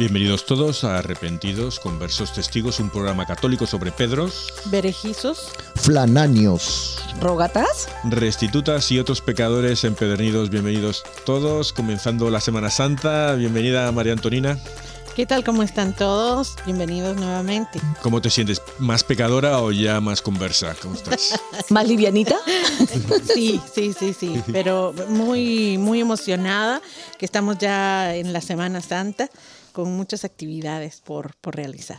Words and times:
Bienvenidos 0.00 0.46
todos 0.46 0.82
a 0.84 0.96
Arrepentidos, 0.96 1.78
Conversos 1.78 2.32
Testigos, 2.32 2.80
un 2.80 2.88
programa 2.88 3.26
católico 3.26 3.66
sobre 3.66 3.92
Pedros, 3.92 4.50
Berejizos, 4.70 5.52
Flananios. 5.74 7.04
¿Rogatas? 7.20 7.86
restitutas 8.04 8.90
y 8.92 8.98
otros 8.98 9.20
pecadores 9.20 9.84
empedernidos. 9.84 10.48
Bienvenidos 10.48 11.02
todos, 11.26 11.74
comenzando 11.74 12.30
la 12.30 12.40
Semana 12.40 12.70
Santa. 12.70 13.34
Bienvenida 13.34 13.92
María 13.92 14.14
Antonina. 14.14 14.58
¿qué 15.20 15.26
tal? 15.26 15.44
¿Cómo 15.44 15.62
están 15.62 15.94
todos? 15.94 16.56
Bienvenidos 16.64 17.14
nuevamente. 17.18 17.78
¿Cómo 18.00 18.22
te 18.22 18.30
sientes? 18.30 18.62
¿Más 18.78 19.04
pecadora 19.04 19.60
o 19.60 19.70
ya 19.70 20.00
más 20.00 20.22
conversa? 20.22 20.74
¿Cómo 20.80 20.94
estás? 20.94 21.38
¿Más 21.68 21.86
livianita? 21.86 22.36
Sí, 23.34 23.60
sí, 23.72 23.92
sí, 23.92 24.14
sí, 24.14 24.42
pero 24.50 24.94
muy, 25.08 25.76
muy 25.76 26.00
emocionada 26.00 26.80
que 27.18 27.26
estamos 27.26 27.58
ya 27.58 28.14
en 28.16 28.32
la 28.32 28.40
Semana 28.40 28.80
Santa 28.80 29.28
con 29.70 29.92
muchas 29.96 30.24
actividades 30.24 31.00
por, 31.00 31.34
por 31.40 31.56
realizar. 31.56 31.98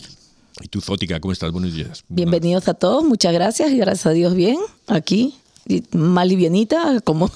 ¿Y 0.61 0.67
tú, 0.67 0.81
Zótica, 0.81 1.19
cómo 1.19 1.31
estás? 1.31 1.51
Buenos 1.51 1.73
días. 1.73 2.03
Bienvenidos 2.07 2.67
a 2.67 2.73
todos, 2.73 3.03
muchas 3.03 3.33
gracias 3.33 3.71
y 3.71 3.77
gracias 3.77 4.05
a 4.05 4.11
Dios 4.11 4.35
bien 4.35 4.57
aquí. 4.87 5.35
y 5.65 5.83
Más 5.93 6.27
livianita, 6.27 6.99
como 7.01 7.31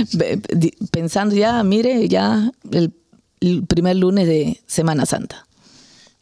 pensando 0.92 1.34
ya, 1.34 1.62
mire, 1.64 2.08
ya 2.08 2.52
el, 2.70 2.92
el 3.40 3.66
primer 3.66 3.96
lunes 3.96 4.26
de 4.26 4.60
Semana 4.66 5.06
Santa. 5.06 5.46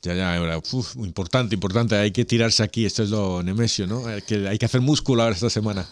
Ya, 0.05 0.15
ya, 0.15 0.37
ahora, 0.37 0.59
uf, 0.59 0.97
importante, 0.97 1.55
importante. 1.55 1.97
Hay 1.97 2.11
que 2.11 2.27
tirarse 2.27 2.62
aquí. 2.62 2.84
Esto 2.84 3.03
es 3.03 3.09
lo 3.09 3.43
Nemesio, 3.43 3.87
¿no? 3.87 4.06
Hay 4.06 4.21
que, 4.21 4.47
hay 4.47 4.59
que 4.59 4.67
hacer 4.67 4.83
músculo 4.83 5.23
ahora 5.23 5.34
esta 5.34 5.49
semana. 5.49 5.89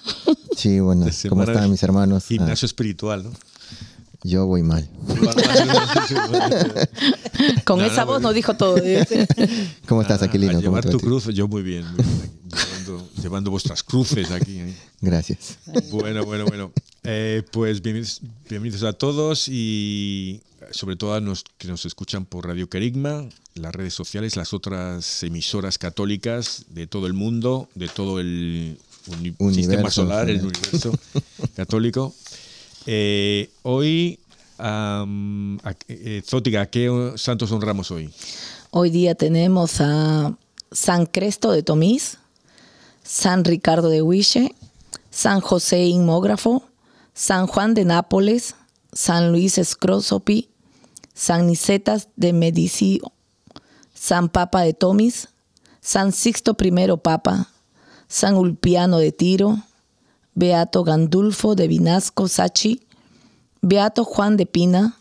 Sí, 0.54 0.80
bueno, 0.80 1.06
¿cómo 1.30 1.44
están 1.44 1.70
mis 1.70 1.82
hermanos? 1.82 2.24
Ah, 2.24 2.28
Gimnasio 2.28 2.66
espiritual, 2.66 3.24
¿no? 3.24 3.32
Yo 4.24 4.46
voy 4.46 4.62
mal. 4.62 4.88
Con 7.64 7.78
No, 7.78 7.84
esa 7.86 8.02
no, 8.02 8.06
voz 8.12 8.22
nos 8.22 8.34
dijo 8.34 8.54
todo. 8.54 8.76
¿Cómo 9.86 10.02
estás, 10.02 10.22
A 10.22 10.26
Aquilino? 10.26 10.52
¿Cómo 10.52 10.62
llevar 10.62 10.84
te 10.84 10.90
tu 10.90 11.00
cruz, 11.00 11.26
yo 11.34 11.48
muy 11.48 11.62
bien. 11.62 11.84
muy 11.86 12.04
bien. 12.04 12.30
Llevando, 12.52 13.08
llevando 13.22 13.50
vuestras 13.50 13.82
cruces 13.82 14.30
aquí. 14.30 14.58
¿eh? 14.58 14.74
Gracias. 15.00 15.58
Bueno, 15.90 16.24
bueno, 16.24 16.44
bueno. 16.46 16.72
Eh, 17.04 17.42
pues 17.50 17.82
bienvenidos, 17.82 18.20
bienvenidos 18.48 18.82
a 18.84 18.92
todos 18.92 19.48
y 19.48 20.40
sobre 20.70 20.96
todo 20.96 21.14
a 21.14 21.20
los 21.20 21.44
que 21.58 21.66
nos 21.68 21.84
escuchan 21.86 22.24
por 22.24 22.46
Radio 22.46 22.68
Querigma, 22.68 23.24
las 23.54 23.74
redes 23.74 23.94
sociales, 23.94 24.36
las 24.36 24.52
otras 24.52 25.22
emisoras 25.24 25.78
católicas 25.78 26.64
de 26.70 26.86
todo 26.86 27.06
el 27.06 27.14
mundo, 27.14 27.68
de 27.74 27.88
todo 27.88 28.20
el 28.20 28.78
uni- 29.08 29.34
Universo, 29.38 29.54
sistema 29.70 29.90
solar, 29.90 30.30
el 30.30 30.40
universo 30.42 30.96
católico. 31.56 32.14
Eh, 32.86 33.50
hoy, 33.62 34.18
Zótica, 36.24 36.66
¿qué 36.66 37.12
santos 37.16 37.52
honramos 37.52 37.90
hoy? 37.90 38.12
Hoy 38.70 38.90
día 38.90 39.14
tenemos 39.14 39.80
a 39.80 40.36
San 40.70 41.06
Cresto 41.06 41.52
de 41.52 41.62
Tomís, 41.62 42.18
San 43.02 43.44
Ricardo 43.44 43.88
de 43.88 44.02
Huiche, 44.02 44.54
San 45.10 45.40
José 45.40 45.84
Inmógrafo, 45.84 46.64
San 47.14 47.46
Juan 47.46 47.74
de 47.74 47.84
Nápoles, 47.84 48.54
San 48.92 49.32
Luis 49.32 49.60
Scrosopi, 49.62 50.48
San 51.14 51.46
Nicetas 51.46 52.08
de 52.16 52.32
Medicio, 52.32 53.12
San 53.94 54.28
Papa 54.28 54.62
de 54.62 54.72
Tomis, 54.72 55.28
San 55.80 56.12
Sixto 56.12 56.56
I 56.58 56.96
Papa, 57.02 57.48
San 58.08 58.36
Ulpiano 58.36 58.98
de 58.98 59.12
Tiro, 59.12 59.58
Beato 60.34 60.82
Gandulfo 60.82 61.54
de 61.54 61.68
Vinasco 61.68 62.26
Sachi, 62.26 62.80
Beato 63.60 64.04
Juan 64.04 64.36
de 64.36 64.46
Pina, 64.46 64.96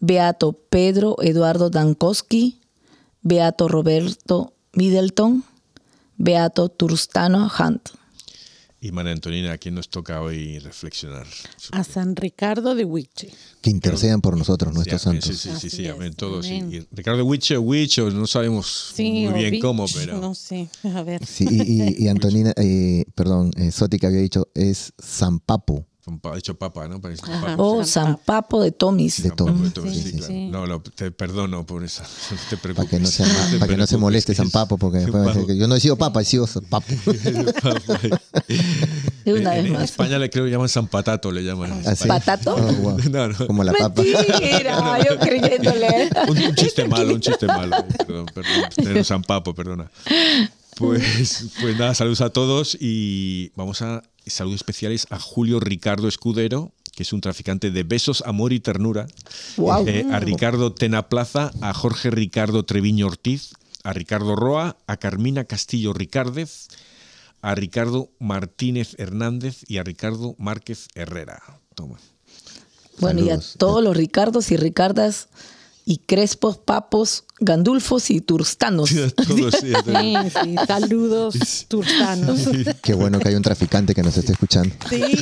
Beato 0.00 0.52
Pedro 0.52 1.16
Eduardo 1.20 1.68
Dankowski, 1.68 2.58
Beato 3.22 3.68
Roberto 3.68 4.52
Middleton, 4.74 5.44
Beato 6.16 6.68
Turstano 6.68 7.48
Hunt. 7.58 8.01
Y 8.84 8.90
María 8.90 9.12
Antonina, 9.12 9.52
¿a 9.52 9.58
quién 9.58 9.76
nos 9.76 9.88
toca 9.88 10.20
hoy 10.20 10.58
reflexionar? 10.58 11.24
A 11.70 11.84
San 11.84 12.16
Ricardo 12.16 12.74
de 12.74 12.84
Huiche. 12.84 13.30
Que 13.60 13.70
intercedan 13.70 14.20
por 14.20 14.36
nosotros, 14.36 14.74
nuestros 14.74 15.00
Sí, 15.00 15.04
santos. 15.04 15.36
Sí, 15.38 15.50
sí, 15.50 15.56
sí, 15.60 15.70
sí, 15.70 15.86
amén, 15.86 16.14
todos. 16.14 16.44
sí. 16.44 16.56
amén. 16.58 16.72
Y 16.90 16.96
Ricardo 16.96 17.24
Witch 17.24 17.52
o 17.52 17.60
Witch, 17.60 18.00
o 18.00 18.10
no 18.10 18.26
sabemos 18.26 18.90
Sí, 18.92 19.26
muy 19.28 19.34
bien 19.34 19.52
Vich, 19.52 19.62
cómo, 19.62 19.86
pero 19.94 20.20
No 20.20 20.34
sé, 20.34 20.68
a 20.82 21.02
ver. 21.04 21.24
Sí, 21.24 21.46
y, 21.48 21.62
y- 21.62 21.94
y 22.04 22.08
Antonina, 22.08 22.52
eh, 22.56 23.04
perdón, 23.14 23.52
eh, 23.56 23.70
Soti 23.70 23.98
que 24.00 24.06
había 24.08 24.18
dicho 24.18 24.48
es 24.52 24.92
San 24.98 25.38
Papo. 25.38 25.86
Son 26.04 26.18
pa- 26.18 26.34
dicho 26.34 26.54
papa, 26.58 26.88
¿no? 26.88 27.00
Parece 27.00 27.22
papa. 27.24 27.54
Oh, 27.58 27.84
San 27.84 28.16
Papo 28.16 28.60
de 28.62 28.72
Tomis. 28.72 29.22
De 29.22 29.28
San 29.28 29.36
Papo 29.36 29.52
Tomis, 29.72 29.92
sí, 29.94 30.02
sí, 30.02 30.10
sí, 30.10 30.16
claro. 30.18 30.26
sí. 30.32 30.48
No, 30.50 30.66
no, 30.66 30.80
te 30.82 31.10
perdono 31.12 31.64
por 31.64 31.84
eso. 31.84 32.02
No 32.30 32.36
te 32.50 32.56
Para 32.56 32.62
preocupes. 32.62 32.90
que 32.90 32.98
no 33.00 33.06
se, 33.06 33.58
para 33.58 33.68
que 33.72 33.76
no 33.76 33.86
se 33.86 33.96
moleste 33.98 34.34
San 34.34 34.50
Papo, 34.50 34.78
porque 34.78 35.00
San 35.00 35.12
después 35.12 35.34
Papo. 35.36 35.46
que 35.46 35.56
yo 35.56 35.68
no 35.68 35.76
he 35.76 35.80
sido 35.80 35.96
papa, 35.96 36.22
he 36.22 36.24
sido 36.24 36.46
Papo. 36.68 36.86
De 39.24 39.34
una 39.34 39.54
en, 39.56 39.62
vez 39.62 39.66
en 39.66 39.72
más. 39.74 39.82
España 39.84 40.18
le 40.18 40.28
creo 40.30 40.44
que 40.44 40.50
llaman 40.50 40.68
San 40.68 40.88
Patato, 40.88 41.30
le 41.30 41.42
llaman. 41.44 41.80
España. 41.86 42.14
¿Patato? 42.18 42.56
Oh, 42.56 42.72
wow. 42.72 42.98
No, 43.10 43.28
no. 43.28 43.46
Como 43.46 43.62
la 43.64 43.72
papa. 43.72 44.02
Mentira, 44.02 44.98
yo 45.04 45.18
creyéndole. 45.18 46.10
Un, 46.28 46.38
un 46.38 46.54
chiste 46.54 46.86
malo, 46.88 47.14
un 47.14 47.20
chiste 47.20 47.46
malo. 47.46 47.76
Perdón, 48.06 48.26
perdón. 48.34 49.04
San 49.04 49.22
Papo, 49.22 49.54
perdona. 49.54 49.90
Pues, 50.82 51.50
pues 51.60 51.78
nada, 51.78 51.94
saludos 51.94 52.20
a 52.20 52.30
todos 52.30 52.76
y 52.80 53.52
vamos 53.54 53.82
a 53.82 54.02
saludos 54.26 54.56
especiales 54.56 55.06
a 55.10 55.18
Julio 55.18 55.60
Ricardo 55.60 56.08
Escudero, 56.08 56.72
que 56.94 57.04
es 57.04 57.12
un 57.12 57.20
traficante 57.20 57.70
de 57.70 57.84
besos, 57.84 58.22
amor 58.26 58.52
y 58.52 58.58
ternura. 58.58 59.06
Eh, 59.86 60.04
a 60.10 60.18
Ricardo 60.18 60.72
Tena 60.72 61.08
Plaza, 61.08 61.52
a 61.60 61.72
Jorge 61.72 62.10
Ricardo 62.10 62.64
Treviño 62.64 63.06
Ortiz, 63.06 63.54
a 63.84 63.92
Ricardo 63.92 64.34
Roa, 64.34 64.76
a 64.86 64.96
Carmina 64.96 65.44
Castillo 65.44 65.92
Ricárdez, 65.92 66.68
a 67.42 67.54
Ricardo 67.54 68.10
Martínez 68.18 68.96
Hernández 68.98 69.62
y 69.68 69.78
a 69.78 69.84
Ricardo 69.84 70.34
Márquez 70.38 70.88
Herrera. 70.94 71.42
Toma. 71.74 71.98
Bueno, 72.98 73.22
y 73.22 73.30
a 73.30 73.40
todos 73.56 73.82
los 73.82 73.96
Ricardos 73.96 74.50
y 74.50 74.56
Ricardas 74.56 75.28
y 75.84 75.98
Crespos, 75.98 76.58
Papos, 76.58 77.24
Gandulfos 77.40 78.10
y 78.10 78.20
Turstanos. 78.20 78.90
Todos, 78.90 79.54
sí, 79.60 79.72
todos. 79.84 80.00
Sí, 80.00 80.14
sí, 80.44 80.54
saludos 80.66 81.66
turtanos. 81.68 82.40
Qué 82.82 82.94
bueno 82.94 83.18
que 83.18 83.28
hay 83.28 83.34
un 83.34 83.42
traficante 83.42 83.94
que 83.94 84.02
nos 84.02 84.16
esté 84.16 84.32
escuchando. 84.32 84.74
Sí. 84.88 85.02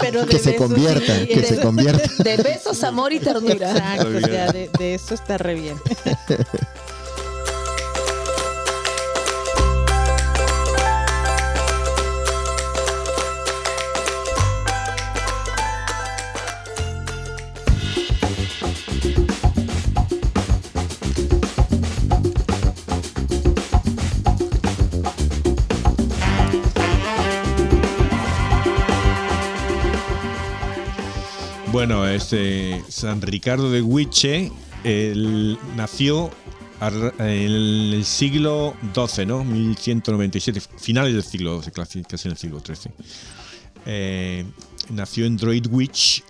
Pero 0.00 0.22
de 0.22 0.26
Que 0.28 0.38
se 0.38 0.52
besos, 0.52 0.66
convierta, 0.66 1.18
sí, 1.20 1.26
que 1.26 1.40
de- 1.40 1.46
se 1.46 1.60
convierta. 1.60 2.22
De 2.22 2.36
besos, 2.38 2.82
amor 2.84 3.12
y 3.12 3.20
ternura. 3.20 3.70
Exacto, 3.72 4.08
o 4.16 4.20
sea, 4.20 4.52
de, 4.52 4.70
de 4.78 4.94
eso 4.94 5.14
está 5.14 5.36
re 5.38 5.54
bien. 5.54 5.76
Bueno, 31.76 32.08
este 32.08 32.82
San 32.88 33.20
Ricardo 33.20 33.70
de 33.70 33.82
Huiche 33.82 34.50
nació 35.76 36.30
en 36.80 37.20
el 37.20 38.02
siglo 38.06 38.74
XII, 38.94 39.26
¿no? 39.26 39.44
1197, 39.44 40.62
finales 40.78 41.12
del 41.12 41.22
siglo 41.22 41.62
XII, 41.62 42.02
casi 42.04 42.28
en 42.28 42.32
el 42.32 42.38
siglo 42.38 42.62
XIII. 42.64 42.94
Eh, 43.84 44.46
nació 44.88 45.26
en 45.26 45.36
Droitwich, 45.36 46.24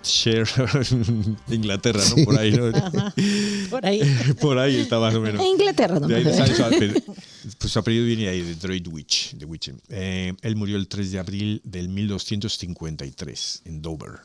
Worcestershire, 0.00 0.44
Inglaterra, 1.48 2.02
¿no? 2.16 2.24
Por 2.24 2.38
ahí, 2.38 2.52
¿no? 2.52 2.72
Por 3.70 3.86
ahí. 3.86 4.00
Por 4.40 4.58
ahí 4.58 4.76
está 4.76 4.98
más 4.98 5.14
o 5.14 5.20
menos. 5.20 5.40
En 5.40 5.48
Inglaterra, 5.48 6.00
no 6.00 6.08
De 6.08 6.16
ahí. 6.16 6.24
Pues 7.58 7.72
su 7.72 7.78
apellido 7.78 8.04
viene 8.04 8.28
ahí, 8.28 8.42
de 8.42 8.54
Droitwich, 8.54 9.34
de 9.34 9.46
Witchen. 9.46 9.80
Eh, 9.88 10.34
él 10.42 10.56
murió 10.56 10.76
el 10.76 10.88
3 10.88 11.10
de 11.12 11.18
abril 11.18 11.60
del 11.64 11.88
1253 11.88 13.62
en 13.64 13.82
Dover. 13.82 14.20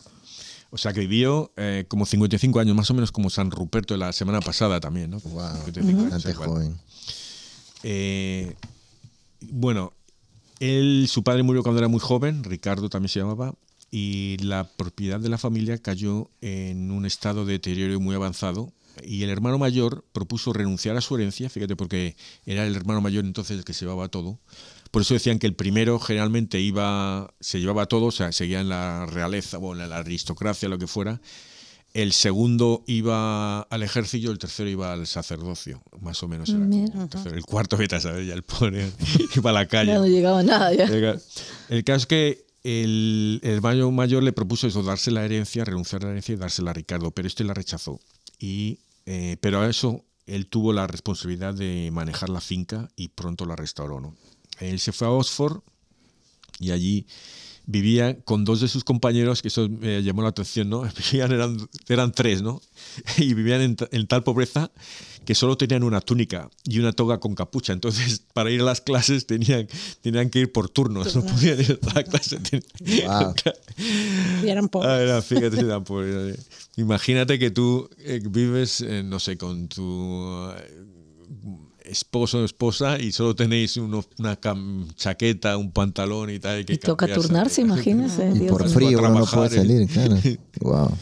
O 0.69 0.77
sea 0.77 0.92
que 0.92 1.00
vivió 1.00 1.51
eh, 1.56 1.86
como 1.88 2.06
55 2.06 2.60
años, 2.60 2.75
más 2.75 2.92
o 2.92 2.94
menos 2.94 3.12
como 3.12 3.30
San 3.30 3.51
Ruperto 3.51 3.94
de 3.94 4.00
la 4.00 4.12
semana 4.12 4.42
pasada 4.42 4.80
también, 4.80 5.12
¿no? 5.12 5.19
Wow, 5.22 5.66
55 5.66 5.89
años, 5.89 6.12
bastante 6.12 6.33
joven. 6.33 6.77
Eh, 7.83 8.54
bueno, 9.39 9.94
él, 10.60 11.07
su 11.10 11.24
padre 11.24 11.44
murió 11.44 11.63
cuando 11.63 11.80
era 11.80 11.88
muy 11.88 12.00
joven, 12.00 12.44
Ricardo 12.44 12.89
también 12.89 13.10
se 13.10 13.19
llamaba, 13.19 13.54
y 13.91 14.37
la 14.41 14.67
propiedad 14.67 15.19
de 15.19 15.29
la 15.29 15.37
familia 15.37 15.77
cayó 15.77 16.29
en 16.41 16.91
un 16.91 17.05
estado 17.05 17.45
de 17.45 17.53
deterioro 17.53 17.99
muy 17.99 18.15
avanzado. 18.15 18.73
Y 19.03 19.23
el 19.23 19.29
hermano 19.29 19.57
mayor 19.57 20.05
propuso 20.13 20.53
renunciar 20.53 20.95
a 20.95 21.01
su 21.01 21.15
herencia, 21.15 21.49
fíjate, 21.49 21.75
porque 21.75 22.15
era 22.45 22.65
el 22.65 22.75
hermano 22.75 23.01
mayor 23.01 23.25
entonces 23.25 23.57
el 23.57 23.65
que 23.65 23.73
se 23.73 23.85
llevaba 23.85 24.07
todo. 24.07 24.39
Por 24.91 25.01
eso 25.01 25.13
decían 25.13 25.39
que 25.39 25.47
el 25.47 25.55
primero 25.55 25.99
generalmente 25.99 26.61
iba, 26.61 27.33
se 27.41 27.59
llevaba 27.59 27.85
todo, 27.87 28.05
o 28.05 28.11
sea, 28.11 28.31
seguía 28.31 28.61
en 28.61 28.69
la 28.69 29.05
realeza 29.05 29.57
o 29.57 29.73
en 29.73 29.89
la 29.89 29.97
aristocracia, 29.97 30.69
lo 30.69 30.77
que 30.77 30.88
fuera. 30.88 31.19
El 31.93 32.11
segundo 32.11 32.83
iba 32.88 33.61
al 33.61 33.83
ejército, 33.83 34.31
el 34.31 34.38
tercero 34.38 34.69
iba 34.69 34.91
al 34.91 35.07
sacerdocio, 35.07 35.81
más 36.01 36.21
o 36.23 36.27
menos. 36.27 36.49
Era 36.49 36.59
como 36.59 36.85
el, 37.33 37.45
cuarto, 37.45 37.77
vete 37.77 37.95
a 37.95 38.01
saber, 38.01 38.25
ya 38.25 38.33
el 38.33 38.43
pobre 38.43 38.91
iba 39.35 39.49
a 39.49 39.53
la 39.53 39.65
calle. 39.65 39.91
Ya 39.91 39.99
no 39.99 40.07
llegaba 40.07 40.43
nada. 40.43 40.73
Ya. 40.73 40.88
El 41.69 41.83
caso 41.83 41.97
es 41.97 42.05
que 42.05 42.45
el, 42.65 43.39
el 43.44 43.51
hermano 43.51 43.91
mayor 43.91 44.23
le 44.23 44.33
propuso 44.33 44.65
eso, 44.65 44.81
darse 44.81 45.12
la 45.12 45.23
herencia, 45.23 45.63
renunciar 45.63 46.01
a 46.01 46.06
la 46.06 46.12
herencia 46.12 46.33
y 46.33 46.38
dársela 46.38 46.71
a 46.71 46.73
Ricardo, 46.73 47.12
pero 47.12 47.27
este 47.27 47.44
la 47.44 47.53
rechazó. 47.53 48.00
Y, 48.39 48.79
eh, 49.06 49.38
pero 49.39 49.62
a 49.62 49.69
eso 49.69 50.03
él 50.25 50.47
tuvo 50.47 50.73
la 50.73 50.88
responsabilidad 50.88 51.53
de 51.53 51.91
manejar 51.94 52.29
la 52.29 52.41
finca 52.41 52.89
y 52.95 53.09
pronto 53.09 53.45
la 53.45 53.56
restauró. 53.56 54.01
¿no? 54.01 54.15
Él 54.59 54.79
se 54.79 54.91
fue 54.91 55.07
a 55.07 55.12
Oxford 55.12 55.62
y 56.59 56.71
allí 56.71 57.06
vivía 57.67 58.19
con 58.21 58.45
dos 58.45 58.62
de 58.62 58.67
sus 58.67 58.83
compañeros, 58.83 59.41
que 59.41 59.47
eso 59.50 59.67
me 59.69 60.01
llamó 60.03 60.21
la 60.21 60.29
atención, 60.29 60.69
¿no? 60.69 60.83
Vivían, 61.12 61.31
eran, 61.31 61.57
eran 61.88 62.12
tres, 62.12 62.41
¿no? 62.41 62.62
Y 63.17 63.33
vivían 63.33 63.62
en, 63.62 63.77
en 63.91 64.07
tal 64.07 64.23
pobreza 64.23 64.71
que 65.25 65.33
solo 65.33 65.57
tenían 65.57 65.83
una 65.83 66.01
túnica 66.01 66.50
y 66.65 66.77
una 66.77 66.94
toga 66.94 67.19
con 67.19 67.33
capucha. 67.33 67.73
Entonces, 67.73 68.21
para 68.33 68.51
ir 68.51 68.62
a 68.62 68.65
las 68.65 68.81
clases 68.81 69.25
tenían, 69.25 69.67
tenían 70.01 70.29
que 70.29 70.39
ir 70.39 70.51
por 70.51 70.69
turnos, 70.69 71.15
no 71.15 71.25
podían 71.25 71.59
ir 71.59 71.79
a 71.89 71.94
la 71.95 72.03
clase. 72.03 72.38
Wow. 72.38 73.33
Y 74.44 74.47
eran 74.50 74.65
Ah, 74.65 74.69
pobres. 74.69 75.01
era, 75.01 75.21
fíjate, 75.21 75.59
eran 75.59 75.83
pobres. 75.83 76.47
Imagínate 76.77 77.39
que 77.39 77.51
tú 77.51 77.89
eh, 78.00 78.21
vives, 78.29 78.81
eh, 78.81 79.01
no 79.03 79.19
sé, 79.19 79.38
con 79.38 79.67
tu 79.67 80.50
eh, 80.56 80.83
esposo 81.89 82.39
o 82.39 82.45
esposa 82.45 82.99
y 82.99 83.11
solo 83.11 83.35
tenéis 83.35 83.77
uno- 83.77 84.05
una 84.19 84.39
cam- 84.39 84.87
chaqueta, 84.95 85.57
un 85.57 85.71
pantalón 85.71 86.29
y 86.29 86.39
tal. 86.39 86.65
que 86.65 86.73
Y 86.73 86.77
toca 86.77 87.07
turnarse, 87.13 87.61
imagínese. 87.61 88.31
Y 88.35 88.39
Dios 88.39 88.51
por 88.51 88.67
frío 88.69 88.99
uno 88.99 89.09
no 89.19 89.25
puede 89.25 89.49
salir, 89.49 89.87
claro. 89.87 90.17
Wow. 90.61 90.97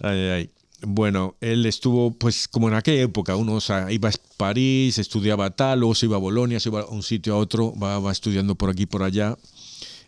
Ay, 0.00 0.18
ay. 0.18 0.50
Bueno, 0.86 1.34
él 1.40 1.64
estuvo, 1.64 2.10
pues, 2.12 2.46
como 2.46 2.68
en 2.68 2.74
aquella 2.74 3.02
época, 3.02 3.36
uno 3.36 3.54
o 3.54 3.60
sea, 3.60 3.90
iba 3.90 4.10
a 4.10 4.12
París, 4.36 4.98
estudiaba 4.98 5.48
tal, 5.50 5.80
luego 5.80 5.94
se 5.94 6.04
iba 6.06 6.16
a 6.16 6.20
Bolonia, 6.20 6.60
se 6.60 6.68
iba 6.68 6.82
a 6.82 6.86
un 6.86 7.02
sitio 7.02 7.34
a 7.34 7.38
otro, 7.38 7.74
va, 7.78 7.98
va 8.00 8.12
estudiando 8.12 8.54
por 8.54 8.68
aquí 8.68 8.82
y 8.82 8.86
por 8.86 9.02
allá. 9.02 9.36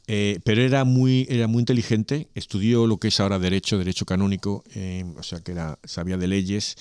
Eh, 0.09 0.39
pero 0.45 0.61
era 0.63 0.85
muy, 0.85 1.27
era 1.31 1.47
muy 1.49 1.61
inteligente, 1.61 2.29
estudió 2.35 2.87
lo 2.87 2.99
que 2.99 3.09
es 3.09 3.19
ahora 3.21 3.39
derecho, 3.39 3.79
derecho 3.79 4.05
canónico, 4.05 4.63
eh, 4.75 5.05
o 5.19 5.23
sea 5.23 5.41
que 5.41 5.53
era, 5.53 5.79
sabía 5.85 6.17
de 6.19 6.29
leyes, 6.29 6.77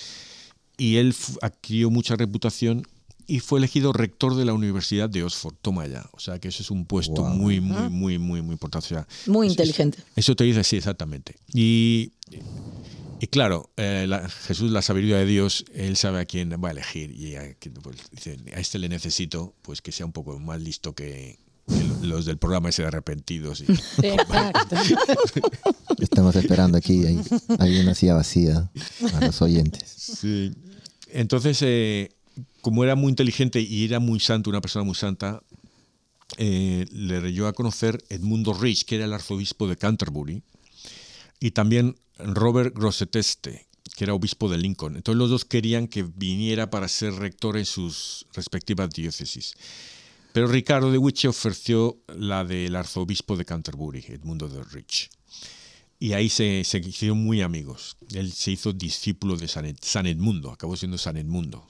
y 0.78 0.98
él 0.98 1.16
adquirió 1.42 1.90
mucha 1.90 2.16
reputación 2.18 2.86
y 3.28 3.40
fue 3.40 3.60
elegido 3.60 3.92
rector 3.94 4.36
de 4.36 4.46
la 4.46 4.54
Universidad 4.54 5.10
de 5.10 5.24
Oxford, 5.24 5.56
toma 5.62 5.88
ya, 5.88 6.06
o 6.14 6.20
sea 6.20 6.40
que 6.40 6.48
eso 6.50 6.62
es 6.64 6.72
un 6.72 6.86
puesto 6.86 7.22
Wow. 7.24 7.30
muy, 7.30 7.60
muy, 7.62 7.90
muy, 7.90 8.18
muy, 8.20 8.42
muy 8.42 8.54
importante. 8.54 8.86
O 8.86 8.90
sea, 8.90 9.08
Muy 9.28 9.48
inteligente. 9.48 9.98
eso 10.16 10.36
te 10.36 10.44
dice, 10.44 10.64
sí, 10.64 10.78
exactamente. 10.78 11.36
Y, 11.54 12.12
y 13.20 13.28
clalo, 13.28 13.70
eh, 13.78 14.06
la- 14.08 14.28
Jesús, 14.30 14.72
la 14.72 14.82
sabiduría 14.82 15.18
de 15.18 15.26
Dios, 15.26 15.66
él 15.74 15.96
sabe 15.98 16.20
a 16.20 16.26
quién 16.26 16.52
va 16.64 16.70
a 16.70 16.72
elegir. 16.72 17.12
Y 17.12 17.36
a, 17.36 17.56
pues, 17.82 17.98
dice, 18.12 18.38
a 18.56 18.60
este 18.60 18.78
le 18.80 18.90
necesito, 18.90 19.54
pues 19.62 19.82
que 19.82 19.92
sea 19.92 20.06
un 20.06 20.12
poco 20.12 20.38
más 20.40 20.62
listo 20.62 20.94
que, 20.94 21.40
los 22.04 22.26
del 22.26 22.38
programa 22.38 22.70
ese 22.70 22.84
de 22.84 22.90
arrepentidos. 22.90 23.62
y- 23.62 23.66
exacto. 24.06 24.76
Estamos 26.00 26.36
esperando 26.36 26.78
aquí. 26.78 27.06
Hay, 27.06 27.22
hay 27.60 27.80
una 27.80 27.96
silla 27.96 28.14
vacía 28.16 28.70
a 29.14 29.26
los 29.26 29.42
oyentes. 29.42 29.90
Sí. 29.90 30.52
Entonces, 31.12 31.58
eh, 31.62 32.12
como 32.66 32.84
era 32.84 32.96
muy 32.96 33.12
inteligente 33.12 33.62
y 33.62 33.86
era 33.86 34.00
muy 34.00 34.20
santo, 34.20 34.50
una 34.50 34.60
persona 34.60 34.84
muy 34.84 34.96
santa, 34.96 35.44
eh, 36.40 36.88
le 36.92 37.20
reyó 37.20 37.46
a 37.46 37.54
conocer 37.54 38.04
Edmundo 38.10 38.56
Rich, 38.56 38.86
que 38.86 38.96
era 38.96 39.06
el 39.06 39.14
arzobispo 39.14 39.68
de 39.68 39.78
Canterbury, 39.78 40.42
y 41.40 41.52
también 41.52 41.96
Robert 42.18 42.76
Grosseteste, 42.76 43.68
que 43.96 44.04
era 44.04 44.16
obispo 44.16 44.50
de 44.50 44.58
Lincoln. 44.58 44.96
Entonces 44.96 45.20
los 45.20 45.30
dos 45.30 45.46
querían 45.46 45.88
que 45.88 46.02
viniera 46.02 46.72
para 46.72 46.88
ser 46.88 47.14
rector 47.14 47.56
en 47.56 47.66
sus 47.68 48.26
respectivas 48.34 48.90
diócesis. 48.90 49.54
Pero 50.34 50.48
Ricardo 50.48 50.92
de 50.92 50.98
Wiche 50.98 51.28
ofreció 51.28 52.00
la 52.18 52.44
del 52.44 52.76
arzobispo 52.76 53.38
de 53.38 53.46
Canterbury, 53.46 54.06
Edmundo 54.08 54.50
de 54.50 54.64
Rich. 54.64 55.12
Y 56.00 56.14
ahí 56.14 56.30
se, 56.30 56.62
hicieron 56.62 57.24
muy 57.24 57.44
amigos. 57.44 57.96
Él 58.12 58.32
se 58.34 58.50
hizo 58.54 58.74
discípulo 58.74 59.38
de 59.38 59.48
San, 59.48 59.66
Ed- 59.66 59.78
San 59.82 60.08
Edmundo, 60.08 60.50
acabó 60.50 60.76
siendo 60.76 60.98
San 60.98 61.16
Edmundo. 61.16 61.68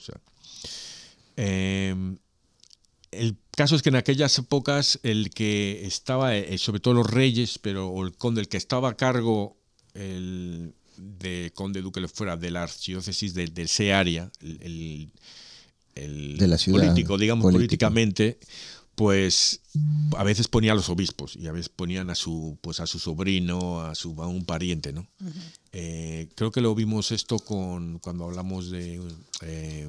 Eh, 1.37 2.15
el 3.11 3.37
caso 3.55 3.75
es 3.75 3.81
que 3.81 3.89
en 3.89 3.95
aquellas 3.95 4.37
épocas 4.37 4.99
el 5.03 5.29
que 5.29 5.85
estaba, 5.85 6.35
eh, 6.35 6.57
sobre 6.57 6.79
todo 6.81 6.93
los 6.95 7.09
reyes, 7.09 7.59
pero 7.59 7.87
o 7.87 8.03
el 8.05 8.13
conde, 8.17 8.41
el 8.41 8.47
que 8.49 8.57
estaba 8.57 8.89
a 8.89 8.97
cargo 8.97 9.55
el, 9.93 10.73
de 10.97 11.51
conde 11.55 11.81
duque 11.81 12.01
lo 12.01 12.09
fuera 12.09 12.35
de 12.35 12.51
la 12.51 12.63
archidiócesis 12.63 13.33
de, 13.33 13.47
de 13.47 13.61
ese 13.63 13.93
área, 13.93 14.31
el, 14.41 14.59
el- 14.61 15.11
el 15.95 16.37
De 16.37 16.47
la 16.47 16.57
ciudad, 16.57 16.81
político, 16.81 17.17
digamos 17.17 17.43
político. 17.43 17.57
políticamente, 17.57 18.37
pues 18.95 19.61
a 20.17 20.23
veces 20.25 20.49
ponía 20.49 20.73
a 20.73 20.75
los 20.75 20.89
obispos 20.89 21.37
y 21.37 21.47
a 21.47 21.53
veces 21.53 21.69
ponían 21.69 22.09
a 22.09 22.15
su 22.15 22.57
pues 22.59 22.81
a 22.81 22.87
su 22.87 22.99
sobrino, 22.99 23.79
a 23.81 23.95
su 23.95 24.21
a 24.21 24.27
un 24.27 24.43
pariente, 24.43 24.91
¿no? 24.91 25.07
Eh, 25.71 26.27
creo 26.35 26.51
que 26.51 26.59
lo 26.59 26.75
vimos 26.75 27.11
esto 27.13 27.39
con 27.39 27.99
cuando 27.99 28.25
hablamos 28.25 28.71
de 28.71 29.01
eh, 29.41 29.87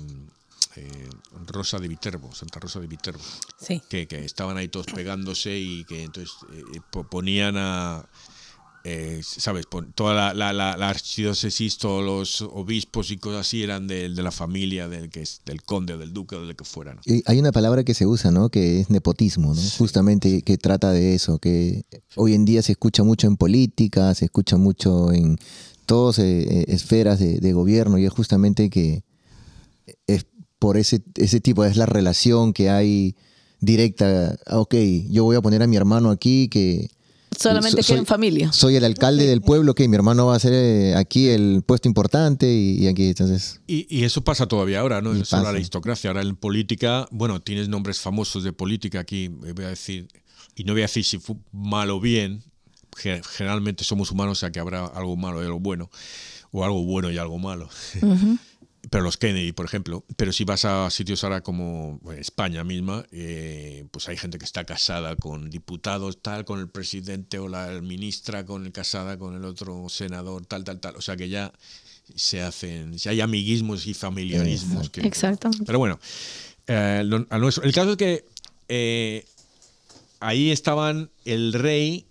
eh, 0.76 1.09
Rosa 1.47 1.78
de 1.78 1.88
Viterbo, 1.88 2.35
Santa 2.35 2.61
Rosa 2.61 2.80
de 2.80 2.87
Viterbo, 2.87 3.21
Sí. 3.59 3.80
que, 3.88 4.06
que 4.06 4.25
estaban 4.25 4.56
ahí 4.56 4.68
todos 4.68 4.87
pegándose 4.87 5.59
y 5.59 5.85
que 5.85 6.02
entonces 6.04 6.35
eh, 6.52 6.80
po- 6.90 7.04
ponían 7.04 7.56
a 7.56 8.09
eh, 8.88 9.21
¿sabes? 9.25 9.66
Por 9.66 9.90
toda 9.95 10.14
la, 10.14 10.33
la, 10.33 10.52
la, 10.52 10.76
la 10.76 10.88
archidiócesis, 10.88 11.76
todos 11.76 12.04
los 12.04 12.40
obispos 12.42 13.11
y 13.11 13.16
cosas 13.16 13.40
así 13.40 13.64
eran 13.64 13.88
de, 13.88 14.09
de 14.11 14.23
la 14.23 14.30
familia 14.30 14.87
del, 14.88 15.11
que 15.11 15.23
es, 15.23 15.40
del 15.45 15.62
conde 15.64 15.95
o 15.95 15.99
del 15.99 16.12
duque 16.12 16.37
o 16.37 16.47
del 16.47 16.54
que 16.54 16.62
fuera. 16.62 16.95
¿no? 16.95 17.00
Y 17.04 17.21
hay 17.26 17.40
una 17.40 17.50
palabra 17.50 17.83
que 17.83 17.95
se 17.95 18.06
usa, 18.06 18.30
¿no? 18.30 18.49
Que 18.49 18.78
es 18.80 18.88
nepotismo, 18.88 19.52
¿no? 19.54 19.61
Justamente 19.76 20.42
que 20.42 20.56
trata 20.56 20.92
de 20.92 21.16
eso, 21.16 21.40
que 21.40 21.83
hoy 22.14 22.35
en 22.35 22.45
día 22.45 22.62
se 22.62 22.71
escucha 22.73 23.02
mucho 23.02 23.26
en 23.26 23.37
política, 23.37 24.14
se 24.14 24.26
escucha 24.26 24.56
mucho 24.56 25.11
en 25.12 25.37
todas 25.85 26.21
eh, 26.21 26.66
esferas 26.68 27.18
de, 27.18 27.40
de 27.40 27.52
gobierno 27.52 27.99
y 27.99 28.04
es 28.06 28.12
justamente 28.12 28.71
que 28.71 29.02
es 30.06 30.26
por 30.66 30.76
ese, 30.78 31.00
ese 31.14 31.38
tipo, 31.40 31.64
es 31.64 31.76
la 31.76 31.87
relación 31.87 32.52
que 32.52 32.70
hay 32.70 33.14
directa. 33.61 34.37
Ah, 34.46 34.58
Ok, 34.58 34.75
yo 35.08 35.23
voy 35.23 35.37
a 35.37 35.40
poner 35.40 35.62
a 35.62 35.68
mi 35.68 35.76
hermano 35.76 36.11
aquí 36.11 36.49
que 36.49 36.88
Solamente 37.38 37.85
So- 37.85 37.92
queda 37.92 37.99
en 38.00 38.06
familia. 38.06 38.50
soy 38.52 38.75
el 38.75 38.82
alcalde 38.85 39.26
del 39.26 39.42
pueblo, 39.42 39.75
que 39.76 39.87
mi 39.87 39.94
hermano 39.94 40.26
va 40.26 40.35
a 40.35 40.40
ser 40.40 40.54
eh, 40.54 40.94
aquí 40.96 41.28
el 41.28 41.62
puesto 41.64 41.87
importante 41.87 42.52
y, 42.52 42.82
y 42.82 42.88
aquí, 42.88 43.08
entonces... 43.11 43.61
Y, 43.68 43.87
y 43.94 44.02
eso 44.02 44.23
pasa 44.25 44.46
todavía 44.49 44.80
ahora, 44.80 45.00
¿no? 45.02 45.14
Solo 45.25 45.44
la 45.44 45.50
aristocracia. 45.50 46.11
Ahora 46.11 46.23
en 46.23 46.35
política, 46.35 47.06
bueno, 47.12 47.40
tienes 47.40 47.68
nombres 47.68 48.00
famosos 48.00 48.42
de 48.42 48.52
política 48.52 48.99
aquí, 49.00 49.26
eh, 49.46 49.52
voy 49.54 49.66
a 49.66 49.68
decir, 49.68 50.08
y 50.56 50.64
no 50.64 50.73
voy 50.73 50.82
a 50.82 50.87
decir 50.87 51.04
si 51.04 51.18
fue 51.18 51.37
mal 51.52 51.90
o 51.90 52.00
bien, 52.00 52.42
ge- 52.96 53.20
generalmente 53.37 53.85
somos 53.85 54.11
humanos, 54.11 54.38
o 54.38 54.40
sea 54.40 54.50
que 54.50 54.58
habrá 54.58 54.85
algo 54.87 55.14
malo 55.16 55.40
y 55.42 55.46
algo 55.46 55.61
bueno, 55.61 55.90
o 56.52 56.64
algo 56.64 56.82
bueno 56.85 57.11
y 57.12 57.18
algo 57.18 57.38
malo. 57.38 57.68
Pero 58.90 59.02
los 59.05 59.16
Kennedy, 59.16 59.52
por 59.52 59.66
ejemplo. 59.66 60.05
Pero 60.16 60.33
si 60.33 60.45
vas 60.45 60.64
a 60.64 60.88
sitios 60.90 61.25
ahora 61.25 61.40
como 61.43 62.00
España 62.16 62.62
misma, 62.62 63.05
eh, 63.11 63.87
pues 63.90 64.09
hay 64.09 64.16
gente 64.16 64.38
que 64.38 64.45
está 64.45 64.64
casada 64.64 65.16
con 65.16 65.50
diputados, 65.50 66.23
tal, 66.23 66.45
con 66.45 66.61
el 66.61 66.69
presidente 66.69 67.38
o 67.38 67.49
la 67.49 67.81
ministra, 67.83 68.47
con 68.47 68.64
el 68.64 68.73
casada 68.73 69.19
con 69.19 69.35
el 69.35 69.45
otro 69.45 69.88
senador, 69.88 70.47
tal, 70.47 70.62
tal, 70.64 70.78
tal. 70.81 70.95
O 70.97 71.00
sea 71.00 71.16
que 71.16 71.28
ya 71.28 71.52
se 72.14 72.43
hacen, 72.43 72.97
ya 72.97 73.11
hay 73.11 73.21
amiguismos 73.21 73.87
y 73.88 73.95
familiarismos. 73.95 74.90
que- 74.90 75.00
Exacto. 75.00 75.50
pero 75.66 75.78
bueno, 75.81 75.99
eh, 76.69 77.02
lo- 77.05 77.26
a 77.31 77.38
nuestro- 77.38 77.64
el 77.64 77.73
caso 77.73 77.93
es 77.93 77.97
que 77.97 78.25
eh, 78.69 79.25
ahí 80.21 80.50
estaban 80.52 81.11
el 81.25 81.52
rey 81.52 82.07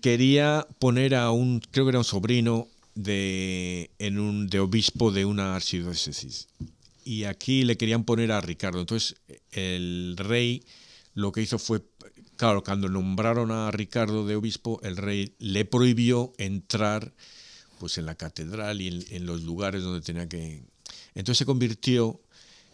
quería 0.00 0.66
poner 0.78 1.14
a 1.14 1.30
un 1.30 1.60
creo 1.70 1.84
que 1.84 1.90
era 1.90 1.98
un 1.98 2.04
sobrino 2.04 2.68
de 2.94 3.90
en 3.98 4.18
un 4.18 4.46
de 4.48 4.60
obispo 4.60 5.10
de 5.10 5.24
una 5.24 5.56
archidiócesis. 5.56 6.48
Y 7.04 7.24
aquí 7.24 7.64
le 7.64 7.76
querían 7.76 8.04
poner 8.04 8.32
a 8.32 8.40
Ricardo. 8.40 8.80
Entonces 8.80 9.16
el 9.52 10.16
rey 10.16 10.64
lo 11.14 11.32
que 11.32 11.42
hizo 11.42 11.58
fue 11.58 11.82
claro 12.36 12.62
cuando 12.64 12.88
nombraron 12.88 13.50
a 13.50 13.70
Ricardo 13.70 14.26
de 14.26 14.36
obispo 14.36 14.80
el 14.82 14.96
rey 14.96 15.34
le 15.38 15.64
prohibió 15.64 16.32
entrar 16.38 17.14
pues 17.78 17.98
en 17.98 18.06
la 18.06 18.16
catedral 18.16 18.80
y 18.80 18.88
en, 18.88 19.04
en 19.10 19.26
los 19.26 19.42
lugares 19.42 19.82
donde 19.82 20.00
tenía 20.00 20.28
que 20.28 20.64
entonces 21.14 21.38
se 21.38 21.46
convirtió 21.46 22.20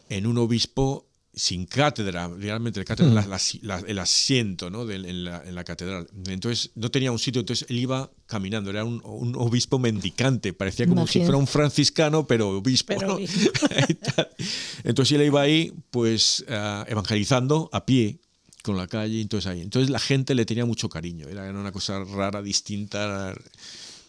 en 0.09 0.27
un 0.27 0.39
obispo 0.39 1.10
sin 1.33 1.65
cátedra, 1.65 2.27
realmente 2.29 2.85
cátedra, 2.85 3.13
la- 3.15 3.27
la- 3.27 3.41
la- 3.63 3.85
el 3.87 3.99
asiento 4.01 4.69
¿no? 4.69 4.85
del- 4.85 5.05
en, 5.07 5.25
la, 5.25 5.43
en 5.47 5.55
la 5.55 5.63
catedral. 5.65 6.09
Entonces 6.27 6.71
no 6.75 6.91
tenía 6.91 7.13
un 7.13 7.19
sitio, 7.21 7.41
entonces 7.41 7.67
él 7.71 7.79
iba 7.79 8.11
caminando, 8.27 8.69
era 8.71 8.85
un, 8.85 9.01
un 9.05 9.37
obispo 9.37 9.79
mendicante, 9.79 10.53
parecía 10.53 10.87
como 10.89 11.07
si 11.07 11.21
fuera 11.21 11.37
un 11.37 11.47
franciscano, 11.47 12.27
pero 12.27 12.59
obispo. 12.59 12.95
Pero. 12.99 13.19
Entonces 14.85 15.19
él 15.19 15.27
iba 15.27 15.41
ahí, 15.43 15.73
pues 15.91 16.45
ah, 16.49 16.85
evangelizando 16.89 17.69
a 17.73 17.85
pie 17.87 18.19
con 18.63 18.77
la 18.77 18.87
calle, 18.87 19.21
entonces 19.21 19.51
ahí. 19.51 19.61
Entonces 19.61 19.91
la 19.91 19.99
gente 19.99 20.35
le 20.35 20.45
tenía 20.45 20.65
mucho 20.67 20.89
cariño, 20.89 21.29
era 21.29 21.49
una 21.51 21.73
cosa 21.73 22.03
rara, 22.05 22.43
distinta, 22.43 23.35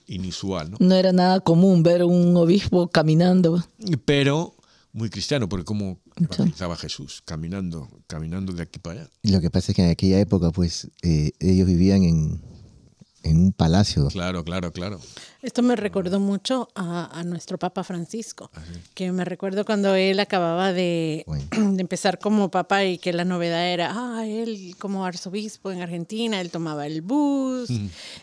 inusual, 0.07 0.71
¿no? 0.71 0.77
No 0.79 0.95
era 0.95 1.13
nada 1.13 1.39
común 1.39 1.83
ver 1.83 2.03
un 2.03 2.35
obispo 2.35 2.87
caminando. 2.89 3.63
pero 4.05 4.55
muy 4.93 5.09
cristiano, 5.09 5.47
porque 5.47 5.65
como 5.65 5.99
evangelizaba 6.17 6.75
Jesús, 6.75 7.21
caminando, 7.25 7.87
caminando 8.07 8.53
de 8.53 8.63
aquí 8.63 8.79
para 8.79 9.01
allá. 9.01 9.09
Lo 9.23 9.39
que 9.41 9.49
pasa 9.49 9.71
es 9.71 9.75
que 9.75 9.83
en 9.83 9.89
aquella 9.91 10.19
época, 10.19 10.51
pues, 10.51 10.89
eh, 11.01 11.31
ellos 11.39 11.65
vivían 11.67 12.03
en, 12.03 12.41
en 13.23 13.37
un 13.37 13.53
palacio. 13.53 14.07
Claro, 14.07 14.43
claro, 14.43 14.71
claro. 14.71 14.99
Esto 15.41 15.63
me 15.63 15.75
recordó 15.75 16.19
mucho 16.19 16.67
a, 16.75 17.17
a 17.19 17.23
nuestro 17.23 17.57
Papa 17.57 17.83
Francisco, 17.83 18.51
que 18.93 19.11
me 19.11 19.25
recuerdo 19.25 19.65
cuando 19.65 19.95
él 19.95 20.19
acababa 20.19 20.71
de, 20.71 21.23
Bueno. 21.25 21.45
de 21.75 21.81
empezar 21.81 22.19
como 22.19 22.51
papa 22.51 22.85
y 22.85 22.99
que 22.99 23.11
la 23.11 23.25
novedad 23.25 23.65
era, 23.71 23.91
ah, 23.91 24.27
él 24.27 24.75
como 24.77 25.03
arzobispo 25.05 25.71
en 25.71 25.81
Argentina, 25.81 26.39
él 26.41 26.51
tomaba 26.51 26.85
el 26.85 27.01
bus, 27.01 27.71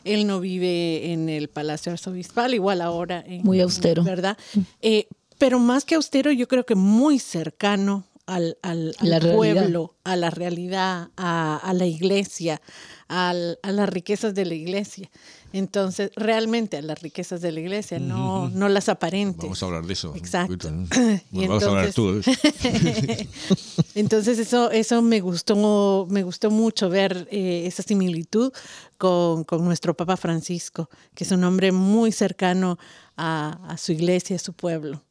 él 0.04 0.26
no 0.28 0.38
vive 0.38 1.12
en 1.12 1.28
el 1.28 1.48
Palacio 1.48 1.90
Arzobispal, 1.90 2.54
igual 2.54 2.80
ahora. 2.82 3.24
en- 3.26 3.42
Muy 3.42 3.60
austero. 3.60 4.04
¿Verdad? 4.04 4.38
Eh, 4.80 5.08
pero 5.38 5.58
más 5.58 5.84
que 5.84 5.94
austero, 5.94 6.30
yo 6.32 6.46
creo 6.48 6.64
que 6.66 6.74
muy 6.74 7.18
cercano 7.18 8.04
al, 8.26 8.58
al- 8.62 8.94
al 8.98 9.08
La 9.10 9.18
realidad. 9.18 9.36
pueblo, 9.36 9.94
a 10.04 10.14
la 10.16 10.28
realidad, 10.30 11.08
a, 11.16 11.56
a 11.56 11.72
la 11.72 11.86
iglesia, 11.86 12.60
al- 13.08 13.58
a 13.62 13.72
las 13.72 13.88
riquezas 13.88 14.34
de 14.34 14.44
la 14.44 14.54
iglesia. 14.54 15.10
Entonces, 15.54 16.10
realmente 16.14 16.76
a 16.76 16.82
las 16.82 17.00
riquezas 17.00 17.40
de 17.40 17.52
la 17.52 17.60
iglesia, 17.60 17.98
no, 17.98 18.50
no 18.50 18.68
las 18.68 18.90
aparentes. 18.90 19.40
Vamos 19.42 19.62
a 19.62 19.66
hablar 19.66 19.86
de 19.86 19.92
eso. 19.94 20.12
Exacto. 20.14 20.68
Bueno, 20.70 21.20
Y 21.32 21.46
vamos 21.48 21.62
a 21.62 21.66
hablar 21.68 21.92
tú. 21.94 22.20
¿eh? 22.20 23.28
Entonces 23.94 24.38
eso, 24.38 24.70
eso 24.70 25.00
me 25.02 25.20
gustó, 25.20 26.06
me 26.10 26.22
gustó 26.22 26.50
mucho 26.50 26.88
ver 26.90 27.26
eh, 27.30 27.62
esa 27.66 27.82
similitud 27.82 28.52
con, 28.98 29.44
con 29.44 29.64
nuestro 29.64 29.96
Papa 29.96 30.16
Francisco, 30.18 30.90
que 31.14 31.24
es 31.24 31.30
un 31.32 31.44
hombre 31.44 31.72
muy 31.72 32.12
cercano 32.12 32.78
a, 33.16 33.58
a 33.72 33.76
su 33.78 33.92
iglesia, 33.92 34.36
a 34.36 34.38
su 34.38 34.52
pueblo. 34.52 35.02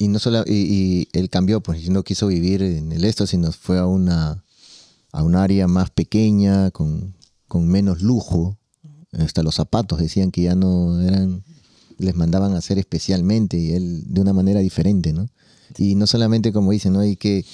Y 0.00 0.08
no 0.08 0.18
solo, 0.18 0.42
y, 0.46 0.52
y 0.52 1.08
él 1.12 1.28
cambió, 1.28 1.60
pues 1.60 1.88
no 1.90 2.02
quiso 2.02 2.26
vivir 2.26 2.62
en 2.62 2.90
el 2.90 3.04
esto, 3.04 3.26
sino 3.26 3.52
fue 3.52 3.78
a 3.78 3.86
una, 3.86 4.42
a 5.12 5.22
un 5.22 5.36
área 5.36 5.68
más 5.68 5.90
pequeña, 5.90 6.70
con, 6.70 7.14
con 7.46 7.68
menos 7.68 8.00
lujo. 8.00 8.56
Hasta 9.12 9.42
los 9.42 9.56
zapatos 9.56 9.98
decían 9.98 10.30
que 10.30 10.42
ya 10.42 10.54
no 10.54 11.02
eran, 11.02 11.44
les 11.98 12.14
mandaban 12.14 12.54
a 12.54 12.58
hacer 12.58 12.78
especialmente 12.78 13.58
y 13.58 13.72
él 13.72 14.04
de 14.06 14.20
una 14.22 14.32
manera 14.32 14.60
diferente, 14.60 15.12
¿no? 15.12 15.28
Y 15.76 15.96
no 15.96 16.06
solamente 16.06 16.52
como 16.52 16.72
dicen, 16.72 16.94
¿no? 16.94 17.00
Hay 17.00 17.16
que, 17.16 17.44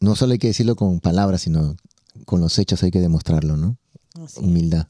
no 0.00 0.16
solo 0.16 0.32
hay 0.32 0.38
que 0.38 0.48
decirlo 0.48 0.74
con 0.74 1.00
palabras, 1.00 1.42
sino 1.42 1.76
con 2.24 2.40
los 2.40 2.58
hechos 2.58 2.82
hay 2.82 2.90
que 2.90 3.00
demostrarlo, 3.00 3.56
¿no? 3.56 3.76
Así, 4.14 4.40
Humildad. 4.40 4.86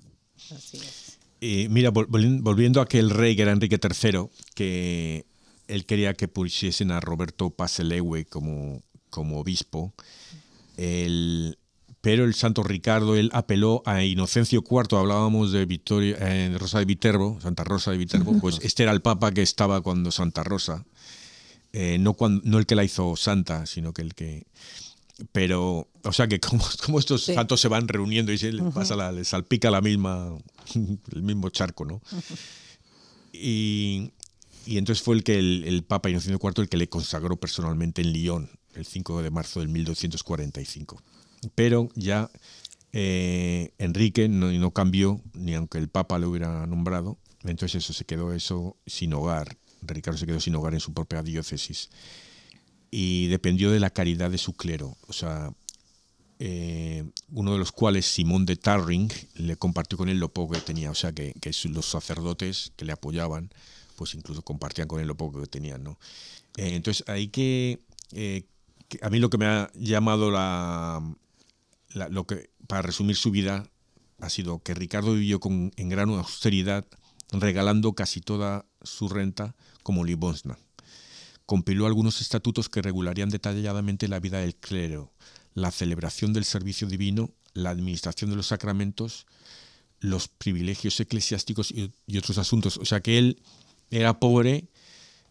así 0.57 0.79
es. 0.79 1.10
Y 1.41 1.69
mira, 1.71 1.91
vol- 1.91 2.07
volvi- 2.09 2.41
volviendo 2.43 2.81
a 2.81 2.85
aquel 2.85 3.11
rey 3.11 3.35
que 3.35 3.43
era 3.43 3.53
Enrique 3.53 3.79
III, 3.83 4.29
que 4.55 5.25
él 5.69 5.87
quería 5.87 6.15
que 6.15 6.29
pusiesen 6.29 6.91
a 6.91 7.01
Roberto 7.01 7.51
Paselewe 7.51 8.27
como, 8.27 8.83
como 9.09 9.41
obispo, 9.41 9.95
el- 10.77 11.57
pero 12.03 12.25
el 12.25 12.35
santo 12.35 12.63
Ricardo, 12.63 13.15
él 13.17 13.31
apeló 13.35 13.83
a 13.85 14.03
Inocencio 14.05 14.63
IV, 14.69 14.97
hablábamos 14.99 15.53
de 15.53 15.67
Victoria, 15.67 16.17
eh, 16.21 16.57
Rosa 16.59 16.79
de 16.79 16.87
Viterbo, 16.87 17.39
Santa 17.43 17.63
Rosa 17.65 17.91
de 17.91 17.99
Viterbo, 17.99 18.39
pues 18.41 18.59
este 18.63 18.83
era 18.85 18.93
el 18.93 19.03
papa 19.03 19.33
que 19.33 19.43
estaba 19.43 19.81
cuando 19.83 20.11
Santa 20.11 20.43
Rosa, 20.43 20.85
eh, 21.73 21.99
no, 22.01 22.15
cuando, 22.15 22.41
no 22.45 22.59
el 22.59 22.67
que 22.67 22.75
la 22.75 22.85
hizo 22.85 23.17
santa, 23.17 23.67
sino 23.67 23.93
que 23.93 24.03
el 24.03 24.15
que... 24.15 24.45
Pero, 25.33 25.89
o 26.05 26.13
sea 26.13 26.29
que 26.29 26.41
como, 26.41 26.65
como 26.85 26.99
estos 26.99 27.25
Sí. 27.25 27.35
santos 27.35 27.61
se 27.61 27.69
van 27.69 27.89
reuniendo 27.89 28.33
y 28.33 28.39
se 28.39 28.53
les 28.53 28.73
pasa 28.73 28.97
la, 28.97 29.13
les 29.13 29.29
salpica 29.29 29.71
la 29.71 29.81
misma, 29.81 30.37
el 31.13 31.23
mismo 31.23 31.49
charco, 31.51 31.85
¿no? 31.85 32.01
Y, 33.33 34.11
y 34.67 34.79
entonces 34.79 35.05
fue 35.05 35.15
el 35.15 35.23
que 35.25 35.39
el, 35.39 35.65
el 35.67 35.85
Papa 35.85 36.11
Inocencio 36.11 36.39
IV 36.43 36.63
el 36.63 36.69
que 36.69 36.77
le 36.77 36.89
consagró 36.89 37.37
personalmente 37.39 38.03
en 38.03 38.13
Lyon, 38.13 38.51
el 38.75 38.85
5 38.85 39.23
de 39.23 39.31
marzo 39.31 39.61
del 39.61 39.69
1245. 39.69 41.01
Pero 41.55 41.89
ya 41.95 42.29
eh, 42.93 43.73
Enrique 43.79 44.29
no, 44.29 44.51
no 44.51 44.71
cambió, 44.73 45.21
ni 45.35 45.55
aunque 45.55 45.79
el 45.79 45.89
Papa 45.89 46.19
lo 46.19 46.31
hubiera 46.31 46.67
nombrado, 46.67 47.19
entonces 47.45 47.85
eso 47.85 47.93
se 47.93 48.05
quedó 48.05 48.33
eso 48.35 48.77
sin 48.87 49.13
hogar. 49.15 49.57
Ricardo 49.83 50.19
se 50.19 50.27
quedó 50.27 50.41
sin 50.41 50.55
hogar 50.57 50.75
en 50.75 50.81
su 50.81 50.93
propia 50.93 51.23
diócesis 51.23 51.89
y 52.91 53.29
dependió 53.29 53.71
de 53.71 53.81
la 53.81 53.91
caridad 53.91 54.31
de 54.31 54.39
su 54.39 54.55
clero. 54.55 54.97
O 55.07 55.13
sea, 55.13 55.53
eh, 56.39 57.05
uno 57.31 57.53
de 57.53 57.59
los 57.59 57.73
cuales, 57.73 58.07
Simón 58.07 58.47
de 58.47 58.57
Tarring, 58.57 59.11
le 59.35 59.57
compartió 59.57 59.97
con 59.97 60.09
él 60.09 60.19
lo 60.19 60.33
poco 60.33 60.55
que 60.55 60.61
tenía. 60.61 60.91
O 60.91 60.95
sea, 60.95 61.13
que, 61.13 61.35
los 61.65 61.87
sacerdotes 61.87 62.73
que 62.77 62.85
le 62.85 62.93
apoyaban, 62.93 63.51
pues 63.97 64.15
incluso 64.15 64.43
compartían 64.43 64.89
con 64.89 65.01
él 65.01 65.07
lo 65.07 65.17
poco 65.17 65.41
que 65.41 65.47
tenían. 65.47 65.85
¿no? 65.85 65.99
Eh, 66.57 66.75
entonces, 66.75 67.05
que, 67.29 67.81
eh, 68.13 68.45
que 68.89 68.99
a 69.03 69.11
mí 69.11 69.19
lo 69.19 69.31
que 69.31 69.39
me 69.39 69.47
ha 69.47 69.71
llamado 69.75 70.31
la, 70.31 71.01
la- 71.91 72.09
lo 72.09 72.27
que 72.27 72.51
para 72.67 72.83
resumir 72.83 73.17
su 73.17 73.31
vida 73.31 73.69
ha 74.19 74.31
sido 74.31 74.63
que 74.63 74.75
Ricardo 74.75 75.15
vivió 75.15 75.41
con, 75.41 75.73
en 75.77 75.89
gran 75.89 76.11
austeridad, 76.11 76.85
regalando 77.33 77.93
casi 77.93 78.21
toda 78.21 78.67
su 78.83 79.09
renta 79.09 79.55
como 79.83 80.05
limosna 80.05 80.59
compiló 81.51 81.87
algunos 81.87 82.21
estatutos 82.21 82.69
que 82.69 82.81
regularían 82.81 83.29
detalladamente 83.29 84.07
la 84.07 84.21
vida 84.21 84.39
del 84.39 84.55
clero, 84.55 85.13
la 85.53 85.73
celebración 85.73 86.33
del 86.33 86.45
servicio 86.45 86.87
divino, 86.87 87.33
la 87.55 87.71
administración 87.71 88.31
de 88.31 88.37
los 88.37 88.47
sacramentos, 88.47 89.27
los 89.99 90.29
privilegios 90.29 91.01
eclesiásticos 91.01 91.73
y, 91.73 91.91
otros 92.17 92.39
asuntos. 92.39 92.77
O 92.77 92.85
sea 92.85 93.01
que 93.01 93.19
él 93.19 93.43
era 93.91 94.21
pobre, 94.21 94.69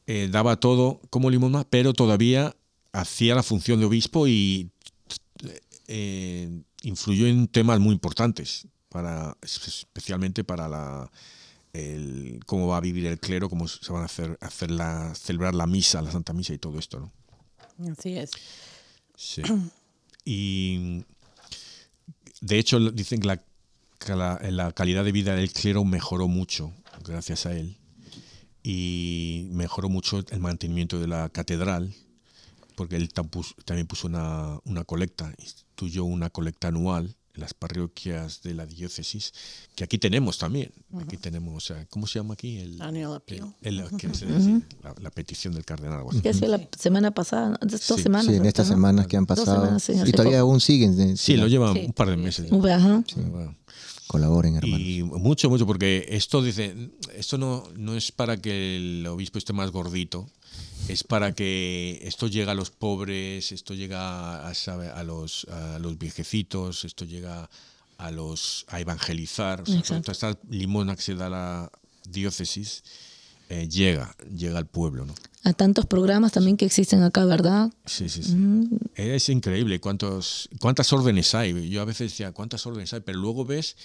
eh, 0.07 0.27
daba 0.29 0.59
todo 0.59 0.99
como 1.09 1.29
limosna, 1.29 1.63
pero 1.69 1.93
todavía 1.93 2.53
hacía 2.91 3.33
la 3.33 3.41
función 3.41 3.79
de 3.79 3.85
obispo 3.85 4.27
y 4.27 4.71
eh, 5.87 6.49
influyó 6.83 7.27
en 7.27 7.47
temas 7.47 7.79
muy 7.79 7.93
importantes, 7.93 8.67
especialmente 9.41 10.43
para 10.43 10.67
la, 10.67 11.09
el, 11.73 12.39
cómo 12.45 12.67
va 12.67 12.77
a 12.77 12.81
vivir 12.81 13.05
el 13.05 13.19
clero, 13.19 13.49
cómo 13.49 13.67
se 13.67 13.91
van 13.91 14.03
a 14.03 14.05
hacer, 14.05 14.37
hacer 14.41 14.71
la, 14.71 15.13
celebrar 15.15 15.55
la 15.55 15.67
misa, 15.67 16.01
la 16.01 16.11
Santa 16.11 16.33
Misa 16.33 16.53
y 16.53 16.57
todo 16.57 16.79
esto. 16.79 16.99
¿no? 16.99 17.91
Así 17.91 18.17
es. 18.17 18.31
Sí. 19.15 19.41
Y 20.25 21.03
de 22.41 22.59
hecho 22.59 22.79
dicen 22.91 23.19
que 23.19 23.27
la, 23.27 23.43
que 23.97 24.15
la, 24.15 24.39
la 24.51 24.71
calidad 24.71 25.03
de 25.03 25.11
vida 25.11 25.35
del 25.35 25.51
clero 25.51 25.83
mejoró 25.83 26.27
mucho 26.27 26.71
gracias 27.05 27.45
a 27.45 27.53
él 27.53 27.77
y 28.63 29.47
mejoró 29.51 29.89
mucho 29.89 30.23
el 30.29 30.39
mantenimiento 30.39 30.99
de 30.99 31.07
la 31.07 31.29
catedral 31.29 31.93
porque 32.75 32.95
él 32.95 33.11
también 33.11 33.87
puso 33.87 34.07
una, 34.07 34.59
una 34.63 34.85
colecta, 34.85 35.33
instituyó 35.37 36.05
una 36.05 36.29
colecta 36.29 36.69
anual 36.69 37.17
las 37.39 37.53
parroquias 37.53 38.41
de 38.43 38.53
la 38.53 38.65
diócesis, 38.65 39.33
que 39.75 39.83
aquí 39.83 39.97
tenemos 39.97 40.37
también. 40.37 40.71
Aquí 40.99 41.17
tenemos, 41.17 41.55
o 41.55 41.59
sea, 41.73 41.85
¿cómo 41.87 42.05
se 42.07 42.19
llama 42.19 42.33
aquí? 42.35 42.57
El, 42.59 42.81
Annual 42.81 43.15
appeal. 43.15 43.55
el- 43.61 43.79
el- 43.79 43.97
¿qué 43.97 44.13
se 44.13 44.25
dice? 44.25 44.61
la, 44.83 44.93
la 45.01 45.09
petición 45.11 45.53
del 45.53 45.65
cardenal. 45.65 46.03
¿Qué 46.21 46.29
hacía 46.29 46.47
la 46.49 46.67
semana 46.77 47.11
pasada? 47.11 47.57
Dos 47.61 47.81
Sí. 47.81 48.01
semanas. 48.03 48.27
Sí, 48.27 48.35
en 48.35 48.45
estas 48.45 48.67
¿no? 48.67 48.75
semanas 48.75 49.07
que 49.07 49.17
han 49.17 49.25
Dos 49.25 49.39
pasado. 49.39 49.61
semanas, 49.61 49.83
sí, 49.83 49.93
y 49.93 49.99
hace 49.99 50.11
todavía 50.11 50.39
poco. 50.39 50.51
aún 50.51 50.59
siguen. 50.61 50.99
eh, 50.99 51.17
Sí, 51.17 51.37
lo 51.37 51.47
lleva 51.47 51.73
Sí. 51.73 51.83
un 51.87 51.93
par 51.93 52.09
de 52.09 52.17
meses. 52.17 52.51
Ajá. 52.51 53.03
Sí, 53.07 53.21
bueno. 53.21 53.55
Colaboren, 54.07 54.55
hermanos. 54.55 54.79
Y 54.79 55.03
mucho, 55.03 55.49
mucho, 55.51 55.67
porque 55.67 56.07
esto 56.09 56.41
dice, 56.41 56.73
esto 57.15 57.37
no, 57.37 57.63
no 57.77 57.95
es 57.95 58.11
para 58.11 58.37
que 58.37 58.75
el 58.77 59.05
obispo 59.05 59.37
esté 59.37 59.53
más 59.53 59.69
gordito, 59.71 60.27
es 60.87 61.03
para 61.03 61.33
que 61.33 61.99
esto 62.03 62.27
llegue 62.27 62.49
a 62.51 62.55
los 62.55 62.71
pobres, 62.71 63.51
esto 63.51 63.73
llega 63.73 64.47
a, 64.47 64.49
a 64.51 65.03
los, 65.03 65.45
a 65.51 65.79
los 65.79 65.97
viejecitos, 65.97 66.83
esto 66.85 67.05
llega 67.05 67.49
a 67.97 68.11
los 68.11 68.65
a 68.69 68.79
evangelizar. 68.79 69.61
O 69.61 69.65
sea, 69.65 69.77
Exacto. 69.79 70.11
toda 70.13 70.31
esta 70.31 70.39
limona 70.49 70.95
que 70.95 71.01
se 71.01 71.15
da 71.15 71.27
a 71.27 71.29
la 71.29 71.71
diócesis 72.09 72.83
eh, 73.49 73.67
llega, 73.67 74.15
llega 74.35 74.57
al 74.57 74.67
pueblo, 74.67 75.05
¿no? 75.05 75.13
A 75.43 75.53
tantos 75.53 75.85
programas 75.85 76.31
también 76.33 76.57
que 76.57 76.65
existen 76.65 77.01
acá, 77.01 77.23
¿verdad? 77.25 77.71
Sí, 77.85 78.09
sí, 78.09 78.23
sí. 78.23 78.35
Mm, 78.35 78.77
Es 78.95 79.29
increíble 79.29 79.79
cuántos, 79.79 80.49
cuántas 80.59 80.91
órdenes 80.93 81.33
hay. 81.33 81.69
Yo 81.69 81.81
a 81.81 81.85
veces 81.85 82.11
decía, 82.11 82.31
¿cuántas 82.31 82.65
órdenes 82.65 82.93
hay? 82.93 82.99
Pero 83.01 83.19
luego 83.19 83.45
ves, 83.45 83.75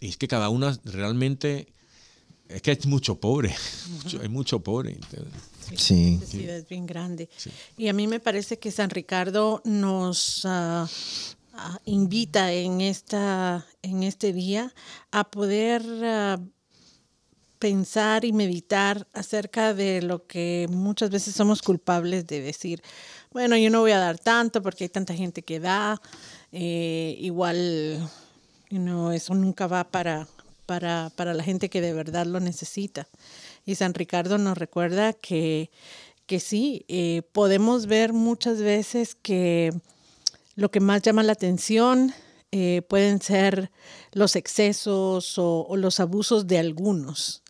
y 0.00 0.08
es 0.08 0.16
que 0.16 0.28
cada 0.28 0.48
una 0.50 0.78
realmente, 0.84 1.68
es 2.48 2.62
que 2.62 2.72
hay 2.72 2.78
mucho 2.86 3.16
pobre, 3.20 3.54
mucho- 4.04 4.20
hay 4.20 4.28
mucho 4.28 4.60
pobre. 4.60 4.98
Sí. 5.76 6.18
necesidad 6.20 6.56
es 6.56 6.68
bien 6.68 6.86
grande. 6.86 7.28
Y 7.76 7.88
a 7.88 7.92
mí 7.92 8.06
me 8.06 8.20
parece 8.20 8.58
que 8.58 8.70
San 8.70 8.90
Ricardo 8.90 9.60
nos 9.64 10.42
ah, 10.44 10.88
invita 11.84 12.52
en, 12.52 12.80
esta, 12.80 13.66
en 13.82 14.02
este 14.02 14.32
día 14.32 14.72
a 15.10 15.30
poder 15.30 15.82
ah, 16.04 16.38
pensar 17.58 18.24
y 18.24 18.32
meditar 18.32 19.06
acerca 19.12 19.74
de 19.74 20.02
lo 20.02 20.26
que 20.26 20.66
muchas 20.70 21.10
veces 21.10 21.34
somos 21.34 21.62
culpables 21.62 22.26
de 22.26 22.40
decir, 22.40 22.82
bueno, 23.32 23.56
yo 23.56 23.70
no 23.70 23.80
voy 23.80 23.92
a 23.92 23.98
dar 23.98 24.18
tanto 24.18 24.62
porque 24.62 24.84
hay 24.84 24.88
tanta 24.88 25.14
gente 25.14 25.42
que 25.42 25.60
da, 25.60 26.00
eh, 26.52 27.16
igual, 27.18 28.08
you 28.70 28.78
know, 28.78 29.10
eso 29.10 29.34
nunca 29.34 29.66
va 29.66 29.84
para, 29.84 30.28
para, 30.66 31.10
para 31.16 31.34
la 31.34 31.42
gente 31.42 31.68
que 31.68 31.80
de 31.80 31.92
verdad 31.92 32.26
lo 32.26 32.40
necesita. 32.40 33.08
Y 33.68 33.74
San 33.74 33.92
Ricardo 33.92 34.38
nos 34.38 34.56
recuerda 34.56 35.12
que, 35.12 35.70
que 36.24 36.40
sí, 36.40 36.86
eh, 36.88 37.20
podemos 37.32 37.84
ver 37.84 38.14
muchas 38.14 38.62
veces 38.62 39.14
que 39.14 39.74
lo 40.54 40.70
que 40.70 40.80
más 40.80 41.02
llama 41.02 41.22
la 41.22 41.34
atención 41.34 42.14
eh, 42.50 42.80
pueden 42.88 43.20
ser 43.20 43.70
los 44.12 44.36
excesos 44.36 45.34
o, 45.36 45.76
los 45.76 46.00
abusos 46.00 46.46
de 46.46 46.56
algunos. 46.56 47.42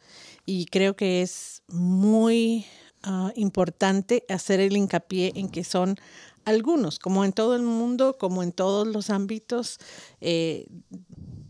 Y 0.44 0.66
creo 0.66 0.96
que 0.96 1.22
es 1.22 1.62
muy 1.68 2.66
ah, 3.04 3.30
importante 3.36 4.24
hacer 4.28 4.58
el 4.58 4.76
hincapié 4.76 5.30
en 5.36 5.48
que 5.48 5.62
son 5.62 5.94
algunos, 6.44 6.98
como 6.98 7.24
en 7.24 7.32
todo 7.32 7.54
el 7.54 7.62
mundo, 7.62 8.18
como 8.18 8.42
en 8.42 8.50
todos 8.50 8.88
los 8.88 9.10
ámbitos. 9.10 9.78
eh, 10.20 10.66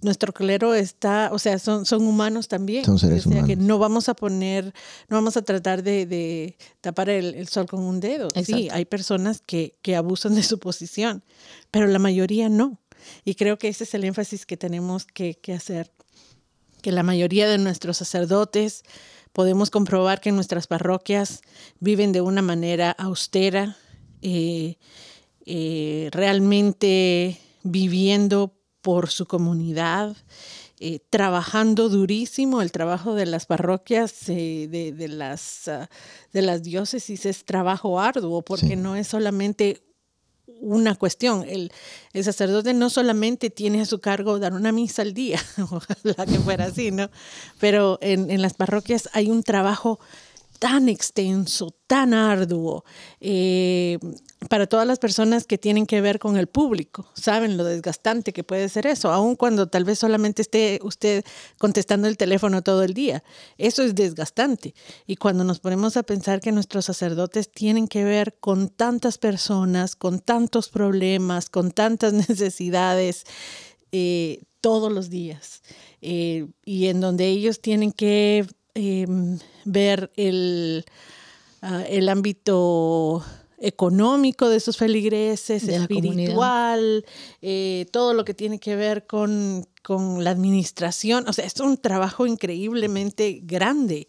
nuestro 0.01 0.33
clero 0.33 0.75
está, 0.75 1.31
o 1.33 1.39
sea, 1.39 1.59
son, 1.59 1.85
son 1.87 2.07
humanos 2.07 2.49
también. 2.49 2.85
Son 2.85 2.99
seres 2.99 3.27
o 3.27 3.31
sea, 3.31 3.45
que 3.45 3.57
no 3.57 3.79
vamos 3.79 4.09
a 4.09 4.15
poner, 4.15 4.67
no 5.09 5.17
vamos 5.17 5.37
a 5.37 5.43
tratar 5.43 5.83
de, 5.83 6.07
de 6.07 6.57
tapar 6.81 7.09
el, 7.09 7.35
el 7.35 7.49
sol 7.49 7.67
con 7.67 7.81
un 7.81 8.01
dedo. 8.01 8.29
Sí, 8.45 8.69
hay 8.71 8.85
personas 8.85 9.43
que, 9.45 9.77
que 9.83 9.97
abusan 9.97 10.35
de 10.35 10.43
su 10.43 10.59
posición, 10.59 11.25
pero 11.71 11.87
la 11.87 11.99
mayoría 11.99 12.49
no. 12.49 12.79
Y 13.25 13.35
creo 13.35 13.59
que 13.59 13.69
ese 13.69 13.85
es 13.85 13.95
el 13.95 14.05
énfasis 14.05 14.47
que 14.47 14.57
tenemos 14.57 15.05
que, 15.05 15.35
que 15.35 15.53
hacer. 15.53 15.93
Que 16.83 16.93
la 16.93 17.03
mayoría 17.03 17.49
de 17.49 17.59
nuestros 17.59 17.97
sacerdotes 17.97 18.83
podemos 19.33 19.71
comprobar 19.71 20.21
que 20.21 20.29
en 20.29 20.37
nuestras 20.37 20.67
parroquias 20.67 21.43
viven 21.81 22.13
de 22.13 22.21
una 22.21 22.43
manera 22.43 22.91
austera, 22.93 23.77
eh, 24.23 24.77
eh, 25.47 26.09
realmente 26.13 27.41
viviendo 27.63 28.58
por 28.81 29.11
su 29.11 29.27
comunidad, 29.27 30.17
eh, 30.81 31.01
trabajando 31.11 31.89
durísimo. 31.89 32.63
El 32.63 32.71
trabajo 32.73 33.15
de 33.15 33.27
las 33.27 33.47
parroquias, 33.47 34.29
eh, 34.29 34.69
de, 34.71 34.93
de 34.93 35.09
las, 35.09 35.69
ah, 35.69 35.89
de 36.33 36.43
las 36.43 36.63
diócesis, 36.63 37.27
es 37.27 37.45
trabajo 37.45 38.01
arduo, 38.01 38.43
porque 38.43 38.69
Sí. 38.69 38.77
no 38.77 38.95
es 38.97 39.09
solamente 39.09 39.83
una 40.61 40.95
cuestión. 40.95 41.45
El, 41.49 41.71
el 42.13 42.25
sacerdote 42.25 42.75
no 42.75 42.91
solamente 42.91 43.51
tiene 43.51 43.81
a 43.81 43.87
su 43.87 44.01
cargo 44.01 44.39
dar 44.39 44.55
una 44.55 44.73
misa 44.73 45.03
al 45.03 45.15
día, 45.15 45.41
ojalá 45.71 46.27
que 46.27 46.39
fuera 46.41 46.65
así, 46.67 46.91
¿no? 46.91 47.11
Pero 47.61 47.99
en, 48.01 48.31
en 48.31 48.43
las 48.43 48.55
parroquias 48.55 49.09
hay 49.13 49.31
un 49.31 49.43
trabajo 49.43 50.01
tan 50.59 50.89
extenso, 50.89 51.73
tan 51.87 52.13
arduo, 52.15 52.85
eh, 53.21 53.99
para 54.49 54.69
todas 54.69 54.87
las 54.87 54.99
personas 54.99 55.47
que 55.47 55.59
tienen 55.59 55.87
que 55.87 56.01
ver 56.01 56.21
con 56.21 56.37
el 56.37 56.47
público. 56.47 57.11
Saben 57.15 57.57
lo 57.57 57.65
desgastante 57.65 58.33
que 58.33 58.45
puede 58.45 58.69
ser 58.69 58.87
eso, 58.87 59.11
aun 59.11 59.35
cuando 59.35 59.69
tal 59.69 59.85
vez 59.85 59.99
solamente 59.99 60.43
esté 60.43 60.79
usted 60.83 61.25
contestando 61.59 62.07
el 62.07 62.17
teléfono 62.17 62.63
todo 62.63 62.85
el 62.85 62.95
día. 62.95 63.25
Eso 63.57 63.83
es 63.83 63.95
desgastante. 63.97 64.75
Y 65.07 65.17
cuando 65.17 65.43
nos 65.43 65.59
ponemos 65.59 65.97
a 65.97 66.05
pensar 66.05 66.41
que 66.41 66.53
nuestros 66.53 66.85
sacerdotes 66.85 67.51
tienen 67.51 67.89
que 67.89 68.05
ver 68.05 68.37
con 68.39 68.69
tantas 68.69 69.19
personas, 69.19 69.97
con 69.97 70.21
tantos 70.21 70.69
problemas, 70.69 71.51
con 71.51 71.73
tantas 71.73 72.13
necesidades, 72.29 73.25
eh, 73.91 74.43
todos 74.61 74.93
los 74.93 75.09
días, 75.09 75.63
eh, 76.01 76.47
y 76.65 76.87
en 76.89 77.01
donde 77.01 77.27
ellos 77.27 77.61
tienen 77.61 77.93
que 77.93 78.45
eh, 78.75 79.07
ver 79.65 80.11
el, 80.17 80.85
ah, 81.63 81.85
el 81.89 82.09
ámbito 82.09 83.25
económico 83.61 84.49
de 84.49 84.61
sus 84.61 84.77
feligreses, 84.77 85.67
De 85.67 85.77
espiritual, 85.77 87.05
eh, 87.43 87.87
todo 87.93 88.15
lo 88.15 88.25
que 88.25 88.35
tiene 88.35 88.59
que 88.59 88.77
ver 88.77 89.07
con, 89.07 89.67
con 89.83 90.23
la 90.23 90.31
administración. 90.31 91.29
O 91.29 91.33
sea, 91.33 91.45
es 91.45 91.59
un 91.61 91.77
trabajo 91.77 92.27
increíblemente 92.27 93.41
grande 93.43 94.09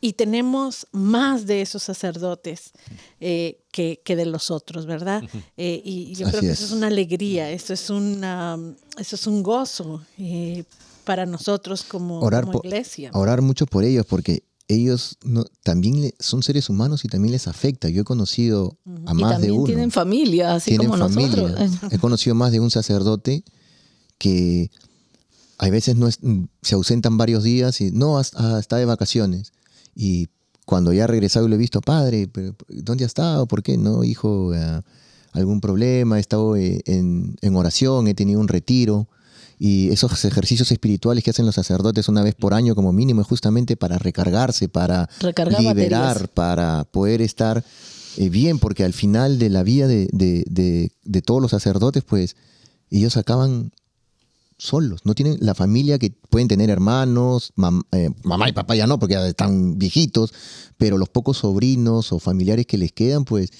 y 0.00 0.14
tenemos 0.14 0.86
más 0.90 1.46
de 1.46 1.62
esos 1.62 1.82
sacerdotes 1.82 2.72
eh, 3.20 3.60
que, 3.70 4.00
que 4.04 4.16
de 4.16 4.26
los 4.26 4.50
otros, 4.50 4.86
¿verdad? 4.86 5.22
Eh, 5.56 5.80
y 5.84 6.14
yo 6.14 6.26
creo 6.28 6.40
que 6.40 6.46
es. 6.50 6.52
eso 6.54 6.64
es 6.66 6.72
una 6.72 6.88
alegría, 6.88 7.50
eso 7.50 7.72
es, 7.72 7.90
una, 7.90 8.58
eso 8.98 9.16
es 9.16 9.26
un 9.26 9.42
gozo 9.42 10.02
eh, 10.18 10.64
para 11.04 11.24
nosotros 11.24 11.84
como, 11.84 12.20
Orar, 12.20 12.44
como 12.44 12.60
iglesia. 12.64 13.10
orar 13.14 13.42
mucho 13.42 13.66
por 13.66 13.84
ellos 13.84 14.04
porque 14.06 14.42
ellos 14.68 15.16
no, 15.24 15.44
también 15.64 16.00
le- 16.02 16.14
son 16.20 16.42
seres 16.42 16.68
humanos 16.68 17.04
y 17.04 17.08
también 17.08 17.32
les 17.32 17.48
afecta. 17.48 17.88
Yo 17.88 18.02
he 18.02 18.04
conocido 18.04 18.76
a 19.06 19.12
y 19.12 19.14
más 19.14 19.30
de 19.30 19.34
también 19.36 19.52
uno. 19.54 19.64
tienen 19.64 19.90
familia, 19.90 20.54
así 20.54 20.70
tienen 20.72 20.90
como 20.90 21.08
familia. 21.08 21.42
nosotros. 21.42 21.70
He 21.92 21.98
conocido 21.98 22.34
más 22.34 22.52
de 22.52 22.60
un 22.60 22.70
sacerdote 22.70 23.44
que 24.18 24.70
a 25.58 25.68
veces 25.70 25.96
no 25.96 26.06
es- 26.06 26.18
se 26.62 26.74
ausentan 26.74 27.16
varios 27.16 27.42
días 27.44 27.80
y 27.80 27.90
no, 27.92 28.18
ah, 28.18 28.58
está 28.60 28.76
de 28.76 28.84
vacaciones. 28.84 29.52
Y 29.94 30.28
cuando 30.66 30.92
ya 30.92 31.04
ha 31.04 31.06
regresado 31.06 31.46
y 31.46 31.48
lo 31.48 31.54
he 31.54 31.58
visto, 31.58 31.80
padre, 31.80 32.28
pero 32.28 32.54
¿dónde 32.68 33.04
ha 33.04 33.06
estado? 33.06 33.46
¿Por 33.46 33.62
qué? 33.62 33.76
No, 33.78 34.04
hijo, 34.04 34.54
eh, 34.54 34.82
algún 35.32 35.60
problema, 35.60 36.18
he 36.18 36.20
estado 36.20 36.56
eh, 36.56 36.82
en, 36.84 37.36
en 37.40 37.56
oración, 37.56 38.06
he 38.06 38.14
tenido 38.14 38.38
un 38.40 38.48
retiro. 38.48 39.08
Y 39.58 39.88
esos 39.90 40.24
ejercicios 40.24 40.70
espirituales 40.70 41.24
que 41.24 41.30
hacen 41.30 41.46
los 41.46 41.54
sacerdotes 41.56 42.08
una 42.08 42.22
vez 42.22 42.34
por 42.34 42.54
año 42.54 42.74
como 42.74 42.92
mínimo 42.92 43.20
es 43.22 43.26
justamente 43.26 43.76
para 43.76 43.98
recargarse, 43.98 44.68
para 44.68 45.08
Recargar 45.20 45.60
liberar, 45.60 46.02
baterías. 46.14 46.28
para 46.34 46.84
poder 46.84 47.22
estar 47.22 47.64
eh, 48.16 48.28
bien, 48.28 48.58
porque 48.58 48.84
al 48.84 48.92
final 48.92 49.38
de 49.38 49.48
la 49.50 49.62
vida 49.62 49.86
de, 49.88 50.08
de- 50.12 50.44
de- 50.48 50.92
de 51.04 51.22
todos 51.22 51.40
los 51.42 51.50
sacerdotes, 51.50 52.04
pues 52.04 52.36
ellos 52.90 53.16
acaban 53.16 53.72
solos, 54.56 55.02
no 55.04 55.14
tienen 55.14 55.38
la 55.40 55.54
familia 55.54 55.98
que 55.98 56.10
pueden 56.10 56.48
tener 56.48 56.68
hermanos, 56.68 57.52
eh, 57.92 58.10
mamá 58.24 58.48
y 58.48 58.52
papá 58.52 58.74
ya 58.74 58.86
no, 58.88 58.98
porque 58.98 59.14
ya 59.14 59.24
están 59.26 59.78
viejitos, 59.78 60.32
pero 60.76 60.98
los 60.98 61.08
pocos 61.08 61.38
sobrinos 61.38 62.12
o 62.12 62.18
familiares 62.18 62.66
que 62.66 62.76
les 62.78 62.90
quedan, 62.92 63.24
pues 63.24 63.50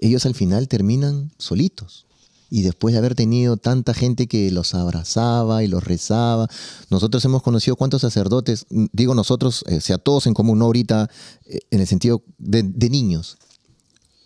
ellos 0.00 0.26
al 0.26 0.34
final 0.34 0.68
terminan 0.68 1.32
solitos. 1.38 2.06
Y 2.54 2.62
después 2.62 2.92
de 2.92 2.98
haber 2.98 3.16
tenido 3.16 3.56
tanta 3.56 3.94
gente 3.94 4.28
que 4.28 4.50
los 4.52 4.74
abrazaba 4.74 5.64
y 5.64 5.66
los 5.66 5.82
rezaba, 5.82 6.46
nosotros 6.88 7.24
hemos 7.24 7.42
conocido 7.42 7.74
cuántos 7.74 8.02
sacerdotes, 8.02 8.66
digo 8.92 9.14
nosotros, 9.14 9.64
eh, 9.66 9.80
sea 9.80 9.98
todos 9.98 10.28
en 10.28 10.34
común, 10.34 10.60
no 10.60 10.66
ahorita 10.66 11.10
eh, 11.46 11.58
en 11.70 11.80
el 11.80 11.86
sentido 11.88 12.22
de, 12.38 12.62
de 12.62 12.90
niños, 12.90 13.38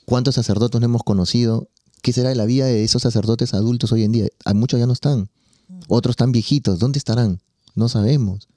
cuántos 0.05 0.35
sacerdotes 0.35 0.83
hemos 0.83 1.03
conocido 1.05 1.69
¿Qué 2.03 2.13
será 2.13 2.29
de 2.29 2.37
la 2.37 2.47
vida 2.47 2.67
de 2.67 2.85
esos 2.85 3.03
sacerdotes 3.03 3.55
adultos 3.55 3.93
hoy 3.93 4.05
en 4.05 4.13
día? 4.13 4.29
Hay 4.45 4.55
muchos 4.55 4.79
ya 4.79 4.87
no 4.87 4.93
están. 4.93 5.29
Otros 5.89 6.13
están 6.13 6.33
viejitos. 6.33 6.79
¿Dónde 6.79 6.99
estarán? 6.99 7.41
No 7.75 7.89
sabemos. 7.89 8.49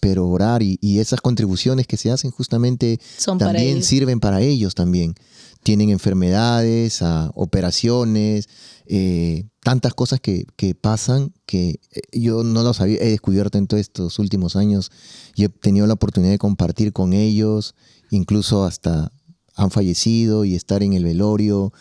Pero 0.00 0.28
orar 0.28 0.62
y, 0.62 0.78
esas 0.98 1.20
contribuciones 1.20 1.86
que 1.86 1.96
se 1.96 2.10
hacen 2.10 2.30
justamente 2.30 2.98
también 3.38 3.82
sirven 3.82 4.18
para 4.18 4.40
ellos 4.40 4.74
también. 4.74 5.14
Tienen 5.62 5.90
enfermedades, 5.90 7.02
operaciones, 7.34 8.48
eh, 8.86 9.44
tantas 9.62 9.94
cosas 9.94 10.20
que, 10.20 10.46
pasan 10.80 11.32
que 11.46 11.80
eh, 11.92 12.00
yo 12.12 12.42
no 12.42 12.62
lo 12.62 12.74
sabía, 12.74 12.98
he 13.00 13.10
descubierto 13.10 13.58
en 13.58 13.66
todos 13.66 13.80
estos 13.80 14.18
últimos 14.18 14.56
años 14.56 14.90
y 15.36 15.44
he 15.44 15.48
tenido 15.48 15.86
la 15.86 15.94
oportunidad 15.94 16.32
de 16.32 16.38
compartir 16.38 16.92
con 16.92 17.12
ellos, 17.12 17.74
incluso 18.10 18.64
hasta 18.64 19.12
han 19.54 19.70
fallecido 19.70 20.44
y 20.44 20.54
estar 20.54 20.82
en 20.82 20.94
el 20.94 21.04
velorio. 21.04 21.72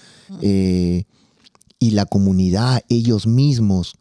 Eh, 0.41 1.05
y 1.79 1.91
la 1.91 2.05
comunidad, 2.05 2.83
ellos 2.89 3.25
mismos, 3.25 3.93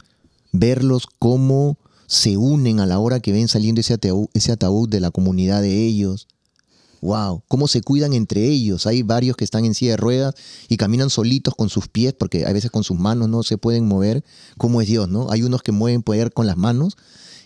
verlos 0.53 1.07
cómo 1.19 1.79
se 2.07 2.37
unen 2.37 2.81
a 2.81 2.87
la 2.87 2.99
hora 2.99 3.21
que 3.21 3.33
ven 3.33 3.49
saliendo 3.49 3.81
ese 3.81 3.95
ataúd, 3.95 4.27
ese 4.35 4.53
ataúd 4.53 4.89
de 4.89 5.01
la 5.01 5.11
comunidad 5.11 5.63
de 5.63 5.87
ellos. 5.87 6.27
Wow, 7.01 7.43
cómo 7.49 7.69
se 7.69 7.83
cuidan 7.83 8.13
entre 8.13 8.47
ellos. 8.47 8.87
Hay 8.87 9.03
varios 9.03 9.37
que 9.37 9.45
están 9.45 9.65
en 9.65 9.75
silla 9.75 9.93
de 9.93 9.97
ruedas 9.99 10.35
y 10.69 10.77
caminan 10.77 11.11
solitos 11.11 11.55
con 11.55 11.69
sus 11.69 11.89
pies, 11.89 12.15
porque 12.19 12.47
a 12.47 12.53
veces 12.53 12.71
con 12.71 12.85
sus 12.85 12.99
manos 12.99 13.29
no 13.29 13.43
se 13.43 13.59
pueden 13.59 13.87
mover. 13.87 14.25
¿Cómo 14.57 14.81
es 14.81 14.89
Dios, 14.89 15.09
no? 15.09 15.31
Hay 15.31 15.43
unos 15.43 15.63
que 15.63 15.73
mueven 15.73 16.03
poder 16.03 16.33
con 16.33 16.47
las 16.47 16.57
manos 16.57 16.97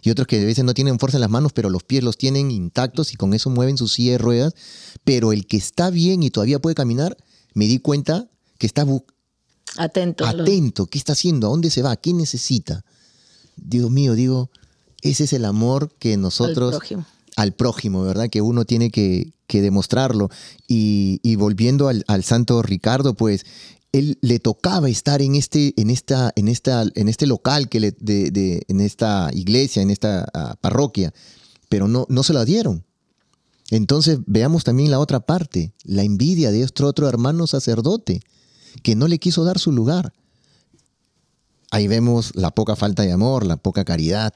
y 0.03 0.11
otros 0.11 0.27
que 0.27 0.41
a 0.41 0.45
veces 0.45 0.65
no 0.65 0.75
tienen 0.75 0.99
fuerza 0.99 1.19
en 1.19 1.21
las 1.21 1.31
manos, 1.31 1.53
pero 1.53 1.71
los 1.71 1.85
pies 1.85 2.03
los 2.03 2.19
tienen 2.19 2.51
intactos 2.51 3.13
y 3.13 3.17
con 3.17 3.35
eso 3.35 3.51
mueven 3.51 3.77
su 3.77 3.89
silla 3.89 4.13
de 4.13 4.19
ruedas. 4.19 4.55
Pero 5.05 5.33
el 5.33 5.47
que 5.47 5.57
está 5.57 5.91
bien 5.91 6.23
y 6.23 6.31
todavía 6.31 6.59
puede 6.59 6.75
caminar, 6.75 7.17
me 7.55 7.67
di 7.67 7.79
cuenta 7.79 8.29
que 8.59 8.67
está 8.67 8.87
atento. 9.77 10.27
Atento, 10.27 10.87
¿qué 10.87 10.99
está 10.99 11.13
haciendo? 11.13 11.47
¿A 11.47 11.51
dónde 11.51 11.71
se 11.71 11.83
va? 11.83 11.97
¿Qué 11.97 12.13
necesita? 12.13 12.85
Dios 13.57 13.91
mío, 13.91 14.15
digo, 14.15 14.51
ese 15.03 15.25
es 15.25 15.33
el 15.33 15.45
amor 15.45 15.95
que 15.99 16.17
nosotros... 16.17 16.79
Al 17.37 17.53
prójimo. 17.53 18.01
Al 18.03 18.09
¿verdad? 18.09 18.29
Que 18.31 18.43
uno 18.43 18.65
tiene 18.65 18.91
que, 18.91 19.33
demostrarlo. 19.49 20.31
Y, 20.67 21.37
volviendo 21.37 21.89
al, 21.89 22.25
santo 22.25 22.63
Ricardo, 22.63 23.15
pues 23.15 23.45
él 23.93 24.19
le 24.23 24.39
tocaba 24.39 24.89
estar 24.89 25.21
en 25.21 25.35
este, 25.35 25.75
en 25.77 25.91
esta, 25.91 26.33
en 26.37 26.49
esta, 26.49 26.85
en 26.95 27.09
este 27.09 27.27
local 27.27 27.69
que 27.69 27.81
le, 27.81 27.93
de, 27.93 28.63
en 28.69 28.81
esta 28.81 29.31
iglesia, 29.35 29.83
en 29.83 29.91
esta 29.91 30.27
ah, 30.33 30.57
parroquia, 30.61 31.13
pero 31.69 31.89
no, 31.89 32.07
no 32.09 32.23
se 32.23 32.33
la 32.33 32.47
dieron. 32.47 32.85
Entonces 33.71 34.19
veamos 34.27 34.65
también 34.65 34.91
la 34.91 34.99
otra 34.99 35.21
parte, 35.21 35.73
la 35.85 36.03
envidia 36.03 36.51
de 36.51 36.63
este 36.63 36.85
otro 36.85 37.09
hermano 37.09 37.47
sacerdote 37.47 38.23
que 38.83 38.95
no 38.97 39.09
le 39.09 39.19
quiso 39.19 39.45
dar 39.45 39.59
su 39.59 39.73
lugar. 39.73 40.13
Ahí 41.71 41.89
vemos 41.89 42.33
la 42.35 42.51
poca 42.51 42.77
falta 42.77 43.03
de 43.03 43.13
amor, 43.13 43.47
la 43.47 43.57
poca 43.57 43.85
caridad. 43.85 44.35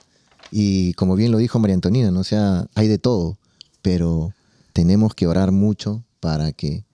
Y 0.51 0.93
como 0.95 1.17
bien 1.17 1.33
lo 1.33 1.39
dijo 1.39 1.59
María 1.59 1.75
Antonina, 1.75 2.11
¿no? 2.11 2.25
sea, 2.25 2.67
hay 2.75 2.89
de 2.89 2.99
todo, 2.99 3.39
pero 3.83 4.33
tenemos 4.73 5.15
que 5.15 5.27
orar 5.27 5.53
mucho 5.53 6.05
para 6.21 6.53
que, 6.53 6.85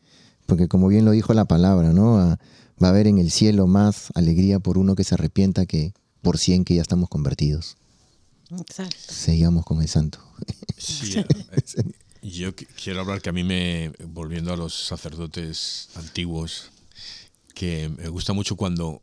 porque 0.46 0.68
como 0.68 0.88
bien 0.88 1.04
lo 1.04 1.10
dijo 1.10 1.34
la 1.34 1.44
palabra, 1.44 1.92
¿no? 1.92 2.36
va 2.82 2.88
a 2.88 2.90
haber 2.90 3.06
en 3.06 3.18
el 3.18 3.30
cielo 3.30 3.66
más 3.66 4.10
alegría 4.14 4.58
por 4.58 4.78
uno 4.78 4.94
que 4.96 5.04
se 5.04 5.14
arrepienta 5.14 5.66
que 5.66 5.92
por 6.20 6.38
cien 6.38 6.64
que 6.64 6.74
ya 6.74 6.82
estamos 6.82 7.08
convertidos. 7.08 7.76
Exacto. 8.50 8.96
Seguimos 8.98 9.64
con 9.64 9.80
el 9.82 9.88
santo. 9.88 10.18
Sí, 10.76 11.24
yo 12.22 12.54
quiero 12.54 13.00
hablar 13.00 13.20
que 13.20 13.30
a 13.30 13.32
mí 13.32 13.44
me, 13.44 13.92
volviendo 14.08 14.52
a 14.52 14.56
los 14.56 14.74
sacerdotes 14.74 15.88
antiguos, 15.94 16.70
que 17.54 17.88
me 17.88 18.08
gusta 18.08 18.32
mucho 18.32 18.56
cuando... 18.56 19.02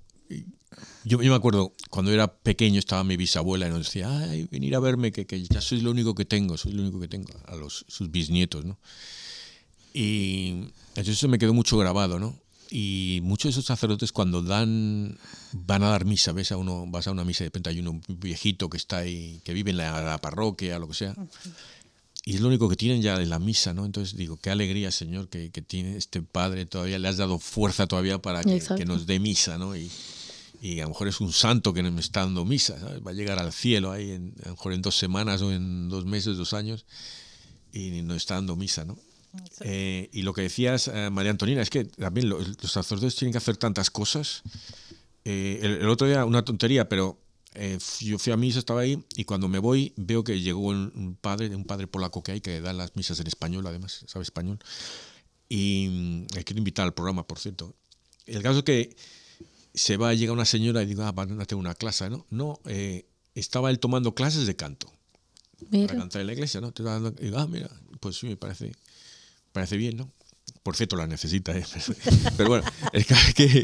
Yo, 1.03 1.17
me 1.17 1.33
acuerdo, 1.33 1.73
cuando 1.89 2.11
era 2.11 2.31
pequeño 2.31 2.79
estaba 2.79 3.03
mi 3.03 3.17
bisabuela 3.17 3.67
y 3.67 3.71
nos 3.71 3.85
decía, 3.85 4.09
ay, 4.09 4.47
venir 4.51 4.75
a 4.75 4.79
verme, 4.79 5.11
que, 5.11 5.25
que 5.25 5.43
ya 5.43 5.61
soy 5.61 5.81
lo 5.81 5.91
único 5.91 6.13
que 6.13 6.25
tengo, 6.25 6.57
soy 6.57 6.73
lo 6.73 6.83
único 6.83 6.99
que 6.99 7.07
tengo, 7.07 7.29
a 7.47 7.55
los, 7.55 7.85
sus 7.87 8.11
bisnietos, 8.11 8.65
¿no? 8.65 8.77
Y 9.93 10.71
entonces 10.89 11.17
eso 11.17 11.27
me 11.27 11.39
quedó 11.39 11.53
mucho 11.53 11.77
grabado, 11.77 12.19
¿no? 12.19 12.37
Y 12.69 13.21
muchos 13.23 13.45
de 13.45 13.49
esos 13.51 13.65
sacerdotes 13.65 14.11
cuando 14.11 14.43
dan, 14.43 15.17
van 15.53 15.81
a 15.81 15.89
dar 15.89 16.05
misa, 16.05 16.31
ves 16.33 16.51
a 16.51 16.57
uno, 16.57 16.85
vas 16.87 17.07
a 17.07 17.11
una 17.11 17.25
misa 17.25 17.43
de 17.43 17.47
repente 17.47 17.71
hay 17.71 17.79
uno 17.79 17.99
viejito 18.07 18.69
que 18.69 18.77
está 18.77 18.97
ahí, 18.97 19.41
que 19.43 19.53
vive 19.53 19.71
en 19.71 19.77
la, 19.77 20.01
la 20.03 20.19
parroquia, 20.19 20.77
lo 20.77 20.87
que 20.87 20.93
sea, 20.93 21.15
y 22.25 22.35
es 22.35 22.41
lo 22.41 22.49
único 22.49 22.69
que 22.69 22.75
tienen 22.75 23.01
ya 23.01 23.17
de 23.17 23.25
la 23.25 23.39
misa, 23.39 23.73
¿no? 23.73 23.85
Entonces 23.85 24.15
digo, 24.15 24.37
qué 24.37 24.51
alegría, 24.51 24.91
Señor, 24.91 25.29
que, 25.29 25.49
que 25.49 25.63
tiene 25.63 25.97
este 25.97 26.21
Padre 26.21 26.67
todavía, 26.67 26.99
le 26.99 27.07
has 27.07 27.17
dado 27.17 27.39
fuerza 27.39 27.87
todavía 27.87 28.21
para 28.21 28.43
que, 28.43 28.61
que 28.77 28.85
nos 28.85 29.07
dé 29.07 29.19
misa, 29.19 29.57
¿no? 29.57 29.75
Y, 29.75 29.89
y, 30.61 30.79
a 30.79 30.83
lo 30.83 30.89
mejor 30.89 31.07
es 31.07 31.21
un 31.21 31.31
santo 31.31 31.73
que 31.73 31.83
me 31.83 32.01
está 32.01 32.21
dando 32.21 32.45
misa, 32.45 32.79
¿sabes? 32.79 33.05
Va 33.05 33.11
a 33.11 33.13
llegar 33.13 33.39
al 33.39 33.51
cielo 33.53 33.91
ahí, 33.91 34.11
en, 34.11 34.33
a 34.43 34.49
lo 34.49 34.51
mejor 34.51 34.73
en 34.73 34.81
dos 34.81 34.97
semanas 34.97 35.41
o 35.41 35.51
en 35.51 35.89
dos 35.89 36.05
meses, 36.05 36.37
dos 36.37 36.53
años, 36.53 36.85
y 37.71 38.01
nos 38.01 38.17
está 38.17 38.35
dando 38.35 38.55
misa, 38.55 38.85
¿no? 38.85 38.97
Eh, 39.61 40.09
y 40.11 40.23
lo 40.23 40.33
que 40.33 40.41
decías, 40.41 40.89
eh, 40.93 41.09
María 41.11 41.31
Antonina, 41.31 41.61
es 41.61 41.69
que 41.69 41.85
también 41.85 42.29
los, 42.29 42.57
sacerdotes 42.63 43.15
tienen 43.15 43.31
que 43.31 43.37
hacer 43.37 43.57
tantas 43.57 43.91
cosas. 43.91 44.41
Eh, 45.23 45.59
el, 45.61 45.71
el, 45.81 45.89
otro 45.89 46.07
día, 46.07 46.25
una 46.25 46.43
tontería, 46.43 46.89
pero 46.89 47.19
eh, 47.55 47.79
yo 48.01 48.19
fui 48.19 48.31
a 48.31 48.37
misa, 48.37 48.59
estaba 48.59 48.81
ahí, 48.81 49.03
y 49.15 49.23
cuando 49.23 49.47
me 49.47 49.57
voy 49.59 49.93
veo 49.95 50.23
que 50.23 50.39
llegó 50.39 50.67
un 50.67 51.17
padre, 51.19 51.55
un 51.55 51.65
padre 51.65 51.87
polaco 51.87 52.21
que 52.21 52.33
hay, 52.33 52.41
que 52.41 52.61
da 52.61 52.73
las 52.73 52.95
misas 52.95 53.19
en 53.19 53.27
español, 53.27 53.65
además, 53.65 54.05
sabe 54.07 54.23
español, 54.23 54.59
y 55.47 55.87
mm, 55.89 56.35
le 56.35 56.43
quiero 56.43 56.59
invitar 56.59 56.85
al 56.85 56.93
programa, 56.93 57.25
por 57.27 57.39
cierto. 57.39 57.75
El 58.27 58.43
caso 58.43 58.59
es 58.59 58.63
que 58.63 58.95
se 59.73 59.97
va, 59.97 60.13
llega 60.13 60.33
una 60.33 60.45
señora 60.45 60.83
y 60.83 60.85
digo, 60.85 61.03
ah, 61.03 61.11
van 61.11 61.39
a 61.39 61.45
tener 61.45 61.59
una 61.59 61.75
clase, 61.75 62.09
¿no? 62.09 62.25
No, 62.29 62.59
eh, 62.65 63.05
estaba 63.35 63.69
él 63.69 63.79
tomando 63.79 64.13
clases 64.15 64.47
de 64.47 64.55
canto. 64.55 64.91
Para 65.69 65.87
cantar 65.87 66.21
en 66.21 66.27
la 66.27 66.33
iglesia, 66.33 66.61
¿no? 66.61 66.71
Te 66.71 66.83
dando, 66.83 67.13
y 67.19 67.25
digo, 67.25 67.37
ah, 67.37 67.47
mira, 67.47 67.69
pues 67.99 68.17
sí, 68.17 68.27
me 68.27 68.37
parece, 68.37 68.71
parece 69.51 69.77
bien, 69.77 69.97
¿no? 69.97 70.11
Por 70.63 70.75
cierto, 70.75 70.95
la 70.95 71.07
necesita, 71.07 71.57
¿eh? 71.57 71.65
Pero 72.37 72.49
bueno, 72.49 72.65
el 72.93 73.05
caso 73.05 73.27
es 73.27 73.33
que 73.33 73.63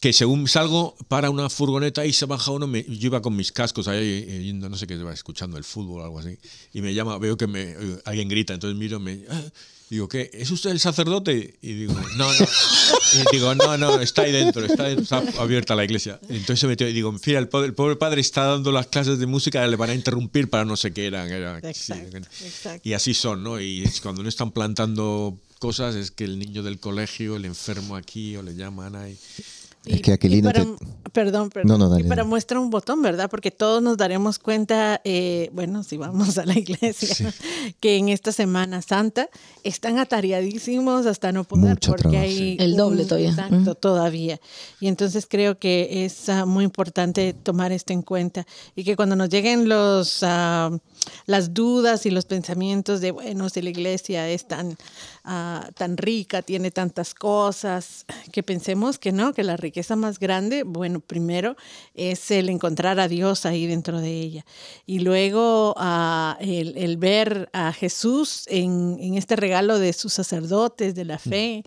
que 0.00 0.12
según 0.12 0.46
salgo 0.46 0.96
para 1.08 1.30
una 1.30 1.50
furgoneta 1.50 2.06
y 2.06 2.12
se 2.12 2.26
baja 2.26 2.52
uno, 2.52 2.66
me, 2.66 2.84
yo 2.84 3.06
iba 3.06 3.20
con 3.20 3.34
mis 3.34 3.50
cascos 3.50 3.88
ahí 3.88 4.24
eh, 4.28 4.42
yendo, 4.44 4.68
no 4.68 4.76
sé 4.76 4.86
qué, 4.86 4.94
iba 4.94 5.12
escuchando 5.12 5.58
el 5.58 5.64
fútbol 5.64 6.02
o 6.02 6.04
algo 6.04 6.18
así, 6.20 6.38
y 6.72 6.82
me 6.82 6.94
llama, 6.94 7.18
veo 7.18 7.36
que 7.36 7.46
me, 7.46 7.74
alguien 8.04 8.28
grita, 8.28 8.54
entonces 8.54 8.78
miro, 8.78 9.00
me, 9.00 9.24
ah", 9.28 9.42
digo, 9.90 10.08
¿qué? 10.08 10.30
¿Es 10.32 10.52
usted 10.52 10.70
el 10.70 10.78
sacerdote? 10.78 11.58
Y 11.62 11.72
digo, 11.72 11.94
no, 12.16 12.32
no, 12.32 12.32
y 13.14 13.36
digo, 13.36 13.54
no, 13.56 13.76
no, 13.76 14.00
está 14.00 14.22
ahí 14.22 14.30
dentro, 14.30 14.64
está, 14.64 14.88
está 14.88 15.24
abierta 15.38 15.74
la 15.74 15.84
iglesia. 15.84 16.20
Entonces 16.28 16.60
se 16.60 16.66
metió 16.68 16.86
y 16.86 16.92
digo, 16.92 17.12
mira, 17.26 17.40
el, 17.40 17.48
el, 17.52 17.74
pobre 17.74 17.96
padre 17.96 18.20
está 18.20 18.44
dando 18.44 18.70
las 18.70 18.86
clases 18.86 19.18
de 19.18 19.26
música, 19.26 19.66
le 19.66 19.76
van 19.76 19.90
a 19.90 19.94
interrumpir 19.94 20.48
para 20.48 20.64
no 20.64 20.76
sé 20.76 20.92
qué 20.92 21.06
eran. 21.06 21.28
Era, 21.28 21.60
Y 22.84 22.92
así 22.92 23.14
son, 23.14 23.42
¿no? 23.42 23.60
Y 23.60 23.84
cuando 24.02 24.22
no 24.22 24.28
están 24.28 24.52
plantando 24.52 25.36
cosas 25.58 25.96
es 25.96 26.12
que 26.12 26.22
el 26.22 26.38
niño 26.38 26.62
del 26.62 26.78
colegio, 26.78 27.34
el 27.34 27.44
enfermo 27.44 27.96
aquí, 27.96 28.36
o 28.36 28.42
le 28.42 28.54
llaman 28.54 28.94
ahí 28.94 29.18
es 29.88 30.02
que 30.02 30.12
Aquilino 30.12 30.50
para, 30.50 30.64
Perdón, 31.12 31.50
perdón. 31.50 32.00
y 32.00 32.04
para 32.04 32.24
muestra 32.24 32.60
un 32.60 32.70
botón, 32.70 33.02
¿verdad? 33.02 33.30
Porque 33.30 33.50
todos 33.50 33.82
nos 33.82 33.96
daremos 33.96 34.38
cuenta, 34.38 35.00
eh, 35.04 35.50
bueno, 35.52 35.82
si 35.82 35.96
vamos 35.96 36.38
a 36.38 36.44
la 36.44 36.58
iglesia, 36.58 37.32
que 37.80 37.96
en 37.96 38.08
esta 38.08 38.32
Semana 38.32 38.82
Santa 38.82 39.28
están 39.64 39.98
atareadísimos 39.98 41.06
hasta 41.06 41.32
no 41.32 41.44
poder, 41.44 41.78
porque 41.84 42.18
hay 42.18 42.56
el 42.60 42.76
doble 42.76 43.04
todavía. 43.04 43.30
Exacto, 43.30 43.74
todavía. 43.74 44.40
Y 44.80 44.88
entonces 44.88 45.26
creo 45.28 45.58
que 45.58 46.04
es 46.04 46.28
uh, 46.28 46.46
muy 46.46 46.64
importante 46.64 47.32
tomar 47.32 47.72
esto 47.72 47.92
en 47.92 48.02
cuenta 48.02 48.46
y 48.76 48.84
que 48.84 48.96
cuando 48.96 49.16
nos 49.16 49.28
lleguen 49.28 49.68
los 49.68 50.22
uh, 50.22 50.78
las 51.26 51.54
dudas 51.54 52.06
y 52.06 52.10
los 52.10 52.24
pensamientos 52.24 53.00
de, 53.00 53.10
bueno, 53.10 53.48
si 53.48 53.62
la 53.62 53.70
iglesia 53.70 54.28
es 54.28 54.46
tan, 54.46 54.76
uh, 55.28 55.70
tan 55.72 55.96
rica, 55.96 56.42
tiene 56.42 56.70
tantas 56.70 57.14
cosas, 57.14 58.06
que 58.32 58.42
pensemos 58.42 58.98
que 58.98 59.12
no, 59.12 59.32
que 59.32 59.44
la 59.44 59.56
riqueza 59.56 59.94
más 59.96 60.18
grande, 60.18 60.62
bueno, 60.62 61.00
primero 61.00 61.56
es 61.94 62.30
el 62.30 62.48
encontrar 62.48 62.98
a 62.98 63.08
Dios 63.08 63.46
ahí 63.46 63.66
dentro 63.66 64.00
de 64.00 64.10
ella. 64.10 64.46
Y 64.86 65.00
luego 65.00 65.74
ah, 65.76 66.36
el, 66.40 66.96
ver 66.96 67.50
a 67.52 67.72
Jesús 67.72 68.44
en, 68.46 69.14
este 69.14 69.36
regalo 69.36 69.78
de 69.78 69.92
sus 69.92 70.12
sacerdotes, 70.12 70.94
de 70.94 71.04
la 71.04 71.18
fe, 71.18 71.62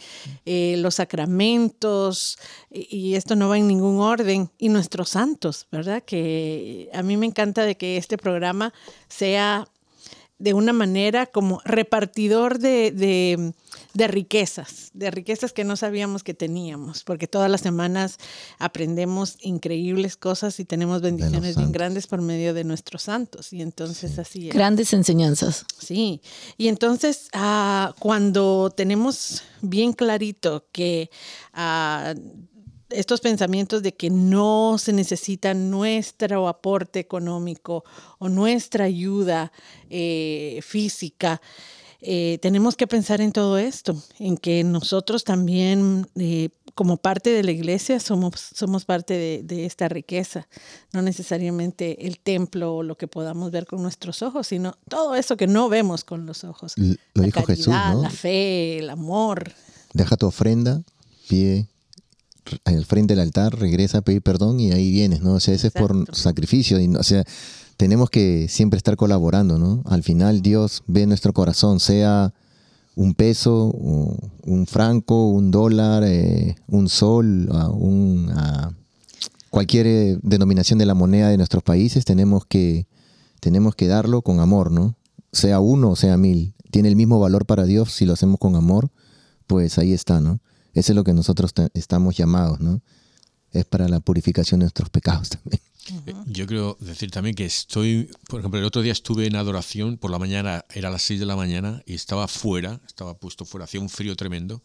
eh, 0.45 0.75
los 0.79 0.95
sacramentos, 0.95 2.37
y, 2.71 3.15
esto 3.15 3.35
no 3.35 3.49
va 3.49 3.57
en 3.57 3.67
ningún 3.67 3.99
orden, 3.99 4.49
y 4.57 4.69
nuestros 4.69 5.09
santos, 5.09 5.67
¿verdad? 5.71 6.03
Que 6.03 6.89
a 6.93 7.03
mí 7.03 7.17
me 7.17 7.25
encanta 7.25 7.63
de 7.63 7.75
que 7.75 7.97
este 7.97 8.17
programa 8.17 8.73
sea 9.07 9.67
de 10.41 10.53
una 10.55 10.73
manera 10.73 11.27
como 11.27 11.61
repartidor 11.65 12.57
de, 12.57 13.53
riquezas, 13.93 14.89
de 14.93 15.11
riquezas 15.11 15.53
que 15.53 15.63
no 15.63 15.75
sabíamos 15.75 16.23
que 16.23 16.33
teníamos, 16.33 17.03
porque 17.03 17.27
todas 17.27 17.49
las 17.49 17.61
semanas 17.61 18.17
aprendemos 18.57 19.37
increíbles 19.41 20.17
cosas 20.17 20.59
y 20.59 20.65
tenemos 20.65 21.01
bendiciones 21.01 21.55
bien 21.55 21.71
grandes 21.71 22.07
por 22.07 22.21
medio 22.21 22.55
de 22.55 22.63
nuestros 22.63 23.03
santos. 23.03 23.53
Y 23.53 23.61
entonces 23.61 24.17
así 24.17 24.49
es. 24.49 24.55
Grandes 24.55 24.93
enseñanzas. 24.93 25.65
Sí, 25.77 26.21
y 26.57 26.69
entonces 26.69 27.29
ah, 27.33 27.93
cuando 27.99 28.73
tenemos 28.75 29.43
bien 29.61 29.93
clarito 29.93 30.65
que... 30.71 31.11
Ah, 31.53 32.15
estos 32.93 33.21
pensamientos 33.21 33.83
de 33.83 33.93
que 33.93 34.09
no 34.09 34.77
se 34.77 34.93
necesita 34.93 35.53
nuestro 35.53 36.47
aporte 36.47 36.99
económico 36.99 37.83
o 38.19 38.29
nuestra 38.29 38.85
ayuda 38.85 39.51
eh, 39.89 40.59
física. 40.63 41.41
Eh, 42.03 42.39
tenemos 42.41 42.75
que 42.75 42.87
pensar 42.87 43.21
en 43.21 43.31
todo 43.31 43.59
esto, 43.59 43.95
en 44.17 44.35
que 44.35 44.63
nosotros 44.63 45.23
también, 45.23 46.07
eh, 46.15 46.49
como 46.73 46.97
parte 46.97 47.29
de 47.29 47.43
la 47.43 47.51
iglesia, 47.51 47.99
somos, 47.99 48.33
somos 48.55 48.85
parte 48.85 49.43
de, 49.43 49.65
esta 49.65 49.87
riqueza. 49.87 50.47
No 50.93 51.03
necesariamente 51.03 52.07
el 52.07 52.17
templo 52.19 52.77
o 52.77 52.83
lo 52.83 52.97
que 52.97 53.07
podamos 53.07 53.51
ver 53.51 53.67
con 53.67 53.83
nuestros 53.83 54.23
ojos, 54.23 54.47
sino 54.47 54.77
todo 54.89 55.15
eso 55.15 55.37
que 55.37 55.47
no 55.47 55.69
vemos 55.69 56.03
con 56.03 56.25
los 56.25 56.43
ojos. 56.43 56.73
Lo 56.77 56.95
la 57.13 57.23
dijo 57.25 57.43
Jesús, 57.43 57.67
¿no? 57.67 58.01
La 58.01 58.09
fe, 58.09 58.79
el 58.79 58.89
amor. 58.89 59.51
Deja 59.93 60.17
tu 60.17 60.25
ofrenda, 60.25 60.81
pie 61.27 61.70
al 62.65 62.85
frente 62.85 63.13
del 63.13 63.21
altar, 63.21 63.57
regresa 63.59 63.99
a 63.99 64.01
pedir 64.01 64.21
perdón 64.21 64.59
y 64.59 64.71
ahí 64.71 64.91
vienes, 64.91 65.21
¿no? 65.21 65.33
O 65.33 65.39
sea, 65.39 65.53
ese 65.53 65.67
es 65.67 65.73
por 65.73 66.15
sacrificio. 66.15 66.79
Y, 66.79 66.87
o 66.95 67.03
sea, 67.03 67.23
tenemos 67.77 68.09
que 68.09 68.47
siempre 68.49 68.77
estar 68.77 68.95
colaborando, 68.95 69.57
¿no? 69.57 69.83
Al 69.85 70.03
final 70.03 70.41
Dios 70.41 70.83
ve 70.87 71.05
nuestro 71.05 71.33
corazón, 71.33 71.79
sea 71.79 72.33
un 72.95 73.13
peso, 73.13 73.67
un 73.67 74.67
franco, 74.67 75.29
un 75.29 75.49
dólar, 75.51 76.03
eh, 76.05 76.55
un 76.67 76.89
sol, 76.89 77.49
un, 77.73 78.31
cualquier 79.49 79.87
eh, 79.87 80.17
denominación 80.23 80.79
de 80.79 80.85
la 80.85 80.95
moneda 80.95 81.29
de 81.29 81.37
nuestros 81.37 81.63
países, 81.63 82.05
tenemos 82.05 82.45
que, 82.45 82.87
tenemos 83.39 83.75
que 83.75 83.87
darlo 83.87 84.23
con 84.23 84.39
amor, 84.39 84.71
¿no? 84.71 84.95
Sea 85.31 85.59
uno 85.59 85.91
o 85.91 85.95
sea 85.95 86.17
mil. 86.17 86.53
Tiene 86.71 86.89
el 86.89 86.95
mismo 86.95 87.19
valor 87.19 87.45
para 87.45 87.65
Dios 87.65 87.91
si 87.91 88.05
lo 88.05 88.13
hacemos 88.13 88.39
con 88.39 88.55
amor, 88.55 88.89
pues 89.47 89.77
ahí 89.77 89.93
está, 89.93 90.21
¿no? 90.21 90.39
Eso 90.73 90.91
es 90.91 90.95
lo 90.95 91.03
que 91.03 91.13
nosotros 91.13 91.53
estamos 91.73 92.17
llamados, 92.17 92.59
¿no? 92.59 92.81
Es 93.51 93.65
para 93.65 93.89
la 93.89 93.99
purificación 93.99 94.59
de 94.59 94.65
nuestros 94.65 94.89
pecados 94.89 95.29
también. 95.29 95.61
Eh, 96.05 96.13
yo 96.27 96.45
creo 96.45 96.77
decir 96.79 97.09
también 97.09 97.35
que 97.35 97.45
estoy, 97.45 98.09
por 98.27 98.39
ejemplo, 98.39 98.59
el 98.59 98.65
otro 98.65 98.81
día 98.81 98.91
estuve 98.91 99.25
en 99.25 99.35
adoración, 99.35 99.97
por 99.97 100.11
la 100.11 100.19
mañana, 100.19 100.63
era 100.73 100.89
las 100.89 101.01
6 101.03 101.19
de 101.19 101.25
la 101.25 101.35
mañana, 101.35 101.81
y 101.85 101.95
estaba 101.95 102.27
fuera, 102.27 102.79
estaba 102.85 103.15
puesto 103.15 103.45
fuera, 103.45 103.65
hacía 103.65 103.81
un 103.81 103.89
frío 103.89 104.15
tremendo, 104.15 104.61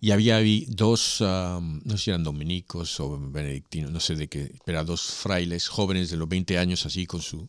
y 0.00 0.10
había 0.10 0.38
dos, 0.68 1.20
no 1.20 1.96
sé 1.96 1.98
si 1.98 2.10
eran 2.10 2.24
dominicos 2.24 3.00
o 3.00 3.18
benedictinos, 3.18 3.90
no 3.90 4.00
sé 4.00 4.16
de 4.16 4.28
qué, 4.28 4.54
pero 4.64 4.84
dos 4.84 5.02
frailes 5.02 5.68
jóvenes 5.68 6.10
de 6.10 6.16
los 6.18 6.28
20 6.28 6.58
años 6.58 6.84
así 6.86 7.06
con 7.06 7.22
su 7.22 7.48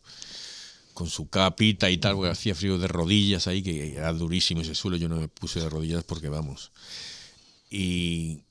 con 0.94 1.08
su 1.08 1.28
capita 1.30 1.88
y 1.88 1.96
tal, 1.96 2.16
porque 2.16 2.30
hacía 2.30 2.54
frío 2.54 2.76
de 2.76 2.86
rodillas 2.86 3.46
ahí, 3.46 3.62
que 3.62 3.94
era 3.94 4.12
durísimo 4.12 4.60
ese 4.60 4.74
suelo, 4.74 4.98
yo 4.98 5.08
no 5.08 5.16
me 5.16 5.28
puse 5.28 5.58
de 5.58 5.70
rodillas 5.70 6.04
porque 6.04 6.28
vamos. 6.28 6.70
Y, 7.72 8.44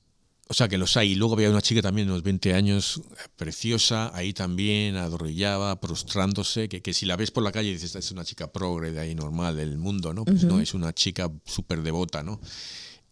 o 0.48 0.54
sea, 0.54 0.68
que 0.68 0.76
los 0.78 0.96
hay. 0.96 1.12
Y 1.12 1.14
luego 1.14 1.34
había 1.34 1.48
una 1.48 1.62
chica 1.62 1.80
también 1.80 2.08
de 2.08 2.12
unos 2.12 2.24
20 2.24 2.54
años, 2.54 3.00
preciosa, 3.36 4.10
ahí 4.14 4.32
también, 4.32 4.96
adorrillaba, 4.96 5.80
prostrándose, 5.80 6.68
que, 6.68 6.82
que 6.82 6.92
si 6.92 7.06
la 7.06 7.16
ves 7.16 7.30
por 7.30 7.44
la 7.44 7.52
calle 7.52 7.70
dices, 7.70 7.94
es 7.94 8.10
una 8.10 8.24
chica 8.24 8.52
progre 8.52 8.90
de 8.90 8.98
ahí 8.98 9.14
normal 9.14 9.56
del 9.56 9.78
mundo, 9.78 10.12
¿no? 10.12 10.24
Pues 10.24 10.42
no, 10.42 10.60
es 10.60 10.74
una 10.74 10.92
chica 10.92 11.30
súper 11.44 11.82
devota, 11.82 12.24
¿no? 12.24 12.40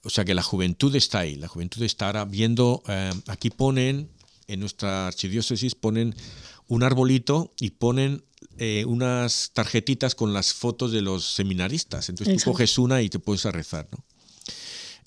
O 0.02 0.10
sea, 0.10 0.24
que 0.24 0.34
la 0.34 0.42
juventud 0.42 0.94
está 0.96 1.20
ahí, 1.20 1.36
la 1.36 1.46
juventud 1.46 1.82
está 1.82 2.06
ahora 2.06 2.24
viendo, 2.24 2.82
eh, 2.88 3.12
aquí 3.28 3.50
ponen, 3.50 4.10
en 4.48 4.60
nuestra 4.60 5.06
archidiócesis 5.06 5.76
ponen 5.76 6.16
un 6.66 6.82
arbolito 6.82 7.54
y 7.60 7.70
ponen 7.70 8.24
eh, 8.58 8.84
unas 8.86 9.52
tarjetitas 9.52 10.16
con 10.16 10.32
las 10.32 10.54
fotos 10.54 10.90
de 10.90 11.02
los 11.02 11.24
seminaristas. 11.24 12.08
Entonces 12.08 12.42
tú 12.42 12.50
coges 12.50 12.78
una 12.78 13.00
y 13.00 13.08
te 13.08 13.20
puedes 13.20 13.46
a 13.46 13.52
rezar, 13.52 13.88
¿no? 13.92 14.04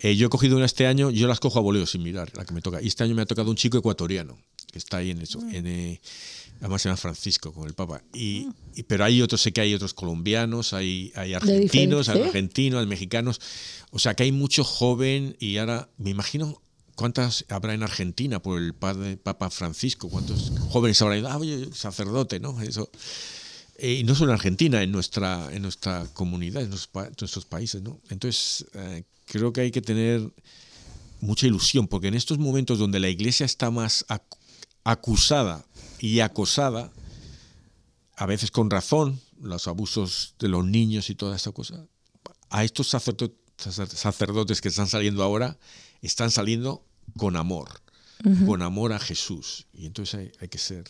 Eh, 0.03 0.17
yo 0.17 0.27
he 0.27 0.29
cogido 0.29 0.57
una 0.57 0.65
este 0.65 0.85
año, 0.85 1.09
yo 1.11 1.27
las 1.27 1.39
cojo 1.39 1.59
a 1.59 1.61
voleo 1.61 1.85
sin 1.85 2.03
mirar, 2.03 2.29
la 2.35 2.43
que 2.43 2.53
me 2.53 2.61
toca. 2.61 2.81
Y 2.81 2.87
este 2.87 3.05
año 3.05 3.15
me 3.15 3.21
ha 3.21 3.25
tocado 3.25 3.49
un 3.49 3.55
chico 3.55 3.77
ecuatoriano, 3.77 4.37
que 4.69 4.77
está 4.77 4.97
ahí 4.97 5.11
en 5.11 5.21
eso. 5.21 5.39
Mm. 5.39 5.55
En, 5.55 5.67
eh, 5.67 6.01
además 6.59 6.81
se 6.81 6.89
llama 6.89 6.97
Francisco, 6.97 7.53
con 7.53 7.67
el 7.67 7.73
Papa. 7.73 8.03
Y, 8.13 8.49
pero 8.85 9.05
hay 9.05 9.21
otros, 9.21 9.41
sé 9.41 9.53
que 9.53 9.61
hay 9.61 9.73
otros 9.73 9.93
colombianos, 9.93 10.73
hay, 10.73 11.13
hay 11.15 11.33
argentinos, 11.33 12.09
hay 12.09 12.21
argentinos, 12.21 12.81
hay 12.81 12.85
mexicanos. 12.85 13.39
O 13.91 13.99
sea 13.99 14.13
que 14.13 14.23
hay 14.23 14.33
mucho 14.33 14.65
joven 14.65 15.37
y 15.39 15.55
ahora 15.57 15.89
me 15.97 16.09
imagino 16.09 16.59
¿Cuántas 16.95 17.45
habrá 17.49 17.73
en 17.73 17.81
Argentina 17.81 18.39
por 18.39 18.61
el 18.61 18.75
padre 18.75 19.17
Papa 19.17 19.49
Francisco? 19.49 20.09
¿Cuántos 20.09 20.51
jóvenes 20.69 21.01
habrá 21.01 21.17
ido? 21.17 21.27
Ah, 21.27 21.37
oye, 21.37 21.69
sacerdote, 21.73 22.39
¿no? 22.39 22.61
Eso. 22.61 22.87
Eh, 23.77 23.93
y 23.93 24.03
no 24.03 24.13
solo 24.13 24.31
en 24.31 24.35
Argentina, 24.35 24.83
en 24.83 24.91
nuestra, 24.91 25.49
en 25.51 25.63
nuestra 25.63 26.05
comunidad, 26.13 26.61
en 26.61 26.69
nuestros, 26.69 27.45
países, 27.45 27.81
¿no? 27.81 27.99
Entonces, 28.11 28.67
creo 29.25 29.53
que 29.53 29.61
hay 29.61 29.71
que 29.71 29.81
tener 29.81 30.33
mucha 31.19 31.47
ilusión, 31.47 31.87
porque 31.87 32.07
en 32.07 32.15
estos 32.15 32.37
momentos 32.37 32.79
donde 32.79 32.99
la 32.99 33.09
iglesia 33.09 33.45
está 33.45 33.71
más 33.71 34.05
acusada 34.83 35.65
y 35.99 36.19
acosada, 36.19 36.91
a 38.15 38.25
veces 38.25 38.51
con 38.51 38.69
razón, 38.69 39.19
los 39.41 39.67
abusos 39.67 40.35
de 40.39 40.47
los 40.47 40.65
niños 40.65 41.09
y 41.09 41.15
toda 41.15 41.35
esta 41.35 41.51
cosa, 41.51 41.87
a 42.49 42.63
estos 42.63 42.87
sacerdotes 42.87 44.61
que 44.61 44.69
están 44.69 44.87
saliendo 44.87 45.23
ahora, 45.23 45.57
están 46.01 46.31
saliendo 46.31 46.85
con 47.17 47.35
amor, 47.35 47.81
con 48.45 48.61
amor 48.61 48.93
a 48.93 48.99
Jesús. 48.99 49.65
Y 49.73 49.85
entonces 49.85 50.31
hay 50.39 50.47
que 50.47 50.57
ser 50.57 50.83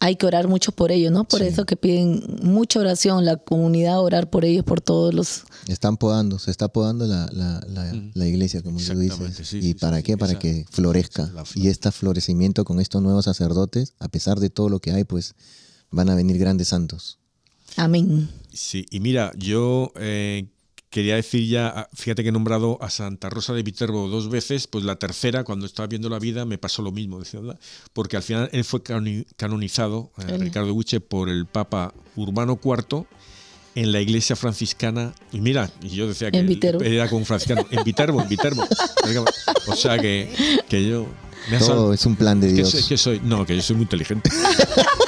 hay 0.00 0.16
que 0.16 0.26
orar 0.26 0.48
mucho 0.48 0.72
por 0.72 0.92
ellos, 0.92 1.12
¿no? 1.12 1.24
Por 1.24 1.42
eso 1.42 1.66
que 1.66 1.76
piden 1.76 2.22
mucha 2.42 2.80
oración, 2.80 3.24
la 3.24 3.36
comunidad 3.36 4.00
orar 4.00 4.30
por 4.30 4.44
ellos, 4.44 4.64
por 4.64 4.80
todos 4.80 5.12
los... 5.14 5.42
Están 5.66 5.96
podando, 5.96 6.38
se 6.38 6.50
está 6.50 6.68
podando 6.68 7.06
la, 7.06 7.28
la, 7.32 7.60
la, 7.68 7.92
mm. 7.92 8.22
iglesia, 8.22 8.62
como 8.62 8.78
tú 8.78 8.98
dices. 8.98 9.52
¿Y 9.54 9.74
para 9.74 10.02
qué? 10.02 10.16
Para 10.16 10.38
que 10.38 10.64
florezca. 10.70 11.30
Y 11.54 11.68
este 11.68 11.90
florecimiento 11.90 12.64
con 12.64 12.80
estos 12.80 13.02
nuevos 13.02 13.24
sacerdotes, 13.24 13.94
a 13.98 14.08
pesar 14.08 14.40
de 14.40 14.50
todo 14.50 14.68
lo 14.68 14.80
que 14.80 14.92
hay, 14.92 15.04
pues 15.04 15.34
van 15.90 16.10
a 16.10 16.14
venir 16.14 16.38
grandes 16.38 16.68
santos. 16.68 17.18
Amén. 17.76 18.28
Sí, 18.52 18.86
y 18.90 19.00
mira, 19.00 19.32
yo 19.36 19.92
eh, 19.96 20.48
quería 20.90 21.16
decir 21.16 21.46
ya, 21.46 21.68
ah, 21.68 21.88
fíjate 21.92 22.22
que 22.22 22.30
he 22.30 22.32
nombrado 22.32 22.78
a 22.80 22.90
Santa 22.90 23.28
Rosa 23.28 23.52
de 23.52 23.62
Viterbo 23.62 24.08
dos 24.08 24.30
veces, 24.30 24.66
pues 24.66 24.84
la 24.84 24.96
tercera, 24.96 25.44
cuando 25.44 25.66
estaba 25.66 25.86
viendo 25.86 26.08
la 26.08 26.18
vida, 26.18 26.44
me 26.44 26.58
pasó 26.58 26.82
lo 26.82 26.92
mismo, 26.92 27.20
porque 27.92 28.16
al 28.16 28.22
final 28.22 28.48
él 28.52 28.64
fue 28.64 28.82
canonizado, 28.82 30.12
eh, 30.18 30.38
Ricardo 30.38 30.74
Huche, 30.74 31.00
por 31.00 31.28
el 31.28 31.46
Papa 31.46 31.94
Urbano 32.16 32.58
IV 32.62 33.06
en 33.74 33.92
la 33.92 34.00
iglesia 34.00 34.34
franciscana. 34.34 35.14
Y 35.32 35.40
mira, 35.40 35.70
y 35.82 35.90
yo 35.90 36.08
decía 36.08 36.30
que 36.30 36.58
era 36.82 37.08
con 37.08 37.24
franciscano, 37.24 37.66
en 37.70 37.84
Viterbo, 37.84 38.22
en 38.22 38.28
Viterbo. 38.28 38.64
O 39.66 39.76
sea 39.76 39.98
que, 39.98 40.28
que 40.68 40.88
yo... 40.88 41.06
Todo 41.60 41.94
es 41.94 42.04
un 42.04 42.16
plan 42.16 42.40
de 42.40 42.52
Dios. 42.52 42.86
que 42.88 42.96
soy, 42.96 43.20
no, 43.24 43.46
que 43.46 43.56
yo 43.56 43.62
soy 43.62 43.76
muy 43.76 43.84
inteligente. 43.84 44.30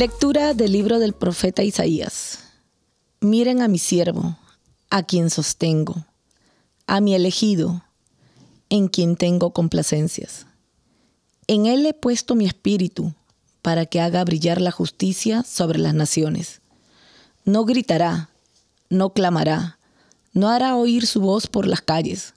Lectura 0.00 0.54
del 0.54 0.72
libro 0.72 0.98
del 0.98 1.12
profeta 1.12 1.62
Isaías. 1.62 2.38
Miren 3.20 3.60
a 3.60 3.68
mi 3.68 3.76
siervo, 3.76 4.38
a 4.88 5.02
quien 5.02 5.28
sostengo, 5.28 6.06
a 6.86 7.02
mi 7.02 7.14
elegido, 7.14 7.82
en 8.70 8.88
quien 8.88 9.14
tengo 9.16 9.52
complacencias. 9.52 10.46
En 11.48 11.66
él 11.66 11.84
he 11.84 11.92
puesto 11.92 12.34
mi 12.34 12.46
espíritu 12.46 13.12
para 13.60 13.84
que 13.84 14.00
haga 14.00 14.24
brillar 14.24 14.62
la 14.62 14.70
justicia 14.70 15.42
sobre 15.42 15.78
las 15.78 15.92
naciones. 15.92 16.62
No 17.44 17.66
gritará, 17.66 18.30
no 18.88 19.12
clamará, 19.12 19.78
no 20.32 20.48
hará 20.48 20.76
oír 20.76 21.06
su 21.06 21.20
voz 21.20 21.46
por 21.46 21.66
las 21.66 21.82
calles, 21.82 22.32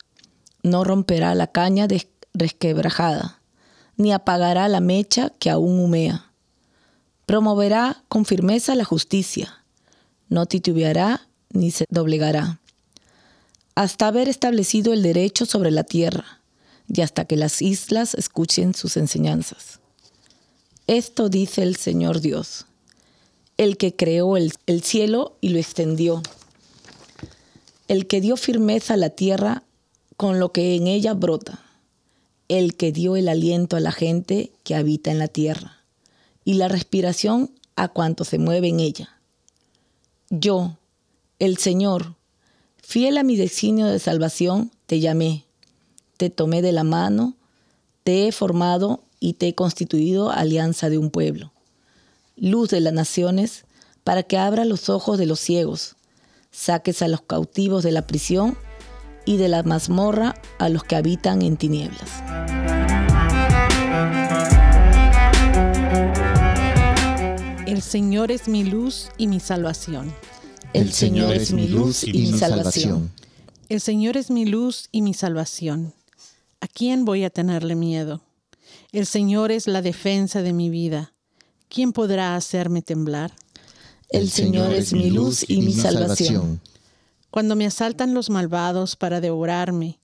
no 0.64 0.84
romperá 0.84 1.34
la 1.34 1.48
caña 1.48 1.88
resquebrajada, 2.34 3.40
ni 3.96 4.12
apagará 4.12 4.68
la 4.68 4.82
mecha 4.82 5.30
que 5.40 5.50
aún 5.50 5.80
humea. 5.80 6.33
Promoverá 7.26 8.04
con 8.10 8.26
firmeza 8.26 8.76
la 8.76 8.84
justicia, 8.84 9.64
no 10.28 10.46
titubeará 10.46 11.28
ni 11.52 11.72
se 11.72 11.86
doblegará, 11.90 12.60
hasta 13.76 14.08
haber 14.08 14.28
establecido 14.28 14.92
el 14.92 15.02
derecho 15.02 15.46
sobre 15.46 15.72
la 15.72 15.86
tierra 15.86 16.42
y 16.94 17.00
hasta 17.02 17.24
que 17.24 17.38
las 17.38 17.62
islas 17.62 18.14
escuchen 18.14 18.74
sus 18.74 18.98
enseñanzas. 18.98 19.80
Esto 20.88 21.30
dice 21.30 21.64
el 21.64 21.78
Señor 21.78 22.20
Dios, 22.20 22.66
el 23.56 23.78
que 23.78 23.96
creó 23.96 24.36
el, 24.36 24.54
el 24.66 24.84
cielo 24.84 25.38
y 25.40 25.50
lo 25.50 25.60
extendió, 25.60 26.22
el 27.88 28.06
que 28.06 28.20
dio 28.20 28.36
firmeza 28.36 28.96
a 28.96 28.98
la 28.98 29.12
tierra 29.12 29.64
con 30.18 30.40
lo 30.40 30.52
que 30.52 30.76
en 30.76 30.88
ella 30.88 31.14
brota, 31.14 31.64
el 32.50 32.76
que 32.76 32.92
dio 32.92 33.16
el 33.16 33.30
aliento 33.30 33.78
a 33.78 33.80
la 33.80 33.94
gente 33.94 34.52
que 34.64 34.76
habita 34.76 35.10
en 35.10 35.20
la 35.20 35.30
tierra 35.30 35.83
y 36.46 36.56
la 36.56 36.68
respiración 36.68 37.52
a 37.76 37.88
cuanto 37.88 38.24
se 38.24 38.38
mueve 38.38 38.70
en 38.70 38.80
ella. 38.80 39.18
Yo, 40.30 40.78
el 41.40 41.58
Señor, 41.58 42.16
fiel 42.78 43.18
a 43.18 43.24
mi 43.24 43.36
designio 43.36 43.88
de 43.88 44.00
salvación, 44.00 44.72
te 44.86 45.00
llamé, 45.00 45.46
te 46.18 46.30
tomé 46.30 46.62
de 46.62 46.72
la 46.72 46.84
mano, 46.84 47.36
te 48.04 48.28
he 48.28 48.32
formado 48.32 49.04
y 49.20 49.34
te 49.34 49.48
he 49.48 49.56
constituido 49.56 50.32
alianza 50.32 50.90
de 50.90 50.98
un 50.98 51.10
pueblo, 51.10 51.54
luz 52.36 52.70
de 52.70 52.82
las 52.82 52.94
naciones, 52.94 53.66
para 54.04 54.24
que 54.24 54.38
abra 54.38 54.66
los 54.66 54.90
ojos 54.90 55.18
de 55.18 55.26
los 55.26 55.40
ciegos, 55.40 55.96
saques 56.52 57.02
a 57.02 57.08
los 57.08 57.22
cautivos 57.22 57.84
de 57.84 57.92
la 57.92 58.06
prisión 58.06 58.58
y 59.26 59.38
de 59.38 59.48
la 59.48 59.64
mazmorra 59.64 60.36
a 60.60 60.70
los 60.70 60.84
que 60.84 60.96
habitan 60.96 61.42
en 61.42 61.58
tinieblas. 61.58 62.83
Señor 67.94 68.32
es 68.32 68.48
mi 68.48 68.64
luz 68.64 69.12
y 69.20 69.28
mi 69.28 69.40
salvación. 69.40 70.12
El 70.74 70.92
Señor 70.92 71.36
es 71.36 71.54
mi 71.54 71.68
luz 71.68 72.04
y 72.04 72.32
mi 72.32 72.40
salvación. 72.40 73.12
El 73.70 73.82
Señor 73.82 74.18
es 74.18 74.32
mi 74.32 74.46
luz 74.46 74.90
y 74.92 75.04
mi 75.04 75.14
salvación. 75.14 75.94
¿A 76.60 76.68
quién 76.68 77.06
voy 77.06 77.24
a 77.24 77.30
tenerle 77.30 77.76
miedo? 77.76 78.24
El 78.92 79.06
Señor 79.06 79.52
es 79.52 79.68
la 79.68 79.84
defensa 79.84 80.42
de 80.42 80.54
mi 80.54 80.72
vida. 80.72 81.14
¿Quién 81.70 81.94
podrá 81.94 82.36
hacerme 82.36 82.82
temblar? 82.82 83.32
El 84.10 84.32
Señor 84.32 84.74
es 84.74 84.92
mi 84.92 85.12
luz 85.12 85.48
y 85.48 85.62
mi 85.62 85.74
salvación. 85.74 86.62
Cuando 87.30 87.56
me 87.56 87.68
asaltan 87.68 88.16
los 88.16 88.32
malvados 88.32 88.96
para 88.96 89.22
devorarme, 89.22 90.00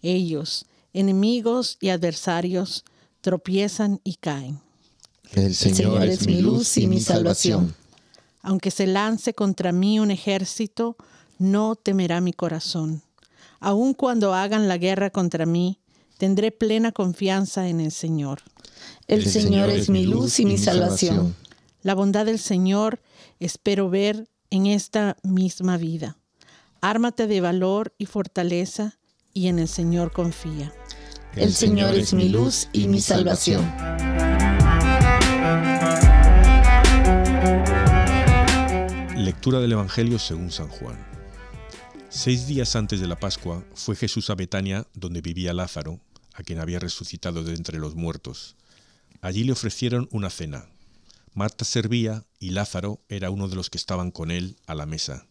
ellos, 0.00 0.64
enemigos 0.94 1.76
y 1.78 1.90
adversarios, 1.90 2.86
tropiezan 3.20 4.00
y 4.02 4.14
caen. 4.14 4.63
El 5.36 5.54
Señor, 5.54 6.04
es 6.04 6.26
mi 6.26 6.40
luz 6.40 6.76
y 6.76 6.86
mi 6.86 7.00
salvación. 7.00 7.74
Aunque 8.42 8.70
se 8.70 8.86
lance 8.86 9.34
contra 9.34 9.72
mí 9.72 9.98
un 9.98 10.10
ejército, 10.10 10.96
no 11.38 11.76
temerá 11.76 12.20
mi 12.20 12.32
corazón. 12.32 13.02
Aun 13.58 13.94
cuando 13.94 14.34
hagan 14.34 14.68
la 14.68 14.78
guerra 14.78 15.10
contra 15.10 15.46
mí, 15.46 15.80
tendré 16.18 16.52
plena 16.52 16.92
confianza 16.92 17.68
en 17.68 17.80
el 17.80 17.90
Señor. 17.90 18.42
El, 19.08 19.26
Señor, 19.26 19.70
es 19.70 19.88
mi 19.88 20.06
luz 20.06 20.38
y 20.40 20.44
mi 20.44 20.58
salvación. 20.58 21.34
La 21.82 21.94
bondad 21.94 22.26
del 22.26 22.38
Señor 22.38 23.00
espero 23.40 23.90
ver 23.90 24.28
en 24.50 24.66
esta 24.66 25.16
misma 25.22 25.76
vida. 25.76 26.16
Ármate 26.80 27.26
de 27.26 27.40
valor 27.40 27.94
y 27.98 28.06
fortaleza 28.06 28.98
y 29.32 29.48
en 29.48 29.58
el 29.58 29.68
Señor 29.68 30.12
confía. 30.12 30.72
El 31.34 31.52
Señor 31.52 31.94
es 31.94 32.12
mi 32.12 32.28
luz 32.28 32.68
y 32.72 32.86
mi 32.86 33.00
salvación. 33.00 33.64
Lectura 39.24 39.58
del 39.58 39.72
Evangelio 39.72 40.18
según 40.18 40.50
San 40.50 40.68
Juan. 40.68 41.02
Seis 42.10 42.46
días 42.46 42.76
antes 42.76 43.00
de 43.00 43.06
la 43.06 43.18
Pascua 43.18 43.64
fue 43.72 43.96
Jesús 43.96 44.28
a 44.28 44.34
Betania, 44.34 44.86
donde 44.92 45.22
vivía 45.22 45.54
Lázaro, 45.54 45.98
a 46.34 46.42
quien 46.42 46.60
había 46.60 46.78
resucitado 46.78 47.42
de 47.42 47.54
entre 47.54 47.78
los 47.78 47.94
muertos. 47.94 48.54
Allí 49.22 49.44
le 49.44 49.52
ofrecieron 49.52 50.10
una 50.12 50.28
cena. 50.28 50.66
Marta 51.32 51.64
servía 51.64 52.26
y 52.38 52.50
Lázaro 52.50 53.00
era 53.08 53.30
uno 53.30 53.48
de 53.48 53.56
los 53.56 53.70
que 53.70 53.78
estaban 53.78 54.10
con 54.10 54.30
él 54.30 54.58
a 54.66 54.74
la 54.74 54.84
mesa. 54.84 55.26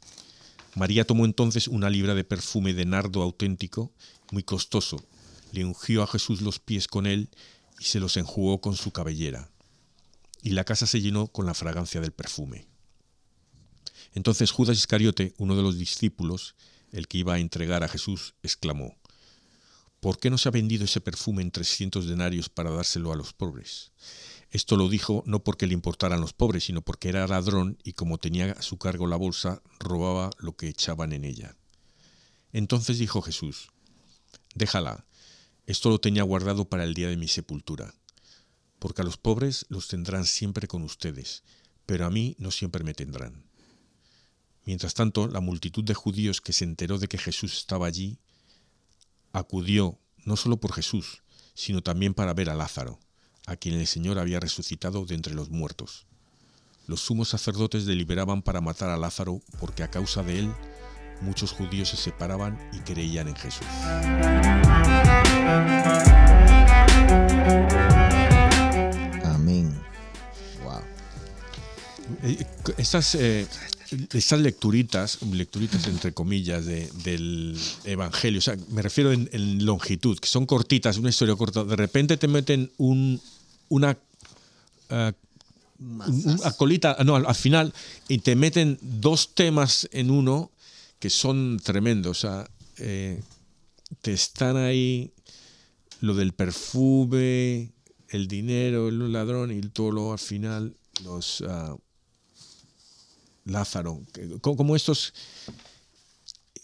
María 0.73 1.05
tomó 1.05 1.25
entonces 1.25 1.67
una 1.67 1.91
libra 1.91 2.15
de 2.15 2.23
perfume 2.23 2.73
de 2.73 2.85
nardo 2.85 3.21
auténtico, 3.21 3.91
muy 4.31 4.41
costoso, 4.41 5.05
le 5.51 5.65
ungió 5.65 6.01
a 6.01 6.07
Jesús 6.07 6.41
los 6.41 6.57
pies 6.57 6.87
con 6.87 7.05
él 7.05 7.29
y 7.79 7.83
se 7.83 7.99
los 7.99 8.17
enjugó 8.17 8.59
con 8.59 8.75
su 8.75 8.89
cabellera. 8.89 9.51
Y 10.41 10.49
la 10.49 10.63
casa 10.63 10.87
se 10.87 10.99
llenó 10.99 11.27
con 11.27 11.45
la 11.45 11.53
fragancia 11.53 12.01
del 12.01 12.11
perfume. 12.11 12.72
Entonces 14.13 14.51
Judas 14.51 14.77
Iscariote, 14.77 15.33
uno 15.37 15.55
de 15.55 15.63
los 15.63 15.77
discípulos, 15.77 16.55
el 16.91 17.07
que 17.07 17.19
iba 17.19 17.33
a 17.33 17.39
entregar 17.39 17.83
a 17.83 17.87
Jesús, 17.87 18.35
exclamó, 18.43 18.95
¿Por 19.99 20.19
qué 20.19 20.29
no 20.29 20.37
se 20.37 20.49
ha 20.49 20.51
vendido 20.51 20.83
ese 20.83 20.99
perfume 20.99 21.41
en 21.41 21.51
trescientos 21.51 22.07
denarios 22.07 22.49
para 22.49 22.71
dárselo 22.71 23.13
a 23.13 23.15
los 23.15 23.31
pobres? 23.31 23.93
Esto 24.51 24.75
lo 24.75 24.89
dijo 24.89 25.23
no 25.25 25.43
porque 25.43 25.65
le 25.65 25.73
importaran 25.73 26.19
los 26.19 26.33
pobres, 26.33 26.65
sino 26.65 26.81
porque 26.81 27.09
era 27.09 27.25
ladrón 27.25 27.79
y 27.83 27.93
como 27.93 28.17
tenía 28.17 28.51
a 28.51 28.61
su 28.61 28.77
cargo 28.77 29.07
la 29.07 29.15
bolsa, 29.15 29.61
robaba 29.79 30.29
lo 30.37 30.57
que 30.57 30.67
echaban 30.67 31.13
en 31.13 31.23
ella. 31.23 31.55
Entonces 32.51 32.99
dijo 32.99 33.21
Jesús, 33.21 33.69
Déjala, 34.53 35.05
esto 35.65 35.89
lo 35.89 35.99
tenía 35.99 36.23
guardado 36.23 36.65
para 36.65 36.83
el 36.83 36.93
día 36.93 37.07
de 37.07 37.15
mi 37.17 37.29
sepultura, 37.29 37.95
porque 38.79 39.01
a 39.01 39.05
los 39.05 39.15
pobres 39.15 39.65
los 39.69 39.87
tendrán 39.87 40.25
siempre 40.25 40.67
con 40.67 40.83
ustedes, 40.83 41.43
pero 41.85 42.05
a 42.05 42.11
mí 42.11 42.35
no 42.37 42.51
siempre 42.51 42.83
me 42.83 42.93
tendrán. 42.93 43.45
Mientras 44.65 44.93
tanto, 44.93 45.27
la 45.27 45.41
multitud 45.41 45.83
de 45.83 45.93
judíos 45.93 46.39
que 46.39 46.53
se 46.53 46.63
enteró 46.63 46.97
de 46.97 47.07
que 47.07 47.17
Jesús 47.17 47.57
estaba 47.57 47.87
allí, 47.87 48.17
acudió 49.33 49.99
no 50.25 50.37
solo 50.37 50.57
por 50.57 50.73
Jesús, 50.73 51.23
sino 51.53 51.81
también 51.81 52.13
para 52.13 52.33
ver 52.33 52.49
a 52.49 52.55
Lázaro, 52.55 52.99
a 53.45 53.55
quien 53.55 53.75
el 53.75 53.87
Señor 53.87 54.19
había 54.19 54.39
resucitado 54.39 55.05
de 55.05 55.15
entre 55.15 55.33
los 55.33 55.49
muertos. 55.49 56.05
Los 56.87 57.01
sumos 57.01 57.29
sacerdotes 57.29 57.85
deliberaban 57.85 58.41
para 58.41 58.61
matar 58.61 58.89
a 58.89 58.97
Lázaro 58.97 59.41
porque 59.59 59.83
a 59.83 59.91
causa 59.91 60.23
de 60.23 60.39
él 60.39 60.53
muchos 61.21 61.51
judíos 61.51 61.89
se 61.89 61.97
separaban 61.97 62.57
y 62.73 62.79
creían 62.79 63.27
en 63.27 63.35
Jesús. 63.35 63.67
Amén. 69.23 69.73
Wow. 70.63 70.81
Eh, 72.23 72.45
estas 72.77 73.15
eh, 73.15 73.47
estas 74.13 74.39
lecturitas, 74.39 75.21
lecturitas 75.21 75.87
entre 75.87 76.13
comillas 76.13 76.65
del 76.65 77.57
Evangelio, 77.83 78.39
o 78.39 78.41
sea, 78.41 78.57
me 78.69 78.81
refiero 78.81 79.11
en, 79.11 79.65
longitud, 79.65 80.19
que 80.19 80.27
son 80.27 80.45
cortitas, 80.45 80.97
una 80.97 81.09
historia 81.09 81.35
corta, 81.35 81.63
de 81.63 81.75
repente 81.75 82.17
te 82.17 82.27
meten 82.27 82.71
un, 82.77 83.21
una, 83.69 83.97
uh, 84.89 85.11
colita, 86.57 86.97
no, 87.03 87.15
al, 87.15 87.35
final, 87.35 87.73
y 88.07 88.19
te 88.19 88.35
meten 88.35 88.77
dos 88.81 89.33
temas 89.35 89.87
en 89.91 90.11
uno 90.11 90.51
que 90.99 91.09
son 91.09 91.59
tremendos, 91.63 92.17
o 92.17 92.21
sea, 92.21 92.49
eh, 92.77 93.21
te 94.01 94.13
están 94.13 94.57
ahí 94.57 95.11
lo 95.99 96.15
del 96.15 96.33
perfume, 96.33 97.71
el 98.09 98.27
dinero, 98.27 98.89
el 98.89 99.11
ladrón 99.11 99.51
y 99.51 99.61
todo 99.61 99.91
lo 99.91 100.11
al 100.13 100.19
final, 100.19 100.75
los... 101.03 101.41
Uh, 101.41 101.77
Lázaro, 103.45 104.01
como 104.41 104.75
estos 104.75 105.13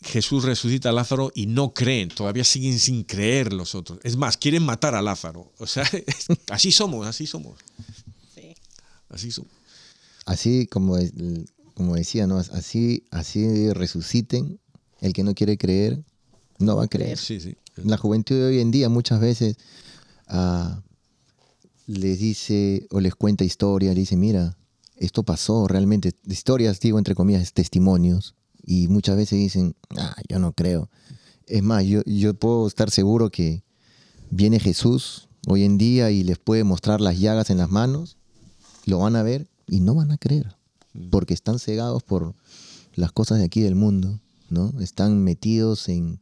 Jesús 0.01 0.45
resucita 0.45 0.89
a 0.89 0.91
Lázaro 0.93 1.31
y 1.35 1.45
no 1.45 1.73
creen, 1.73 2.09
todavía 2.09 2.43
siguen 2.43 2.79
sin 2.79 3.03
creer 3.03 3.51
los 3.51 3.75
otros. 3.75 3.99
Es 4.03 4.15
más, 4.15 4.37
quieren 4.37 4.63
matar 4.63 4.95
a 4.95 5.01
Lázaro. 5.01 5.51
O 5.57 5.67
sea, 5.67 5.83
así 6.49 6.71
somos, 6.71 7.05
así 7.05 7.27
somos. 7.27 7.59
Así 9.09 9.31
somos. 9.31 9.51
Así 10.25 10.67
como, 10.67 10.97
como 11.73 11.95
decía, 11.95 12.27
¿no? 12.27 12.37
Así, 12.37 13.03
así 13.11 13.73
resuciten. 13.73 14.59
El 15.01 15.13
que 15.13 15.23
no 15.23 15.33
quiere 15.33 15.57
creer, 15.57 16.03
no 16.59 16.75
va 16.75 16.83
a 16.85 16.87
creer. 16.87 17.17
La 17.75 17.97
juventud 17.97 18.35
de 18.35 18.45
hoy 18.45 18.59
en 18.59 18.69
día 18.69 18.89
muchas 18.89 19.21
veces 19.21 19.57
uh, 20.29 20.81
les 21.87 22.19
dice 22.19 22.85
o 22.91 22.99
les 22.99 23.15
cuenta 23.15 23.45
historias, 23.45 23.95
le 23.95 24.01
dice, 24.01 24.17
mira, 24.17 24.57
esto 24.99 25.23
pasó 25.23 25.67
realmente, 25.67 26.13
historias, 26.27 26.79
digo 26.79 26.97
entre 26.97 27.15
comillas, 27.15 27.53
testimonios, 27.53 28.35
y 28.65 28.87
muchas 28.87 29.15
veces 29.15 29.39
dicen, 29.39 29.75
ah, 29.97 30.15
yo 30.27 30.39
no 30.39 30.53
creo. 30.53 30.89
Es 31.47 31.63
más, 31.63 31.85
yo, 31.85 32.01
yo 32.05 32.33
puedo 32.33 32.67
estar 32.67 32.91
seguro 32.91 33.31
que 33.31 33.63
viene 34.29 34.59
Jesús 34.59 35.29
hoy 35.47 35.63
en 35.63 35.77
día 35.77 36.11
y 36.11 36.23
les 36.23 36.37
puede 36.37 36.63
mostrar 36.63 37.01
las 37.01 37.17
llagas 37.17 37.49
en 37.49 37.57
las 37.57 37.69
manos, 37.69 38.17
lo 38.85 38.99
van 38.99 39.15
a 39.15 39.23
ver 39.23 39.49
y 39.67 39.79
no 39.79 39.95
van 39.95 40.11
a 40.11 40.17
creer, 40.17 40.55
mm. 40.93 41.09
porque 41.09 41.33
están 41.33 41.59
cegados 41.59 42.03
por 42.03 42.35
las 42.93 43.11
cosas 43.11 43.39
de 43.39 43.45
aquí 43.45 43.61
del 43.61 43.75
mundo, 43.75 44.19
¿no? 44.49 44.73
Están 44.79 45.23
metidos 45.23 45.89
en... 45.89 46.19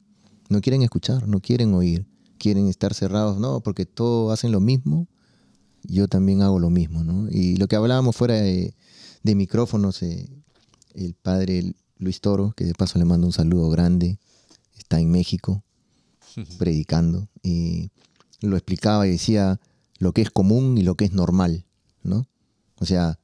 No 0.49 0.61
quieren 0.61 0.83
escuchar, 0.83 1.27
no 1.27 1.41
quieren 1.41 1.73
oír, 1.73 2.05
quieren 2.37 2.67
estar 2.67 2.93
cerrados, 2.93 3.39
no, 3.39 3.59
porque 3.59 3.85
todos 3.85 4.31
hacen 4.31 4.51
lo 4.51 4.61
mismo, 4.61 5.07
yo 5.83 6.07
también 6.07 6.41
hago 6.41 6.59
lo 6.59 6.69
mismo, 6.69 7.03
¿no? 7.03 7.27
Y 7.29 7.57
lo 7.57 7.67
que 7.67 7.75
hablábamos 7.75 8.15
fuera 8.15 8.35
de, 8.35 8.75
de 9.23 9.35
micrófonos, 9.35 10.01
eh, 10.03 10.29
el 10.93 11.13
padre 11.13 11.73
Luis 11.97 12.21
Toro, 12.21 12.53
que 12.55 12.65
de 12.65 12.73
paso 12.73 12.99
le 12.99 13.05
mando 13.05 13.27
un 13.27 13.33
saludo 13.33 13.69
grande, 13.69 14.19
está 14.77 14.99
en 14.99 15.11
México 15.11 15.63
predicando, 16.57 17.27
y 17.43 17.91
lo 18.41 18.55
explicaba 18.57 19.07
y 19.07 19.11
decía 19.11 19.59
lo 19.99 20.13
que 20.13 20.21
es 20.21 20.29
común 20.29 20.77
y 20.77 20.83
lo 20.83 20.95
que 20.95 21.05
es 21.05 21.13
normal, 21.13 21.65
¿no? 22.03 22.27
O 22.79 22.85
sea, 22.85 23.19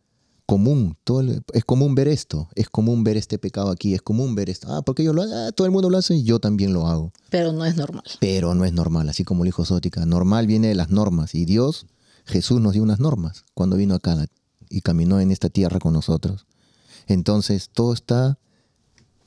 común, 0.46 0.98
todo 1.04 1.24
es 1.54 1.66
común 1.66 1.96
ver 1.96 2.08
esto, 2.08 2.50
es 2.56 2.70
común 2.70 3.04
ver 3.04 3.18
este 3.18 3.38
pecado 3.38 3.70
aquí, 3.70 3.94
es 3.94 4.02
común 4.02 4.36
ver 4.36 4.50
esto. 4.50 4.68
Ah, 4.72 4.82
porque 4.82 5.04
yo 5.04 5.14
lo 5.14 5.24
ah, 5.24 5.52
todo 5.52 5.66
el 5.66 5.72
mundo 5.72 5.90
lo 5.90 5.98
hace 5.98 6.16
y 6.16 6.24
yo 6.24 6.40
también 6.40 6.74
lo 6.74 6.88
hago. 6.88 7.12
Pero 7.30 7.54
no 7.54 7.66
es 7.66 7.76
normal. 7.76 8.04
Pero 8.20 8.56
no 8.56 8.66
es 8.66 8.74
normal, 8.74 9.10
así 9.10 9.24
como 9.24 9.44
lo 9.44 9.46
dijo 9.46 9.66
Sótica. 9.66 10.06
Normal 10.06 10.48
viene 10.48 10.68
de 10.68 10.76
las 10.76 10.90
normas 10.90 11.36
y 11.36 11.46
Dios, 11.46 11.86
Jesús 12.26 12.62
nos 12.62 12.74
dio 12.74 12.84
unas 12.84 13.00
normas 13.00 13.46
cuando 13.54 13.76
vino 13.76 13.96
acá 13.96 14.26
y 14.70 14.82
caminó 14.82 15.20
en 15.20 15.32
esta 15.32 15.50
tierra 15.50 15.80
con 15.80 15.94
nosotros. 15.94 16.46
Entonces, 17.08 17.70
todo 17.72 17.94
está 17.94 18.40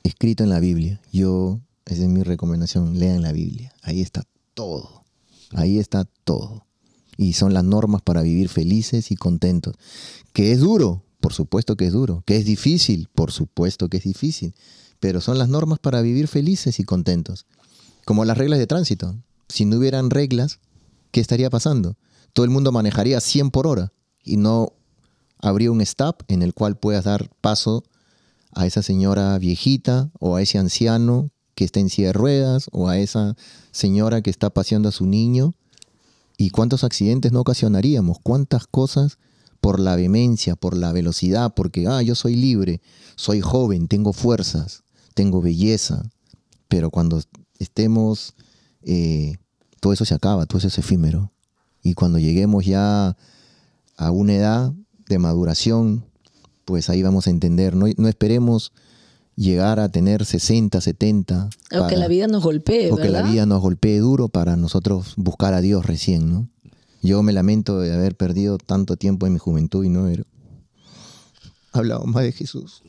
escrito 0.02 0.44
en 0.44 0.50
la 0.50 0.60
Biblia. 0.60 1.00
Yo, 1.12 1.60
esa 1.84 2.02
es 2.02 2.08
mi 2.08 2.22
recomendación, 2.22 2.98
lean 2.98 3.22
la 3.22 3.32
Biblia. 3.32 3.74
Ahí 3.82 4.00
está 4.00 4.24
todo. 4.54 5.04
Ahí 5.52 5.78
está 5.78 6.04
todo. 6.24 6.66
Y 7.16 7.34
son 7.34 7.54
las 7.54 7.64
normas 7.64 8.02
para 8.02 8.22
vivir 8.22 8.48
felices 8.48 9.10
y 9.10 9.16
contentos. 9.16 9.74
Que 10.32 10.52
es 10.52 10.60
duro, 10.60 11.04
por 11.20 11.32
supuesto 11.32 11.76
que 11.76 11.86
es 11.86 11.92
duro. 11.92 12.22
Que 12.26 12.36
es 12.36 12.44
difícil, 12.44 13.08
por 13.14 13.32
supuesto 13.32 13.88
que 13.88 13.98
es 13.98 14.04
difícil. 14.04 14.54
Pero 15.00 15.20
son 15.20 15.38
las 15.38 15.48
normas 15.48 15.78
para 15.78 16.00
vivir 16.00 16.28
felices 16.28 16.80
y 16.80 16.84
contentos. 16.84 17.46
Como 18.04 18.24
las 18.24 18.38
reglas 18.38 18.58
de 18.58 18.66
tránsito. 18.66 19.16
Si 19.48 19.64
no 19.64 19.78
hubieran 19.78 20.10
reglas, 20.10 20.60
¿qué 21.10 21.20
estaría 21.20 21.50
pasando? 21.50 21.96
Todo 22.36 22.44
el 22.44 22.50
mundo 22.50 22.70
manejaría 22.70 23.18
100 23.18 23.50
por 23.50 23.66
hora 23.66 23.94
y 24.22 24.36
no 24.36 24.74
habría 25.38 25.72
un 25.72 25.80
stop 25.80 26.20
en 26.28 26.42
el 26.42 26.52
cual 26.52 26.76
puedas 26.76 27.04
dar 27.04 27.30
paso 27.40 27.82
a 28.52 28.66
esa 28.66 28.82
señora 28.82 29.38
viejita 29.38 30.10
o 30.20 30.36
a 30.36 30.42
ese 30.42 30.58
anciano 30.58 31.30
que 31.54 31.64
está 31.64 31.80
en 31.80 31.88
silla 31.88 32.08
de 32.08 32.12
ruedas 32.12 32.68
o 32.72 32.90
a 32.90 32.98
esa 32.98 33.36
señora 33.70 34.20
que 34.20 34.28
está 34.28 34.50
paseando 34.50 34.90
a 34.90 34.92
su 34.92 35.06
niño. 35.06 35.54
¿Y 36.36 36.50
cuántos 36.50 36.84
accidentes 36.84 37.32
no 37.32 37.40
ocasionaríamos? 37.40 38.18
¿Cuántas 38.22 38.66
cosas 38.66 39.16
por 39.62 39.80
la 39.80 39.96
vehemencia, 39.96 40.56
por 40.56 40.76
la 40.76 40.92
velocidad, 40.92 41.54
porque, 41.54 41.86
ah, 41.88 42.02
yo 42.02 42.14
soy 42.14 42.36
libre, 42.36 42.82
soy 43.14 43.40
joven, 43.40 43.88
tengo 43.88 44.12
fuerzas, 44.12 44.84
tengo 45.14 45.40
belleza, 45.40 46.02
pero 46.68 46.90
cuando 46.90 47.22
estemos, 47.58 48.34
eh, 48.82 49.38
todo 49.80 49.94
eso 49.94 50.04
se 50.04 50.12
acaba, 50.14 50.44
todo 50.44 50.58
eso 50.58 50.68
es 50.68 50.76
efímero. 50.76 51.32
Y 51.86 51.94
cuando 51.94 52.18
lleguemos 52.18 52.66
ya 52.66 53.16
a 53.96 54.10
una 54.10 54.34
edad 54.34 54.72
de 55.08 55.18
maduración, 55.20 56.04
pues 56.64 56.90
ahí 56.90 57.00
vamos 57.00 57.28
a 57.28 57.30
entender, 57.30 57.76
no, 57.76 57.86
no 57.96 58.08
esperemos 58.08 58.72
llegar 59.36 59.78
a 59.78 59.88
tener 59.88 60.24
60, 60.24 60.80
70. 60.80 61.48
O 61.78 61.86
que 61.86 61.96
la 61.96 62.08
vida 62.08 62.26
nos 62.26 62.42
golpee. 62.42 62.90
O 62.90 62.96
que 62.96 63.08
la 63.08 63.22
vida 63.22 63.46
nos 63.46 63.60
golpee 63.60 64.00
duro 64.00 64.26
para 64.26 64.56
nosotros 64.56 65.14
buscar 65.16 65.54
a 65.54 65.60
Dios 65.60 65.86
recién, 65.86 66.28
¿no? 66.28 66.48
Yo 67.02 67.22
me 67.22 67.32
lamento 67.32 67.78
de 67.78 67.94
haber 67.94 68.16
perdido 68.16 68.58
tanto 68.58 68.96
tiempo 68.96 69.28
en 69.28 69.34
mi 69.34 69.38
juventud 69.38 69.84
y 69.84 69.88
no 69.88 70.00
haber 70.00 70.26
hablado 71.70 72.04
más 72.04 72.24
de 72.24 72.32
Jesús. 72.32 72.82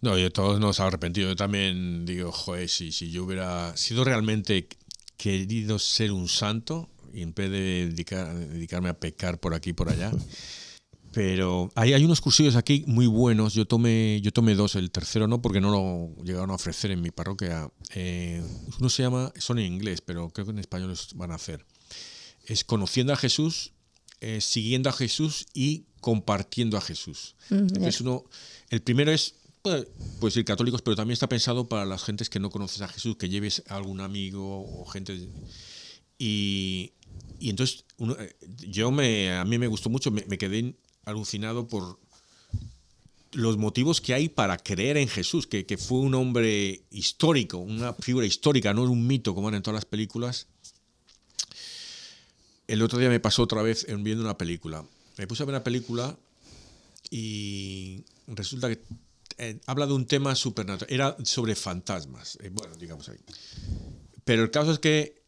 No, 0.00 0.18
y 0.18 0.30
todos 0.30 0.58
nos 0.58 0.80
arrepentido. 0.80 1.28
Yo 1.28 1.36
también 1.36 2.06
digo, 2.06 2.32
joder, 2.32 2.70
si, 2.70 2.92
si 2.92 3.10
yo 3.10 3.24
hubiera 3.24 3.76
sido 3.76 4.04
realmente 4.04 4.68
querido 5.18 5.78
ser 5.78 6.12
un 6.12 6.28
santo 6.28 6.88
y 7.14 7.22
en 7.22 7.32
vez 7.34 7.50
de 7.50 7.88
dedicarme 7.88 8.88
a 8.88 8.98
pecar 8.98 9.38
por 9.38 9.54
aquí 9.54 9.70
y 9.70 9.72
por 9.72 9.88
allá, 9.88 10.12
pero 11.14 11.70
hay, 11.76 11.92
hay 11.92 12.04
unos 12.04 12.20
cursillos 12.20 12.56
aquí 12.56 12.82
muy 12.88 13.06
buenos. 13.06 13.54
Yo 13.54 13.66
tomé, 13.66 14.20
yo 14.20 14.32
tomé 14.32 14.56
dos, 14.56 14.74
el 14.74 14.90
tercero 14.90 15.28
no, 15.28 15.40
porque 15.40 15.60
no 15.60 15.70
lo 15.70 16.24
llegaron 16.24 16.50
a 16.50 16.54
ofrecer 16.54 16.90
en 16.90 17.00
mi 17.00 17.12
parroquia. 17.12 17.70
Eh, 17.94 18.42
uno 18.80 18.88
se 18.88 19.04
llama, 19.04 19.32
son 19.38 19.60
en 19.60 19.72
inglés, 19.72 20.00
pero 20.00 20.30
creo 20.30 20.46
que 20.46 20.50
en 20.50 20.58
español 20.58 20.88
los 20.88 21.14
van 21.14 21.30
a 21.30 21.36
hacer. 21.36 21.64
Es 22.46 22.64
conociendo 22.64 23.12
a 23.12 23.16
Jesús, 23.16 23.74
eh, 24.20 24.40
siguiendo 24.40 24.90
a 24.90 24.92
Jesús 24.92 25.46
y 25.54 25.84
compartiendo 26.00 26.76
a 26.76 26.80
Jesús. 26.80 27.36
es 27.80 28.00
uno, 28.00 28.24
el 28.70 28.82
primero 28.82 29.12
es, 29.12 29.36
puede, 29.62 29.88
puede 30.18 30.32
ser 30.32 30.44
católicos, 30.44 30.82
pero 30.82 30.96
también 30.96 31.12
está 31.12 31.28
pensado 31.28 31.68
para 31.68 31.84
las 31.84 32.02
gentes 32.02 32.28
que 32.28 32.40
no 32.40 32.50
conoces 32.50 32.82
a 32.82 32.88
Jesús, 32.88 33.16
que 33.16 33.28
lleves 33.28 33.62
a 33.68 33.76
algún 33.76 34.00
amigo 34.00 34.64
o 34.64 34.84
gente. 34.86 35.28
Y, 36.18 36.92
y 37.38 37.50
entonces, 37.50 37.84
uno, 37.98 38.16
eh, 38.18 38.36
yo 38.68 38.90
me, 38.90 39.32
a 39.32 39.44
mí 39.44 39.58
me 39.58 39.66
gustó 39.66 39.90
mucho, 39.90 40.10
me, 40.10 40.38
quedé 40.38 40.74
alucinado 41.04 41.68
por 41.68 41.98
los 43.32 43.56
motivos 43.56 44.00
que 44.00 44.14
hay 44.14 44.28
para 44.28 44.56
creer 44.56 44.96
en 44.96 45.08
Jesús, 45.08 45.46
que, 45.46 45.66
que, 45.66 45.76
fue 45.76 45.98
un 45.98 46.14
hombre 46.14 46.82
histórico, 46.90 47.58
una 47.58 47.92
figura 47.94 48.26
histórica, 48.26 48.72
no 48.72 48.82
un 48.84 49.06
mito 49.06 49.34
como 49.34 49.50
en 49.50 49.62
todas 49.62 49.76
las 49.76 49.84
películas. 49.84 50.46
El 52.66 52.80
otro 52.82 52.98
día 52.98 53.08
me 53.08 53.20
pasó 53.20 53.42
otra 53.42 53.62
vez 53.62 53.86
viendo 53.98 54.24
una 54.24 54.38
película. 54.38 54.84
Me 55.18 55.26
puse 55.26 55.42
a 55.42 55.46
ver 55.46 55.54
una 55.54 55.64
película 55.64 56.16
y 57.10 58.04
resulta 58.26 58.68
que 58.68 58.80
eh, 59.38 59.60
habla 59.66 59.86
de 59.86 59.92
un 59.92 60.06
tema 60.06 60.34
supernatural. 60.34 60.92
Era 60.92 61.16
sobre 61.24 61.54
fantasmas. 61.54 62.38
Eh, 62.42 62.50
bueno, 62.52 62.74
digamos 62.76 63.08
ahí. 63.08 63.18
Pero 64.24 64.42
el 64.42 64.50
caso 64.50 64.72
es 64.72 64.78
que 64.78 65.22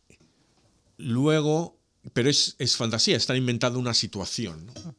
luego, 0.97 1.76
pero 2.13 2.31
es, 2.31 2.57
es 2.59 2.77
fantasía, 2.77 3.17
están 3.17 3.37
inventando 3.37 3.79
una 3.79 3.95
situación. 3.95 4.67
¿no? 4.67 4.95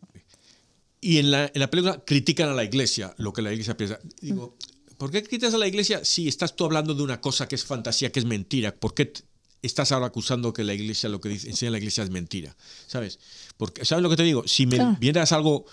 Y 1.02 1.18
en 1.18 1.32
la, 1.32 1.46
en 1.54 1.60
la, 1.60 1.70
película 1.70 2.04
critican 2.06 2.50
a 2.50 2.54
la 2.54 2.64
iglesia, 2.64 3.14
lo 3.18 3.34
que 3.34 3.42
la 3.42 3.52
iglesia 3.52 3.78
piensa. 3.78 4.00
Digo, 4.22 4.58
¿por 4.98 5.12
qué 5.12 5.22
criticas 5.22 5.54
a 5.54 5.58
la 5.58 5.68
iglesia 5.68 6.04
si 6.04 6.28
estás 6.28 6.56
tú 6.56 6.66
hablando 6.66 6.94
de 6.94 7.04
una 7.04 7.22
cosa 7.22 7.48
que 7.48 7.56
es 7.56 7.64
fantasía, 7.64 8.12
que 8.12 8.20
es 8.20 8.26
mentira? 8.26 8.74
¿Por 8.74 8.94
qué 8.94 9.14
estás 9.62 9.92
ahora 9.92 10.08
acusando 10.08 10.54
que 10.54 10.64
la 10.64 10.74
iglesia, 10.74 11.10
lo 11.10 11.22
que 11.22 11.30
dice, 11.30 11.50
enseña 11.50 11.72
la 11.72 11.78
iglesia 11.78 12.04
es 12.04 12.10
mentira? 12.10 12.56
¿Sabes? 12.88 13.20
Porque, 13.58 13.86
¿Sabes 13.86 14.02
lo 14.02 14.10
que 14.10 14.18
te 14.18 14.24
digo? 14.24 14.48
Si 14.48 14.66
me 14.66 14.78
claro. 14.78 14.98
vienes 15.00 15.32
algo... 15.32 15.66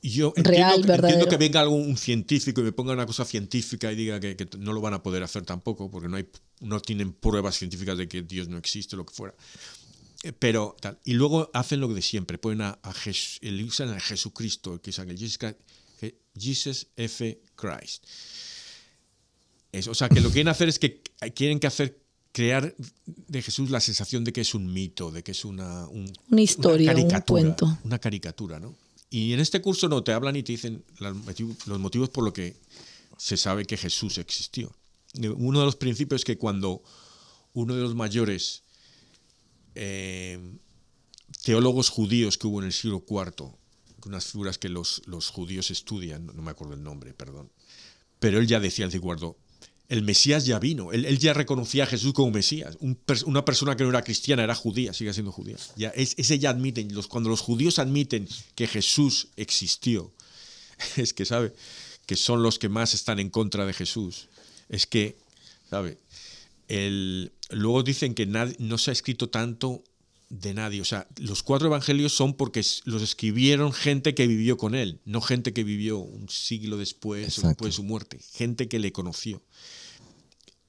Yo 0.00 0.32
Real, 0.36 0.76
entiendo, 0.76 0.94
entiendo, 0.94 1.26
que 1.26 1.36
venga 1.36 1.60
algún 1.60 1.96
científico 1.96 2.60
y 2.60 2.64
me 2.64 2.70
ponga 2.70 2.92
una 2.92 3.06
cosa 3.06 3.24
científica 3.24 3.90
y 3.90 3.96
diga 3.96 4.20
que, 4.20 4.36
que, 4.36 4.48
no 4.56 4.72
lo 4.72 4.80
van 4.80 4.94
a 4.94 5.02
poder 5.02 5.24
hacer 5.24 5.42
tampoco, 5.42 5.90
porque 5.90 6.08
no, 6.08 6.16
hay, 6.16 6.28
no 6.60 6.78
tienen 6.78 7.12
pruebas 7.12 7.58
científicas 7.58 7.98
de 7.98 8.06
que 8.06 8.22
Dios 8.22 8.46
no 8.46 8.56
existe, 8.56 8.94
lo 8.94 9.04
que 9.04 9.12
fuera 9.12 9.34
pero 10.32 10.76
tal. 10.80 10.98
Y 11.04 11.14
luego 11.14 11.50
hacen 11.52 11.80
lo 11.80 11.88
de 11.88 12.02
siempre, 12.02 12.38
ponen 12.38 12.62
a, 12.62 12.78
a, 12.82 12.92
Jes, 12.92 13.40
usan 13.64 13.90
a 13.90 14.00
Jesucristo, 14.00 14.80
que 14.80 14.90
es 14.90 14.98
el 14.98 15.18
Jesus, 15.18 15.38
Jesus 16.38 16.86
F. 16.96 17.40
Christ. 17.54 18.04
Es, 19.72 19.88
o 19.88 19.94
sea, 19.94 20.08
que 20.08 20.20
lo 20.20 20.28
que 20.28 20.34
quieren 20.34 20.48
hacer 20.48 20.68
es 20.68 20.78
que 20.78 21.02
quieren 21.34 21.58
que 21.58 21.66
hacer 21.66 22.00
crear 22.32 22.74
de 23.06 23.42
Jesús 23.42 23.70
la 23.70 23.80
sensación 23.80 24.24
de 24.24 24.32
que 24.32 24.40
es 24.40 24.54
un 24.54 24.72
mito, 24.72 25.10
de 25.10 25.22
que 25.22 25.32
es 25.32 25.44
una, 25.44 25.86
un, 25.88 26.12
una 26.30 26.42
historia, 26.42 26.90
una 26.90 27.00
caricatura, 27.00 27.40
un 27.40 27.46
cuento. 27.46 27.78
Una 27.84 27.98
caricatura, 27.98 28.60
¿no? 28.60 28.74
Y 29.08 29.32
en 29.32 29.38
este 29.38 29.60
curso 29.60 29.88
no 29.88 30.02
te 30.02 30.12
hablan 30.12 30.34
y 30.34 30.42
te 30.42 30.52
dicen 30.52 30.84
los 30.98 31.78
motivos 31.78 32.08
por 32.08 32.24
los 32.24 32.32
que 32.32 32.56
se 33.16 33.36
sabe 33.36 33.64
que 33.64 33.76
Jesús 33.76 34.18
existió. 34.18 34.74
Uno 35.36 35.60
de 35.60 35.66
los 35.66 35.76
principios 35.76 36.22
es 36.22 36.24
que 36.24 36.36
cuando 36.36 36.82
uno 37.52 37.76
de 37.76 37.82
los 37.82 37.94
mayores 37.94 38.63
eh, 39.74 40.38
teólogos 41.44 41.88
judíos 41.88 42.38
que 42.38 42.46
hubo 42.46 42.60
en 42.60 42.66
el 42.66 42.72
siglo 42.72 43.04
IV, 43.08 43.52
unas 44.06 44.26
figuras 44.26 44.58
que 44.58 44.68
los, 44.68 45.02
judíos 45.32 45.70
estudian, 45.70 46.26
no 46.26 46.42
me 46.42 46.50
acuerdo 46.50 46.74
el 46.74 46.82
nombre, 46.82 47.14
perdón, 47.14 47.50
pero 48.18 48.38
él 48.38 48.46
ya 48.46 48.60
decía 48.60 48.84
el 48.84 48.92
siglo 48.92 49.14
IV, 49.14 49.36
el 49.88 50.02
Mesías 50.02 50.46
ya 50.46 50.58
vino, 50.58 50.92
él, 50.92 51.18
ya 51.18 51.34
reconocía 51.34 51.84
a 51.84 51.86
Jesús 51.86 52.14
como 52.14 52.30
Mesías, 52.30 52.76
Un, 52.80 52.98
una 53.26 53.44
persona 53.44 53.76
que 53.76 53.84
no 53.84 53.90
era 53.90 54.02
cristiana 54.02 54.42
era 54.42 54.54
judía, 54.54 54.94
sigue 54.94 55.12
siendo 55.12 55.30
judía. 55.30 55.56
Ya, 55.76 55.90
es, 55.90 56.14
ese 56.16 56.38
ya 56.38 56.50
admiten, 56.50 56.94
los, 56.94 57.06
cuando 57.06 57.28
los 57.28 57.40
judíos 57.40 57.78
admiten 57.78 58.26
que 58.54 58.66
Jesús 58.66 59.28
existió, 59.36 60.12
es 60.96 61.12
que 61.12 61.24
sabe 61.24 61.54
que 62.06 62.16
son 62.16 62.42
los 62.42 62.58
que 62.58 62.68
más 62.68 62.94
están 62.94 63.18
en 63.18 63.30
contra 63.30 63.66
de 63.66 63.72
Jesús, 63.72 64.28
es 64.68 64.86
que, 64.86 65.16
sabe, 65.68 65.98
el, 66.68 67.32
luego 67.50 67.82
dicen 67.82 68.14
que 68.14 68.26
nadie, 68.26 68.56
no 68.58 68.78
se 68.78 68.90
ha 68.90 68.92
escrito 68.92 69.28
tanto 69.28 69.84
de 70.28 70.54
nadie. 70.54 70.80
O 70.80 70.84
sea, 70.84 71.06
los 71.18 71.42
cuatro 71.42 71.68
evangelios 71.68 72.12
son 72.12 72.34
porque 72.34 72.64
los 72.84 73.02
escribieron 73.02 73.72
gente 73.72 74.14
que 74.14 74.26
vivió 74.26 74.56
con 74.56 74.74
él, 74.74 75.00
no 75.04 75.20
gente 75.20 75.52
que 75.52 75.64
vivió 75.64 75.98
un 75.98 76.28
siglo 76.28 76.76
después 76.76 77.24
Exacto. 77.24 77.48
después 77.48 77.68
de 77.70 77.76
su 77.76 77.82
muerte, 77.82 78.18
gente 78.32 78.68
que 78.68 78.78
le 78.78 78.92
conoció. 78.92 79.42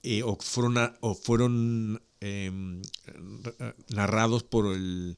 Eh, 0.04 0.22
o 0.22 0.38
fueron, 0.40 0.78
o 1.02 1.16
fueron 1.16 2.02
eh, 2.22 2.52
narrados 3.90 4.44
por 4.44 4.76
el. 4.76 5.18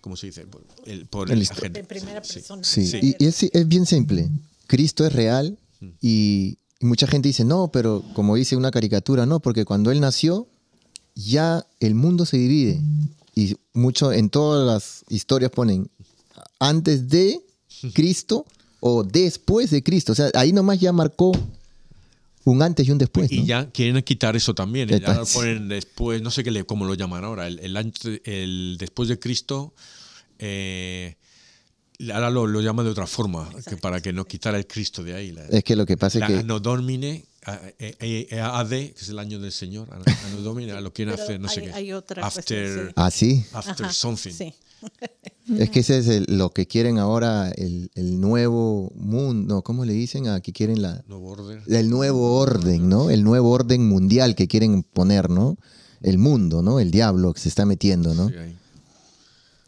¿Cómo 0.00 0.16
se 0.16 0.26
dice? 0.26 0.46
Por 0.46 0.64
el, 0.86 1.06
por 1.06 1.30
el, 1.30 1.42
el 1.42 1.76
en 1.76 1.86
primera 1.86 2.22
persona. 2.22 2.62
Sí, 2.62 2.86
sí. 2.86 3.00
sí. 3.00 3.16
Y, 3.18 3.24
y 3.24 3.26
es, 3.26 3.42
es, 3.42 3.66
bien 3.66 3.84
simple. 3.84 4.30
Cristo 4.68 5.04
es 5.04 5.12
real 5.12 5.58
y 6.00 6.56
y 6.80 6.86
mucha 6.86 7.06
gente 7.06 7.28
dice, 7.28 7.44
no, 7.44 7.68
pero 7.72 8.04
como 8.14 8.36
dice 8.36 8.56
una 8.56 8.70
caricatura, 8.70 9.26
no, 9.26 9.40
porque 9.40 9.64
cuando 9.64 9.90
él 9.90 10.00
nació, 10.00 10.46
ya 11.26 11.66
el 11.80 11.94
mundo 11.94 12.24
se 12.26 12.36
divide. 12.36 12.80
Y 13.34 13.56
mucho 13.72 14.12
en 14.12 14.30
todas 14.30 14.66
las 14.66 15.04
historias 15.08 15.50
ponen 15.50 15.88
antes 16.58 17.08
de 17.08 17.40
Cristo 17.92 18.46
o 18.80 19.02
después 19.04 19.70
de 19.70 19.82
Cristo. 19.82 20.12
O 20.12 20.14
sea, 20.14 20.30
ahí 20.34 20.52
nomás 20.52 20.80
ya 20.80 20.92
marcó 20.92 21.32
un 22.44 22.62
antes 22.62 22.86
y 22.88 22.90
un 22.90 22.98
después. 22.98 23.30
Y 23.30 23.40
¿no? 23.40 23.46
ya 23.46 23.70
quieren 23.70 24.00
quitar 24.02 24.34
eso 24.36 24.54
también. 24.54 24.88
¿Qué 24.88 25.00
Ya 25.00 25.14
lo 25.14 25.26
ponen 25.26 25.68
después, 25.68 26.22
no 26.22 26.30
sé 26.30 26.42
qué 26.44 26.50
le, 26.50 26.64
cómo 26.64 26.84
lo 26.84 26.94
llaman 26.94 27.24
ahora, 27.24 27.46
el, 27.46 27.58
el, 27.60 27.76
antes- 27.76 28.20
el 28.24 28.76
después 28.78 29.08
de 29.08 29.18
Cristo. 29.18 29.72
eh, 30.38 31.16
ahora 32.12 32.30
lo, 32.30 32.46
lo 32.46 32.60
llaman 32.60 32.84
de 32.86 32.92
otra 32.92 33.06
forma, 33.06 33.48
que 33.68 33.76
para 33.76 34.00
que 34.00 34.12
no 34.12 34.24
quitara 34.24 34.56
el 34.56 34.66
Cristo 34.66 35.02
de 35.02 35.14
ahí. 35.14 35.32
La, 35.32 35.44
Es 35.46 35.64
que 35.64 35.74
lo 35.76 35.84
que 35.84 35.96
pasa 35.96 36.18
la 36.20 36.26
es 36.28 36.44
que 36.44 36.60
Domine, 36.60 37.10
eh, 37.10 37.24
AD, 37.48 38.68
que 38.70 38.94
es 39.00 39.08
el 39.08 39.18
año 39.18 39.38
del 39.40 39.52
Señor, 39.52 39.88
Anno 39.92 40.40
Domine, 40.42 40.80
lo 40.80 40.92
quieren 40.92 41.14
hacer, 41.14 41.40
no 41.40 41.48
sé 41.48 41.62
qué. 41.62 41.72
hay 41.72 41.92
otra 41.92 42.26
after, 42.26 42.44
cuestión, 42.44 42.86
sí. 42.88 42.92
Ah, 42.96 43.10
sí. 43.10 43.44
after 43.52 43.86
Ajá, 43.86 43.92
something. 43.94 44.32
Sí. 44.32 44.54
Es 45.58 45.70
que 45.70 45.80
ese 45.80 45.98
es 45.98 46.08
el- 46.08 46.26
lo 46.28 46.50
que 46.50 46.66
quieren 46.66 46.98
ahora, 46.98 47.50
el, 47.50 47.90
el 47.94 48.20
nuevo 48.20 48.92
mundo. 48.94 49.62
¿Cómo 49.62 49.84
le 49.84 49.92
dicen? 49.94 50.28
A 50.28 50.40
que 50.40 50.52
quieren 50.52 50.82
la, 50.82 51.02
Nuevo 51.08 51.28
orden. 51.30 51.62
el 51.66 51.88
nuevo 51.90 52.36
orden, 52.38 52.88
¿no? 52.88 53.10
El 53.10 53.24
nuevo 53.24 53.50
orden 53.50 53.88
mundial 53.88 54.34
que 54.34 54.46
quieren 54.46 54.82
poner, 54.82 55.30
¿no? 55.30 55.56
El 56.02 56.18
mundo, 56.18 56.62
¿no? 56.62 56.78
El 56.80 56.90
diablo 56.90 57.32
que 57.32 57.40
se 57.40 57.48
está 57.48 57.64
metiendo, 57.64 58.14
¿no? 58.14 58.28
Sí. 58.28 58.34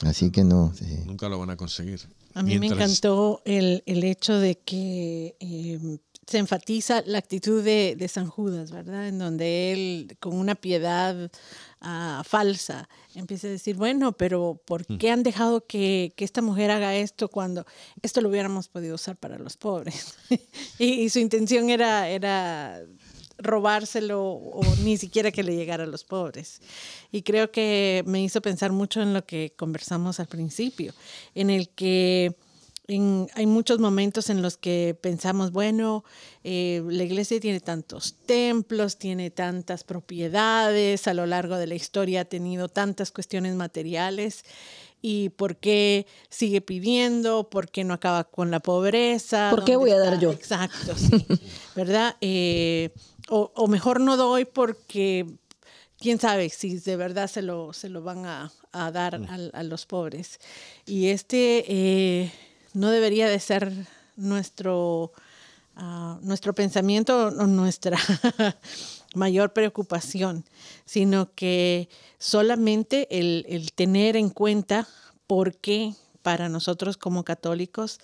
Así 0.02 0.30
que 0.30 0.44
no. 0.44 0.72
sí. 0.78 0.84
Nunca 1.06 1.28
lo 1.28 1.38
van 1.38 1.50
a 1.50 1.56
conseguir. 1.56 2.00
A 2.34 2.42
mí 2.42 2.58
me 2.58 2.68
encantó 2.68 3.42
el, 3.44 3.82
el 3.86 4.04
hecho 4.04 4.38
de 4.38 4.56
que 4.58 5.34
eh, 5.40 5.98
se 6.26 6.38
enfatiza 6.38 7.02
la 7.06 7.18
actitud 7.18 7.62
de, 7.64 7.96
de 7.96 8.08
San 8.08 8.28
Judas, 8.28 8.70
¿verdad? 8.70 9.08
En 9.08 9.18
donde 9.18 9.72
él, 9.72 10.16
con 10.20 10.34
una 10.34 10.54
piedad 10.54 11.30
ah, 11.80 12.22
falsa, 12.24 12.88
empieza 13.14 13.48
a 13.48 13.50
decir, 13.50 13.76
bueno, 13.76 14.12
pero 14.12 14.60
¿por 14.64 14.86
qué 14.98 15.10
han 15.10 15.22
dejado 15.22 15.66
que, 15.66 16.12
que 16.16 16.24
esta 16.24 16.42
mujer 16.42 16.70
haga 16.70 16.94
esto 16.94 17.28
cuando 17.28 17.66
esto 18.02 18.20
lo 18.20 18.28
hubiéramos 18.28 18.68
podido 18.68 18.94
usar 18.94 19.16
para 19.16 19.38
los 19.38 19.56
pobres? 19.56 20.14
y, 20.78 21.02
y 21.02 21.10
su 21.10 21.18
intención 21.18 21.68
era, 21.68 22.08
era 22.08 22.80
robárselo 23.40 24.22
o 24.22 24.62
ni 24.84 24.96
siquiera 24.96 25.32
que 25.32 25.42
le 25.42 25.56
llegara 25.56 25.84
a 25.84 25.86
los 25.86 26.04
pobres. 26.04 26.60
Y 27.10 27.22
creo 27.22 27.50
que 27.50 28.04
me 28.06 28.22
hizo 28.22 28.40
pensar 28.40 28.72
mucho 28.72 29.02
en 29.02 29.14
lo 29.14 29.24
que 29.24 29.52
conversamos 29.56 30.20
al 30.20 30.26
principio, 30.26 30.92
en 31.34 31.50
el 31.50 31.70
que 31.70 32.36
en- 32.94 33.28
hay 33.34 33.46
muchos 33.46 33.78
momentos 33.78 34.30
en 34.30 34.42
los 34.42 34.56
que 34.56 34.96
pensamos, 35.00 35.52
bueno, 35.52 36.04
eh, 36.44 36.82
la 36.88 37.04
iglesia 37.04 37.38
tiene 37.40 37.60
tantos 37.60 38.14
templos, 38.26 38.96
tiene 38.98 39.30
tantas 39.30 39.84
propiedades, 39.84 41.06
a 41.06 41.14
lo 41.14 41.26
largo 41.26 41.56
de 41.56 41.66
la 41.66 41.74
historia 41.74 42.22
ha 42.22 42.24
tenido 42.24 42.68
tantas 42.68 43.10
cuestiones 43.12 43.54
materiales. 43.54 44.44
¿Y 45.02 45.30
por 45.30 45.56
qué 45.56 46.06
sigue 46.28 46.60
pidiendo? 46.60 47.48
¿Por 47.48 47.70
qué 47.70 47.84
no 47.84 47.94
acaba 47.94 48.24
con 48.24 48.50
la 48.50 48.60
pobreza? 48.60 49.48
¿Por 49.50 49.64
qué 49.64 49.72
¿Dónde 49.72 49.76
voy 49.76 49.90
a 49.92 49.98
dar 49.98 50.18
yo? 50.18 50.30
Exacto, 50.32 50.94
sí. 50.96 51.26
¿Verdad? 51.76 52.16
Eh, 52.20 52.90
o, 53.30 53.50
o 53.54 53.66
mejor 53.66 54.00
no 54.00 54.16
doy 54.18 54.44
porque 54.44 55.24
quién 55.98 56.18
sabe 56.18 56.50
si 56.50 56.78
de 56.78 56.96
verdad 56.96 57.28
se 57.28 57.40
lo, 57.42 57.72
se 57.72 57.88
lo 57.88 58.02
van 58.02 58.26
a, 58.26 58.52
a 58.72 58.90
dar 58.90 59.14
al- 59.14 59.50
a, 59.54 59.62
los 59.62 59.86
pobres. 59.86 60.38
Y 60.84 61.06
este 61.08 61.64
eh, 61.68 62.32
no 62.74 62.90
debería 62.90 63.28
de 63.28 63.40
ser 63.40 63.72
nuestro, 64.16 65.12
ah, 65.76 66.18
nuestro 66.22 66.54
pensamiento 66.54 67.28
o 67.28 67.46
nuestra 67.46 67.98
mayor 69.14 69.52
preocupación, 69.52 70.44
sino 70.84 71.34
que 71.34 71.88
solamente 72.18 73.08
el, 73.10 73.44
el 73.48 73.72
tener 73.72 74.16
en 74.16 74.30
cuenta 74.30 74.86
por 75.26 75.56
qué 75.56 75.94
para 76.22 76.48
nosotros 76.48 76.96
como 76.96 77.24
católicos 77.24 77.98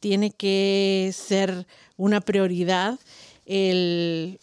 tiene 0.00 0.30
que 0.30 1.14
ser 1.14 1.66
una 1.96 2.20
prioridad 2.20 2.98
el, 3.46 4.38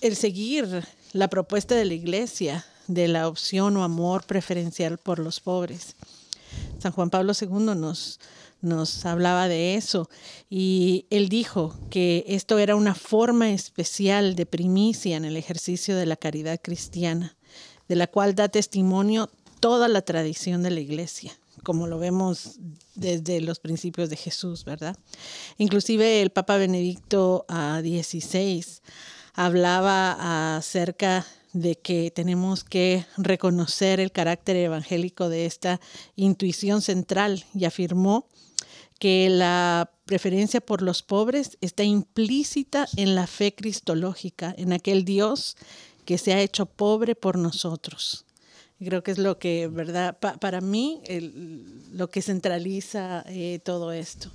el 0.00 0.16
seguir 0.16 0.86
la 1.12 1.28
propuesta 1.28 1.74
de 1.74 1.84
la 1.84 1.94
iglesia 1.94 2.64
de 2.86 3.08
la 3.08 3.28
opción 3.28 3.76
o 3.76 3.84
amor 3.84 4.24
preferencial 4.24 4.98
por 4.98 5.18
los 5.18 5.40
pobres. 5.40 5.94
San 6.78 6.92
Juan 6.92 7.10
Pablo 7.10 7.32
II 7.40 7.76
nos, 7.76 8.18
nos 8.60 9.04
hablaba 9.06 9.48
de 9.48 9.76
eso 9.76 10.08
y 10.50 11.06
él 11.10 11.28
dijo 11.28 11.76
que 11.90 12.24
esto 12.28 12.58
era 12.58 12.74
una 12.76 12.94
forma 12.94 13.50
especial 13.50 14.34
de 14.34 14.46
primicia 14.46 15.16
en 15.16 15.24
el 15.24 15.36
ejercicio 15.36 15.96
de 15.96 16.06
la 16.06 16.16
caridad 16.16 16.60
cristiana, 16.62 17.36
de 17.88 17.96
la 17.96 18.06
cual 18.06 18.34
da 18.34 18.48
testimonio 18.48 19.30
toda 19.60 19.88
la 19.88 20.02
tradición 20.02 20.62
de 20.62 20.70
la 20.70 20.80
iglesia, 20.80 21.32
como 21.62 21.86
lo 21.86 21.98
vemos 21.98 22.58
desde 22.94 23.40
los 23.40 23.60
principios 23.60 24.10
de 24.10 24.16
Jesús, 24.16 24.64
¿verdad? 24.64 24.96
Inclusive 25.58 26.22
el 26.22 26.30
Papa 26.30 26.56
Benedicto 26.56 27.46
XVI 27.48 28.64
hablaba 29.34 30.56
acerca 30.56 31.20
de 31.20 31.41
que 31.82 32.10
tenemos 32.10 32.64
que 32.64 33.04
reconocer 33.16 34.00
el 34.00 34.12
carácter 34.12 34.56
evangélico 34.56 35.28
de 35.28 35.46
esta 35.46 35.80
intuición 36.16 36.82
central 36.82 37.44
y 37.54 37.64
afirmó 37.66 38.26
que 38.98 39.28
la 39.28 39.90
preferencia 40.04 40.60
por 40.60 40.80
los 40.80 41.02
pobres 41.02 41.58
está 41.60 41.82
implícita 41.82 42.88
en 42.96 43.14
la 43.14 43.26
fe 43.26 43.54
cristológica, 43.54 44.54
en 44.56 44.72
aquel 44.72 45.04
Dios 45.04 45.56
que 46.04 46.18
se 46.18 46.32
ha 46.32 46.40
hecho 46.40 46.66
pobre 46.66 47.14
por 47.14 47.36
nosotros. 47.36 48.24
Creo 48.78 49.02
que 49.02 49.12
es 49.12 49.18
lo 49.18 49.38
que, 49.38 49.68
¿verdad? 49.68 50.18
Pa- 50.18 50.38
para 50.38 50.60
mí, 50.60 51.00
lo 51.92 52.10
que 52.10 52.22
centraliza 52.22 53.24
eh, 53.28 53.60
todo 53.64 53.92
esto. 53.92 54.30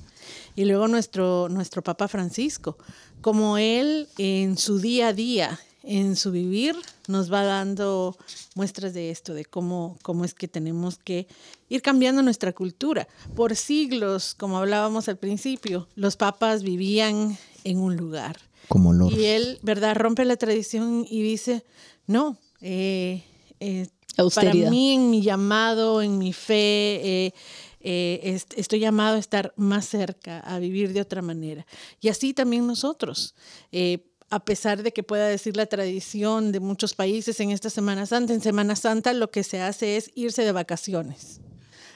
Y 0.56 0.66
luego 0.66 0.88
nuestro, 0.88 1.50
nuestro 1.50 1.82
Papa 1.82 2.08
Francisco, 2.08 2.78
como 3.22 3.58
él 3.58 4.08
en 4.18 4.58
su 4.58 4.80
día 4.80 5.10
a 5.10 5.14
día, 5.14 5.60
en 5.88 6.16
su 6.16 6.32
vivir, 6.32 6.76
nos 7.08 7.32
va 7.32 7.44
dando 7.44 8.18
muestras 8.56 8.94
de 8.94 9.10
esto, 9.10 9.34
de 9.34 9.46
cómo, 9.46 9.98
cómo 10.04 10.26
es 10.26 10.34
que 10.34 10.48
tenemos 10.48 10.98
que 10.98 11.28
ir 11.70 11.82
cambiando 11.82 12.22
nuestra 12.22 12.54
cultura. 12.54 13.08
Por 13.36 13.56
siglos, 13.56 14.36
como 14.36 14.58
hablábamos 14.58 15.08
al 15.08 15.18
principio, 15.18 15.88
los 15.96 16.16
papas 16.18 16.64
vivían 16.64 17.38
en 17.64 17.78
un 17.80 17.96
lugar. 17.96 18.38
Como 18.68 18.92
los. 18.94 19.12
Y 19.14 19.26
él, 19.26 19.60
¿verdad?, 19.62 19.96
rompe 19.96 20.26
la 20.26 20.36
tradición 20.36 21.06
y 21.10 21.22
dice, 21.22 21.64
no, 22.06 22.38
eh, 22.62 23.24
eh, 23.60 23.88
para 24.36 24.52
mí 24.70 24.94
en 24.94 25.10
mi 25.10 25.22
llamado, 25.22 26.02
en 26.02 26.18
mi 26.18 26.34
fe, 26.34 27.26
eh, 27.28 27.34
eh, 27.80 28.20
est- 28.24 28.54
estoy 28.58 28.80
llamado 28.80 29.16
a 29.16 29.20
estar 29.20 29.54
más 29.56 29.88
cerca, 29.88 30.40
a 30.42 30.60
vivir 30.60 30.92
de 30.92 31.02
otra 31.02 31.22
manera. 31.22 31.66
Y 32.02 32.10
así 32.10 32.34
también 32.34 32.68
nosotros. 32.68 33.36
eh, 33.72 34.04
a 34.30 34.44
pesar 34.44 34.84
de 34.84 34.92
que 34.92 35.04
pueda 35.04 35.28
decir 35.28 35.56
la 35.56 35.66
tradición 35.68 36.52
de 36.52 36.60
muchos 36.60 36.94
países 36.94 37.40
en 37.40 37.52
esta 37.52 37.70
Semana 37.70 38.06
Santa, 38.06 38.34
en 38.34 38.42
Semana 38.42 38.76
Santa 38.76 39.14
lo 39.14 39.32
que 39.32 39.44
se 39.44 39.62
hace 39.62 39.98
es 39.98 40.12
irse 40.16 40.44
de 40.44 40.52
vacaciones. 40.52 41.40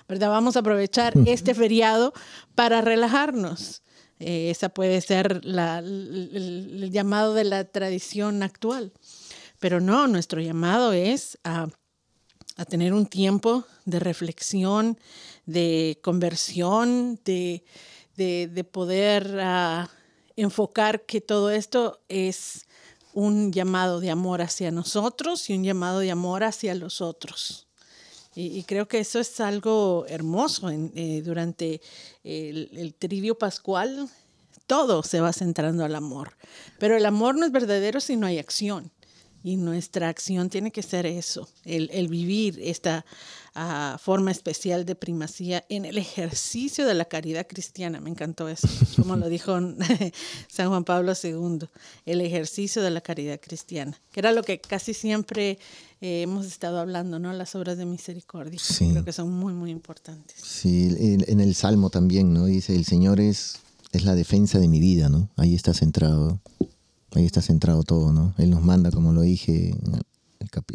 ¿verdad? 0.08 0.30
Vamos 0.30 0.56
a 0.58 0.60
aprovechar 0.60 1.14
este 1.26 1.54
feriado 1.54 2.14
para 2.56 2.82
relajarnos. 2.82 3.82
Eh, 4.20 4.50
esa 4.52 4.70
puede 4.70 5.00
ser 5.02 5.44
la- 5.46 5.80
el, 5.80 6.90
llamado 6.92 7.34
de 7.34 7.44
la 7.46 7.64
tradición 7.66 8.44
actual. 8.44 8.92
Pero 9.60 9.80
no, 9.80 10.08
nuestro 10.08 10.42
llamado 10.42 10.92
es 10.92 11.38
a, 11.44 11.68
a 12.58 12.66
tener 12.66 12.94
un 12.94 13.06
tiempo 13.06 13.64
de 13.86 14.00
reflexión, 14.00 14.98
de 15.46 15.98
conversión, 16.04 17.20
de, 17.24 17.64
de- 18.18 18.50
de 18.52 18.64
poder 18.64 19.38
ah, 19.42 19.90
enfocar 20.42 21.02
que 21.06 21.22
todo 21.22 21.50
esto 21.50 22.00
es 22.10 22.66
un 23.14 23.52
llamado 23.52 24.00
de 24.00 24.10
amor 24.10 24.42
hacia 24.42 24.72
nosotros 24.72 25.50
y 25.50 25.54
un 25.54 25.64
llamado 25.64 26.00
de 26.00 26.12
amor 26.12 26.44
hacia 26.44 26.76
los 26.76 27.02
otros. 27.02 27.68
Y, 28.34 28.64
creo 28.64 28.88
que 28.88 29.00
eso 29.00 29.20
es 29.20 29.42
algo 29.42 30.06
hermoso. 30.08 30.70
eh, 30.70 31.22
durante 31.24 31.82
el, 32.24 32.70
el 32.74 32.94
trivio 32.94 33.38
pascual, 33.38 34.10
todo 34.68 35.04
se 35.04 35.20
va 35.20 35.34
centrando 35.34 35.84
al 35.84 35.96
amor. 35.96 36.38
Pero 36.80 36.96
el 36.96 37.06
amor 37.06 37.36
no 37.36 37.46
es 37.46 37.52
verdadero 37.52 38.00
si 38.00 38.16
no 38.16 38.28
hay 38.28 38.40
acción. 38.40 38.90
Y 39.44 39.58
nuestra 39.58 40.10
acción 40.10 40.50
tiene 40.50 40.72
que 40.72 40.84
ser 40.84 41.06
eso, 41.06 41.48
el, 41.66 41.90
el 41.94 42.08
vivir 42.08 42.60
esta 42.62 43.06
ah, 43.56 43.98
forma 44.02 44.32
especial 44.32 44.86
de 44.86 44.96
primacía 44.96 45.64
en 45.70 45.86
el 45.86 45.98
ejercicio 45.98 46.86
de 46.86 46.94
la 46.94 47.06
caridad 47.06 47.48
cristiana. 47.48 48.00
Me 48.00 48.10
encantó 48.10 48.48
eso, 48.50 48.68
como 48.96 49.16
lo 49.16 49.30
dijo 49.30 49.58
San 50.48 50.70
Juan 50.70 50.84
Pablo 50.84 51.14
II, 51.22 51.68
el 52.06 52.22
ejercicio 52.22 52.82
de 52.82 52.92
la 52.92 53.02
caridad 53.02 53.40
cristiana, 53.42 54.00
que 54.12 54.20
era 54.20 54.32
lo 54.32 54.44
que 54.44 54.60
casi 54.60 54.94
siempre 54.94 55.58
eh, 56.02 56.22
hemos 56.22 56.46
estado 56.46 56.80
hablando, 56.80 57.20
¿no? 57.20 57.34
Las 57.34 57.56
obras 57.56 57.78
de 57.78 57.86
misericordia. 57.86 58.60
Sí. 58.60 58.90
Creo 58.92 59.04
que 59.04 59.14
son 59.14 59.32
muy, 59.32 59.54
muy 59.54 59.72
importantes. 59.72 60.38
Sí, 60.44 60.96
en 61.00 61.40
el 61.40 61.56
Salmo 61.56 61.90
también, 61.90 62.34
¿no? 62.34 62.46
Dice, 62.46 62.76
el 62.76 62.86
Señor 62.86 63.20
es 63.20 63.60
es 63.92 64.06
la 64.06 64.16
defensa 64.16 64.60
de 64.60 64.68
mi 64.68 64.80
vida, 64.80 65.10
¿no? 65.10 65.30
Ahí 65.36 65.56
está 65.56 65.74
centrado, 65.74 66.40
ahí 67.14 67.26
está 67.26 67.42
centrado 67.42 67.84
todo, 67.84 68.12
¿no? 68.14 68.34
Él 68.38 68.50
nos 68.50 68.62
manda, 68.64 68.92
como 68.92 69.12
lo 69.14 69.22
dije, 69.22 69.76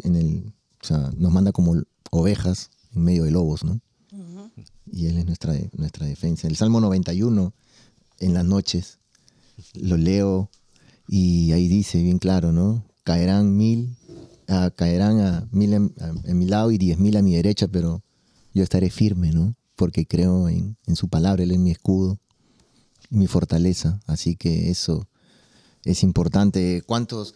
en 0.03 0.15
el, 0.15 0.53
o 0.81 0.85
sea, 0.85 1.11
nos 1.17 1.31
manda 1.31 1.51
como 1.51 1.75
ovejas 2.11 2.69
en 2.95 3.03
medio 3.03 3.23
de 3.23 3.31
lobos, 3.31 3.63
¿no? 3.63 3.79
Y 4.91 5.07
Él 5.07 5.17
es 5.17 5.25
nuestra, 5.25 5.53
nuestra 5.77 6.05
defensa. 6.05 6.47
El 6.47 6.55
Salmo 6.55 6.79
91, 6.79 7.53
en 8.19 8.33
las 8.33 8.45
noches, 8.45 8.99
lo 9.73 9.97
leo 9.97 10.49
y 11.07 11.51
ahí 11.51 11.67
dice 11.67 12.01
bien 12.01 12.19
claro, 12.19 12.51
¿no? 12.51 12.83
Caerán 13.03 13.55
mil, 13.57 13.95
ah, 14.47 14.71
caerán 14.75 15.19
a 15.19 15.47
mil 15.51 15.73
en, 15.73 15.93
a- 15.99 16.13
en 16.29 16.37
mi 16.37 16.45
lado 16.45 16.71
y 16.71 16.77
diez 16.77 16.97
mil 16.99 17.15
a 17.17 17.21
mi 17.21 17.35
derecha, 17.35 17.67
pero 17.67 18.03
yo 18.53 18.63
estaré 18.63 18.89
firme, 18.89 19.31
¿no? 19.31 19.55
Porque 19.75 20.05
creo 20.07 20.49
en, 20.49 20.77
en 20.87 20.95
su 20.95 21.07
palabra, 21.07 21.43
Él 21.43 21.51
es 21.51 21.59
mi 21.59 21.71
escudo 21.71 22.17
mi 23.09 23.27
fortaleza. 23.27 24.01
Así 24.05 24.35
que 24.35 24.69
eso 24.69 25.07
es 25.83 26.03
importante. 26.03 26.81
¿Cuántos 26.85 27.35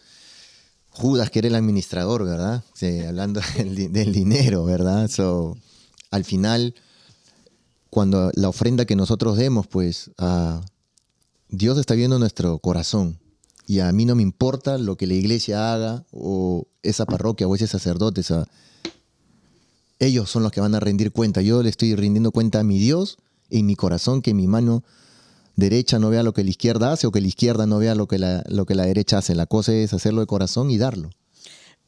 Judas 0.90 1.30
que 1.30 1.38
era 1.40 1.48
el 1.48 1.54
administrador, 1.54 2.24
verdad? 2.24 2.62
Hablando 3.08 3.40
del, 3.56 3.74
di- 3.74 3.88
del 3.88 4.12
dinero, 4.12 4.64
¿verdad? 4.64 5.08
So, 5.08 5.56
al 6.10 6.24
final, 6.24 6.74
cuando 7.90 8.30
la 8.34 8.48
ofrenda 8.48 8.84
que 8.84 8.96
nosotros 8.96 9.36
demos, 9.36 9.66
pues 9.66 10.10
ah, 10.18 10.60
Dios 11.48 11.78
está 11.78 11.94
viendo 11.94 12.18
nuestro 12.18 12.58
corazón. 12.58 13.18
Y 13.66 13.78
a 13.80 13.90
mí 13.92 14.04
no 14.04 14.14
me 14.14 14.22
importa 14.22 14.76
lo 14.76 14.96
que 14.96 15.06
la 15.06 15.14
iglesia 15.14 15.72
haga 15.72 16.04
o 16.10 16.66
esa 16.82 17.06
parroquia 17.06 17.46
o 17.46 17.54
ese 17.54 17.66
sacerdote. 17.68 18.22
ellos 19.98 20.28
son 20.30 20.42
los 20.42 20.50
que 20.52 20.60
van 20.60 20.74
a 20.74 20.80
rendir 20.80 21.12
cuenta. 21.12 21.42
Yo 21.42 21.62
le 21.62 21.70
estoy 21.70 21.94
rindiendo 21.94 22.32
cuenta 22.32 22.60
a 22.60 22.64
mi 22.64 22.78
Dios 22.78 23.18
en 23.50 23.66
mi 23.66 23.76
corazón 23.76 24.20
que 24.20 24.34
mi 24.34 24.46
mano 24.48 24.82
derecha 25.56 25.98
no 25.98 26.10
vea 26.10 26.22
lo 26.22 26.32
que 26.32 26.44
la 26.44 26.50
izquierda 26.50 26.92
hace 26.92 27.06
o 27.06 27.12
que 27.12 27.20
la 27.20 27.26
izquierda 27.26 27.66
no 27.66 27.78
vea 27.78 27.94
lo 27.94 28.08
que 28.08 28.18
la, 28.18 28.42
lo 28.48 28.66
que 28.66 28.74
la 28.74 28.86
derecha 28.86 29.18
hace. 29.18 29.34
La 29.34 29.46
cosa 29.46 29.72
es 29.72 29.92
hacerlo 29.92 30.20
de 30.20 30.26
corazón 30.26 30.70
y 30.70 30.78
darlo. 30.78 31.10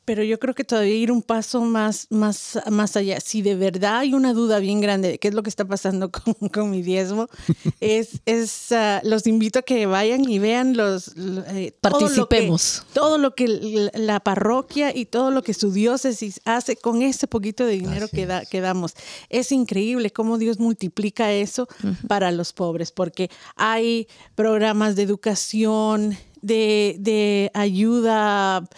Pero 0.05 0.23
yo 0.23 0.39
creo 0.39 0.55
que 0.55 0.65
todavía 0.65 0.95
ir 0.95 1.11
un 1.11 1.23
paso 1.23 1.63
más, 1.63 2.07
más, 2.11 2.59
más 2.71 2.95
allá. 2.97 3.21
Si 3.21 3.41
de 3.41 3.55
verdad 3.55 3.99
hay 4.01 4.13
una 4.15 4.35
duda 4.35 4.59
bien 4.59 4.81
grande 4.81 5.09
de 5.13 5.19
qué 5.19 5.29
es 5.29 5.35
lo 5.35 5.43
que 5.43 5.49
está 5.49 5.65
pasando 5.65 6.11
con, 6.13 6.35
con 6.51 6.71
mi 6.71 6.83
diezmo, 6.83 7.29
es, 7.81 8.21
es 8.27 8.71
ah, 8.73 9.01
los 9.05 9.27
invito 9.27 9.61
a 9.61 9.63
que 9.63 9.87
vayan 9.87 10.29
y 10.29 10.39
vean 10.39 10.77
los 10.77 11.17
lo- 11.17 11.43
eh, 11.47 11.75
todo 11.81 11.93
lo 11.93 11.99
que- 11.99 12.05
Participemos. 12.15 12.85
Todo 12.93 13.19
lo 13.19 13.35
que, 13.35 13.91
la 13.95 14.21
parroquia 14.21 14.95
y 14.95 15.07
todo 15.07 15.31
lo 15.31 15.43
que 15.43 15.55
su 15.55 15.73
diócesis 15.73 16.41
hace 16.45 16.77
con 16.77 17.01
ese 17.03 17.27
poquito 17.27 17.65
de 17.65 17.73
dinero 17.73 18.05
Así 18.07 18.17
que, 18.17 18.27
da- 18.27 18.45
que 18.45 18.61
damos. 18.61 18.95
Es 19.31 19.53
increíble 19.53 20.11
cómo 20.11 20.37
Dios 20.39 20.59
multiplica 20.59 21.33
eso 21.33 21.67
para 22.09 22.31
los 22.31 22.53
pobres, 22.53 22.93
porque 22.93 23.31
hay 23.57 24.07
programas 24.35 24.97
de 24.97 25.03
educación, 25.03 26.17
de, 26.45 26.97
de 26.99 27.51
ayuda 27.55 28.68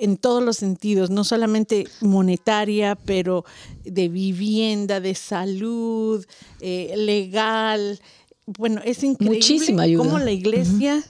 en 0.00 0.16
todos 0.16 0.42
los 0.42 0.56
sentidos, 0.56 1.10
no 1.10 1.24
solamente 1.24 1.86
monetaria, 2.00 2.96
pero 2.96 3.44
de 3.84 4.08
vivienda, 4.08 5.00
de 5.00 5.14
salud, 5.14 6.24
eh, 6.60 6.94
legal. 6.96 8.00
Bueno, 8.46 8.80
es 8.84 9.02
increíble 9.02 9.36
Muchísima 9.38 9.82
ayuda. 9.82 10.04
cómo 10.04 10.18
la 10.18 10.30
iglesia 10.30 11.02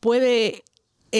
puede 0.00 0.62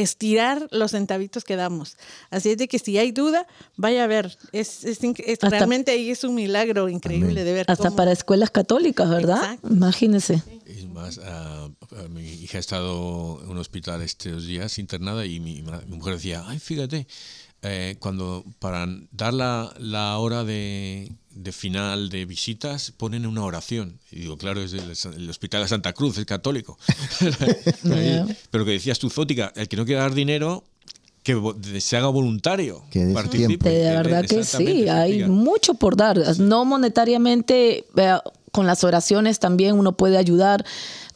estirar 0.01 0.69
los 0.71 0.91
centavitos 0.93 1.45
que 1.45 1.57
damos. 1.57 1.97
Así 2.31 2.51
es 2.51 2.59
de 2.59 2.69
que 2.69 2.79
si 2.79 2.99
hay 2.99 3.13
duda, 3.13 3.47
vaya 3.77 4.05
a 4.05 4.07
ver. 4.07 4.37
Es, 4.53 4.85
es 4.85 5.03
inc- 5.03 5.23
es- 5.25 5.35
Hasta- 5.43 5.51
realmente 5.51 5.93
ahí 5.93 6.11
es 6.11 6.25
un 6.25 6.35
milagro 6.35 6.89
increíble 6.89 7.45
de 7.45 7.53
ver. 7.53 7.67
Hasta 7.69 7.85
cómo- 7.85 7.97
para 7.97 8.13
escuelas 8.13 8.51
católicas, 8.51 9.09
¿verdad? 9.09 9.39
Exacto. 9.43 9.69
Imagínese. 9.69 10.43
Es 10.67 10.87
más, 10.89 11.21
ah, 11.25 11.69
mi 12.11 12.23
hija 12.25 12.59
ha 12.59 12.61
estado 12.61 13.41
en 13.43 13.51
un 13.51 13.59
hospital 13.59 14.03
estos 14.03 14.47
días 14.47 14.79
internada 14.79 15.25
y 15.27 15.41
mi 15.41 15.63
mujer 15.89 16.15
decía, 16.15 16.43
ay, 16.47 16.59
fíjate, 16.59 17.07
eh, 17.63 17.97
cuando 17.99 18.45
para 18.59 18.87
dar 19.13 19.33
la, 19.33 19.73
la 19.79 20.19
hora 20.19 20.45
de, 20.45 21.11
de 21.35 21.53
final 21.53 22.09
de 22.09 22.25
visitas 22.25 22.93
ponen 22.97 23.27
una 23.27 23.45
oración. 23.45 23.99
Y 24.11 24.21
digo, 24.21 24.39
claro, 24.39 24.63
es 24.63 24.73
el, 24.73 24.93
el 25.17 25.31
hospital 25.31 25.63
de 25.63 25.69
Santa 25.69 25.93
Cruz, 25.93 26.17
es 26.19 26.25
católico. 26.25 26.79
Pero 28.51 28.65
que 28.65 28.71
decías 28.71 28.99
tú, 28.99 29.11
Zótica, 29.11 29.53
el 29.57 29.69
que 29.69 29.77
no 29.77 29.85
quiera 29.85 30.03
dar 30.03 30.15
dinero, 30.15 30.65
que 31.25 31.81
se 31.81 31.97
haga 31.97 32.09
voluntario. 32.09 32.85
Que 32.91 33.07
participe. 33.13 33.69
De 33.69 33.91
verdad 33.97 34.27
que 34.27 34.45
sí, 34.45 34.89
hay 34.89 35.25
mucho 35.25 35.75
por 35.75 35.97
dar. 35.97 36.19
No 36.39 36.65
monetariamente, 36.65 37.87
con 38.53 38.67
las 38.67 38.85
oraciones 38.85 39.41
también 39.41 39.77
uno 39.77 39.97
puede 39.97 40.19
ayudar, 40.19 40.65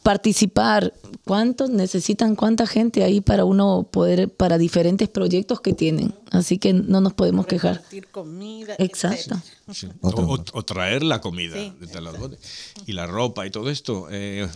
participar. 0.09 0.91
¿Cuántos 1.23 1.69
necesitan, 1.69 2.35
cuánta 2.35 2.65
gente 2.65 3.03
ahí 3.03 3.21
para 3.21 3.45
uno 3.45 3.87
poder, 3.91 4.33
para 4.33 4.57
diferentes 4.57 5.07
proyectos 5.07 5.61
que 5.61 5.73
tienen? 5.73 6.15
Así 6.31 6.57
que 6.57 6.73
no 6.73 6.99
nos 6.99 7.13
podemos 7.13 7.45
quejar. 7.45 7.83
comida. 8.11 8.73
Exacto. 8.79 9.39
Sí. 9.71 9.87
O, 10.01 10.09
o- 10.09 10.43
o 10.53 10.63
traer 10.65 11.03
la 11.03 11.21
comida 11.21 11.55
Sí. 11.57 11.73
desde 11.79 11.99
y 12.87 12.93
la 12.93 13.05
ropa 13.05 13.45
y 13.45 13.51
todo 13.51 13.69
esto. 13.69 14.07
Eh, 14.09 14.47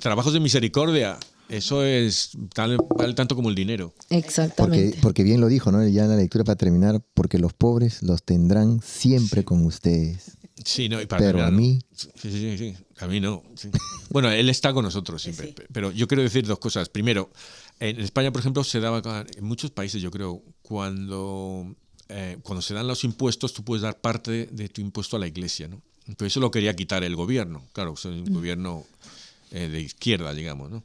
trabajos 0.00 0.32
de 0.32 0.40
misericordia. 0.40 1.18
Eso 1.48 1.84
es 1.84 2.32
tal, 2.52 2.76
vale 2.98 3.14
tanto 3.14 3.36
como 3.36 3.48
el 3.48 3.54
dinero. 3.54 3.94
Exactamente. 4.10 4.98
porque 5.00 5.22
bien 5.22 5.40
lo 5.40 5.46
dijo, 5.46 5.70
¿no? 5.70 5.86
Ya 5.86 6.02
en 6.02 6.08
la 6.10 6.16
lectura 6.16 6.42
para 6.42 6.56
terminar, 6.56 7.00
porque 7.14 7.38
los 7.38 7.52
pobres 7.52 8.02
los 8.02 8.24
tendrán 8.24 8.80
siempre 8.82 9.44
con 9.44 9.64
ustedes. 9.64 10.32
Sí, 10.64 10.88
no, 10.88 11.00
y 11.00 11.06
para 11.06 11.20
Pero 11.20 11.38
terminar, 11.38 11.52
a 11.52 11.56
mí- 11.56 11.78
sí, 11.94 12.08
sí, 12.32 12.58
sí. 12.58 12.74
A 12.98 13.06
mí 13.06 13.20
no. 13.20 13.42
sí. 13.54 13.70
Bueno, 14.10 14.30
él 14.30 14.48
está 14.48 14.72
con 14.72 14.84
nosotros 14.84 15.22
siempre. 15.22 15.54
Pero 15.72 15.90
yo 15.90 16.08
quiero 16.08 16.22
decir 16.22 16.46
dos 16.46 16.58
cosas. 16.58 16.88
Primero, 16.88 17.30
en 17.80 18.00
España, 18.00 18.32
por 18.32 18.40
ejemplo, 18.40 18.64
se 18.64 18.80
daba. 18.80 19.24
En 19.36 19.44
muchos 19.44 19.70
países, 19.70 20.00
yo 20.00 20.10
creo, 20.10 20.42
cuando, 20.62 21.74
eh, 22.08 22.38
cuando 22.42 22.62
se 22.62 22.72
dan 22.74 22.86
los 22.86 23.04
impuestos, 23.04 23.52
tú 23.52 23.64
puedes 23.64 23.82
dar 23.82 24.00
parte 24.00 24.46
de 24.50 24.68
tu 24.68 24.80
impuesto 24.80 25.16
a 25.16 25.18
la 25.18 25.26
iglesia, 25.26 25.68
¿no? 25.68 25.82
Pero 26.16 26.26
eso 26.26 26.40
lo 26.40 26.50
quería 26.50 26.74
quitar 26.74 27.02
el 27.04 27.16
gobierno. 27.16 27.64
Claro, 27.72 27.94
es 27.94 28.04
un 28.04 28.32
gobierno 28.32 28.84
eh, 29.50 29.68
de 29.68 29.80
izquierda, 29.80 30.32
digamos, 30.32 30.70
¿no? 30.70 30.84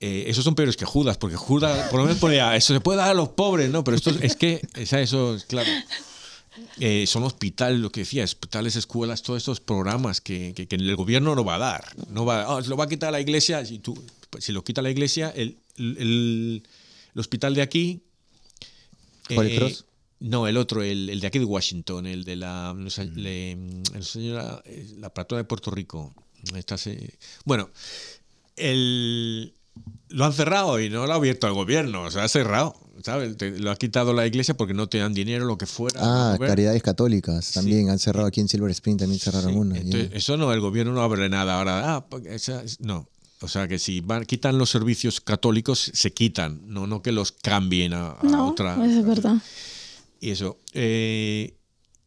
Eh, 0.00 0.24
esos 0.28 0.42
son 0.44 0.54
peores 0.54 0.76
que 0.76 0.84
Judas, 0.84 1.16
porque 1.16 1.36
Judas 1.36 1.88
por 1.88 2.00
lo 2.00 2.06
menos 2.06 2.18
ponía, 2.18 2.56
eso 2.56 2.74
se 2.74 2.80
puede 2.80 2.98
dar 2.98 3.10
a 3.10 3.14
los 3.14 3.30
pobres, 3.30 3.70
¿no? 3.70 3.84
Pero 3.84 3.96
esto 3.96 4.10
es 4.20 4.34
que, 4.34 4.60
es 4.74 4.92
a 4.92 5.00
eso, 5.00 5.36
es 5.36 5.44
claro. 5.44 5.70
Eh, 6.80 7.06
son 7.06 7.22
hospitales, 7.22 7.80
lo 7.80 7.90
que 7.90 8.00
decía, 8.00 8.24
hospitales, 8.24 8.76
escuelas, 8.76 9.22
todos 9.22 9.38
estos 9.38 9.60
programas 9.60 10.20
que, 10.20 10.52
que- 10.54 10.66
que 10.68 10.76
el 10.76 10.94
gobierno 10.96 11.34
no 11.34 11.44
va 11.44 11.54
a 11.54 11.58
dar. 11.58 11.84
No 12.10 12.24
va, 12.26 12.42
"Ah, 12.42 12.60
lo 12.66 12.76
va 12.76 12.84
a 12.84 12.88
quitar 12.88 13.10
la 13.12 13.20
iglesia. 13.20 13.64
Si, 13.64 13.78
tú, 13.78 13.94
si 14.38 14.52
lo 14.52 14.62
quita 14.62 14.82
la 14.82 14.90
iglesia, 14.90 15.30
el, 15.34 15.58
el- 15.76 16.62
hospital 17.16 17.54
de 17.54 17.62
aquí. 17.62 18.02
eh. 19.30 19.58
No, 20.20 20.46
el 20.46 20.56
otro, 20.56 20.82
el, 20.82 21.10
el 21.10 21.20
de 21.20 21.26
aquí 21.26 21.38
de 21.40 21.44
Washington, 21.46 22.06
el 22.06 22.24
de 22.24 22.36
la, 22.36 22.74
no 22.76 22.90
sé, 22.90 23.06
le- 23.06 23.56
señora- 24.02 24.62
eh, 24.66 24.94
la 24.98 25.12
patrona 25.12 25.42
de 25.42 25.48
Puerto 25.48 25.70
Rico. 25.70 26.14
Esta 26.54 26.76
se- 26.78 27.18
bueno, 27.44 27.70
el, 28.56 29.54
lo 30.08 30.24
han 30.24 30.32
cerrado 30.32 30.78
y 30.80 30.90
no 30.90 31.06
lo 31.06 31.12
ha 31.12 31.16
abierto 31.16 31.46
el 31.46 31.54
gobierno, 31.54 32.02
o 32.02 32.10
sea, 32.10 32.24
ha 32.24 32.28
cerrado, 32.28 32.74
¿sabes? 33.04 33.36
Te- 33.36 33.58
lo 33.58 33.70
ha 33.70 33.76
quitado 33.76 34.12
la 34.12 34.26
iglesia 34.26 34.54
porque 34.56 34.74
no 34.74 34.88
te 34.88 34.98
dan 34.98 35.14
dinero, 35.14 35.44
lo 35.44 35.58
que 35.58 35.66
fuera. 35.66 36.00
Ah, 36.02 36.36
¿no? 36.40 36.46
Caridades 36.46 36.82
católicas 36.82 37.52
también 37.52 37.90
han 37.90 37.98
cerrado 37.98 38.26
aquí 38.26 38.40
en 38.40 38.48
Silver 38.48 38.70
Spring, 38.70 38.96
también 38.98 39.20
cerraron 39.20 39.52
Sí, 39.52 39.58
una. 39.58 39.78
entonces, 39.78 40.10
eso 40.14 40.36
no, 40.36 40.52
el 40.52 40.60
gobierno 40.60 40.92
no 40.92 41.02
abre 41.02 41.28
nada 41.28 41.58
ahora. 41.58 41.94
Ah, 41.96 42.06
porque 42.08 42.34
esa 42.34 42.62
es- 42.62 42.80
no. 42.80 43.08
O 43.40 43.48
sea, 43.48 43.66
que 43.66 43.78
si 43.80 44.00
van, 44.00 44.24
quitan 44.24 44.56
los 44.56 44.70
servicios 44.70 45.20
católicos, 45.20 45.90
se 45.92 46.12
quitan, 46.12 46.60
no, 46.66 46.86
no 46.86 47.02
que 47.02 47.10
los 47.10 47.32
cambien 47.32 47.92
a, 47.92 48.12
a 48.12 48.22
No, 48.22 48.46
otra. 48.48 48.84
es 48.86 49.04
verdad. 49.04 49.36
Y 50.20 50.30
eso. 50.30 50.58
eh, 50.74 51.54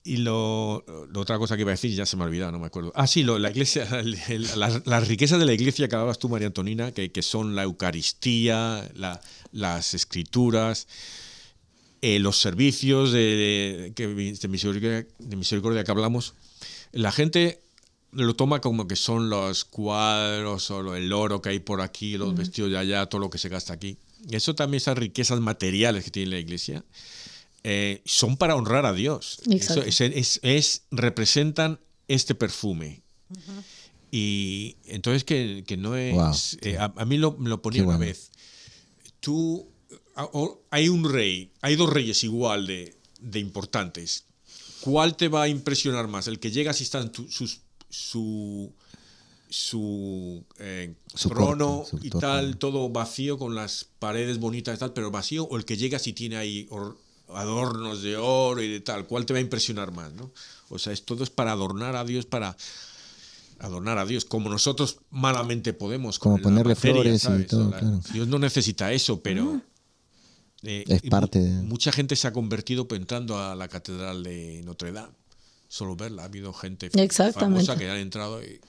y 0.07 0.17
lo, 0.17 0.85
lo 1.11 1.19
otra 1.19 1.39
cosa 1.39 1.55
que 1.55 1.63
iba 1.63 1.71
a 1.71 1.73
decir, 1.73 1.91
ya 1.95 2.05
se 2.05 2.15
me 2.15 2.21
ha 2.23 2.27
olvidado, 2.27 2.51
no 2.51 2.59
me 2.59 2.67
acuerdo. 2.67 2.91
Ah, 2.95 3.07
sí, 3.07 3.23
lo- 3.23 3.39
la 3.39 3.49
iglesia, 3.49 3.87
las, 4.55 4.85
las 4.85 5.07
riquezas 5.07 5.39
de 5.39 5.45
la 5.45 5.53
iglesia 5.53 5.87
que 5.87 5.95
hablabas 5.95 6.19
tú, 6.19 6.29
María 6.29 6.45
Antonina, 6.47 6.91
que, 6.91 7.11
que 7.11 7.21
son 7.23 7.55
la 7.55 7.63
Eucaristía, 7.63 8.89
la- 8.95 9.19
las 9.55 9.93
escrituras, 9.93 10.87
eh, 12.01 12.19
los 12.19 12.37
servicios 12.39 13.11
de, 13.13 13.93
que- 13.95 14.07
de 14.07 14.47
misericordia, 14.47 15.07
de 15.17 15.35
misericordia 15.35 15.83
que 15.83 15.91
hablamos. 15.91 16.33
La 16.91 17.11
gente 17.11 17.61
lo 18.11 18.35
toma 18.35 18.61
como 18.61 18.87
que 18.87 18.95
son 18.95 19.29
los 19.29 19.65
cuadros 19.65 20.69
o 20.71 20.95
el 20.95 21.11
oro 21.13 21.41
que 21.41 21.49
hay 21.49 21.59
por 21.59 21.81
aquí, 21.81 22.17
los 22.17 22.35
vestidos 22.35 22.69
de 22.71 22.77
allá, 22.77 23.05
todo 23.07 23.19
lo 23.21 23.29
que 23.29 23.37
se 23.37 23.49
gasta 23.49 23.73
aquí. 23.73 23.97
Y 24.29 24.35
eso 24.35 24.55
también, 24.55 24.77
esas 24.77 24.97
riquezas 24.97 25.39
materiales 25.39 26.03
que 26.03 26.11
tiene 26.11 26.31
la 26.31 26.39
iglesia, 26.39 26.83
eh, 27.63 28.01
son 28.05 28.37
para 28.37 28.55
honrar 28.55 28.85
a 28.85 28.93
Dios. 28.93 29.39
Exacto. 29.49 29.83
Eso 29.83 30.03
es, 30.05 30.11
es- 30.15 30.39
es- 30.43 30.81
representan 30.91 31.79
este 32.07 32.35
perfume. 32.35 33.01
Y 34.11 34.77
entonces 34.85 35.23
que, 35.23 35.63
que 35.67 35.75
no 35.77 35.95
es... 35.97 36.13
Wow. 36.13 36.31
eh, 36.61 36.77
a, 36.77 36.93
a 36.95 37.05
mí 37.05 37.17
lo, 37.17 37.33
me 37.33 37.49
lo 37.49 37.61
ponía 37.61 37.81
Qué 37.81 37.87
una 37.87 37.97
bueno. 37.97 38.11
vez. 38.11 38.31
Tú... 39.25 39.67
hay 40.69 40.87
un 40.89 41.03
rey, 41.11 41.49
hay 41.61 41.75
dos 41.75 41.89
reyes 41.89 42.23
igual 42.23 42.67
de, 42.67 42.95
de 43.19 43.39
importantes. 43.39 44.25
¿Cuál 44.81 45.15
te 45.17 45.29
va 45.29 45.41
a 45.43 45.47
impresionar 45.47 46.07
más? 46.07 46.27
¿El 46.27 46.39
que 46.39 46.51
llega 46.51 46.71
si 46.73 46.83
está 46.83 47.01
en 47.01 47.11
tu- 47.11 47.27
sus- 47.31 47.61
su, 47.89 48.71
su, 49.49 50.43
eh, 50.59 50.93
Su 51.13 51.29
trono 51.29 51.85
su 51.89 51.97
y 52.03 52.09
tal, 52.11 52.57
todo 52.57 52.89
vacío 52.89 53.37
con 53.39 53.55
las 53.55 53.87
paredes 53.99 54.37
bonitas 54.39 54.75
y 54.75 54.79
tal, 54.79 54.93
pero 54.93 55.09
vacío, 55.11 55.45
o 55.45 55.57
el 55.57 55.65
que 55.65 55.75
llega 55.77 55.97
si 55.97 56.13
tiene 56.13 56.37
ahí 56.37 56.67
or- 56.69 56.97
adornos 57.29 58.03
de 58.03 58.17
oro 58.17 58.61
y 58.61 58.69
de 58.69 58.79
tal, 58.81 59.07
¿cuál 59.07 59.25
te 59.25 59.33
va 59.33 59.39
a 59.39 59.41
impresionar 59.41 59.91
más? 59.91 60.13
¿no? 60.13 60.31
O 60.69 60.77
sea, 60.77 60.93
es 60.93 61.03
todo 61.03 61.23
es 61.23 61.31
para 61.31 61.51
adornar 61.53 61.95
a 61.95 62.05
Dios, 62.05 62.25
para 62.27 62.55
adornar 63.59 63.97
a 63.97 64.05
Dios, 64.05 64.25
como 64.25 64.49
nosotros 64.49 64.97
malamente 65.09 65.73
podemos. 65.73 66.19
Como 66.19 66.37
ponerle 66.39 66.75
materia, 66.75 67.17
flores 67.19 67.27
y 67.41 67.47
todo, 67.47 67.67
O 67.67 67.71
la- 67.71 67.79
claro. 67.79 68.01
Dios 68.13 68.27
no 68.27 68.39
necesita 68.39 68.91
eso, 68.91 69.21
pero... 69.21 69.61
eh, 70.63 70.83
Es 70.87 71.01
parte 71.03 71.39
de- 71.39 71.61
Mucha 71.63 71.91
gente 71.91 72.15
se 72.15 72.27
ha 72.27 72.33
convertido 72.33 72.87
entrando 72.91 73.37
a 73.39 73.55
la 73.55 73.67
catedral 73.67 74.23
de 74.23 74.61
Notre 74.65 74.91
Dame. 74.91 75.13
Solo 75.67 75.95
verla. 75.95 76.21
Ha 76.23 76.25
habido 76.25 76.53
gente 76.53 76.89
famosa 77.33 77.75
que 77.77 77.89
han 77.89 77.97
entrado, 77.97 78.41
y- 78.43 78.59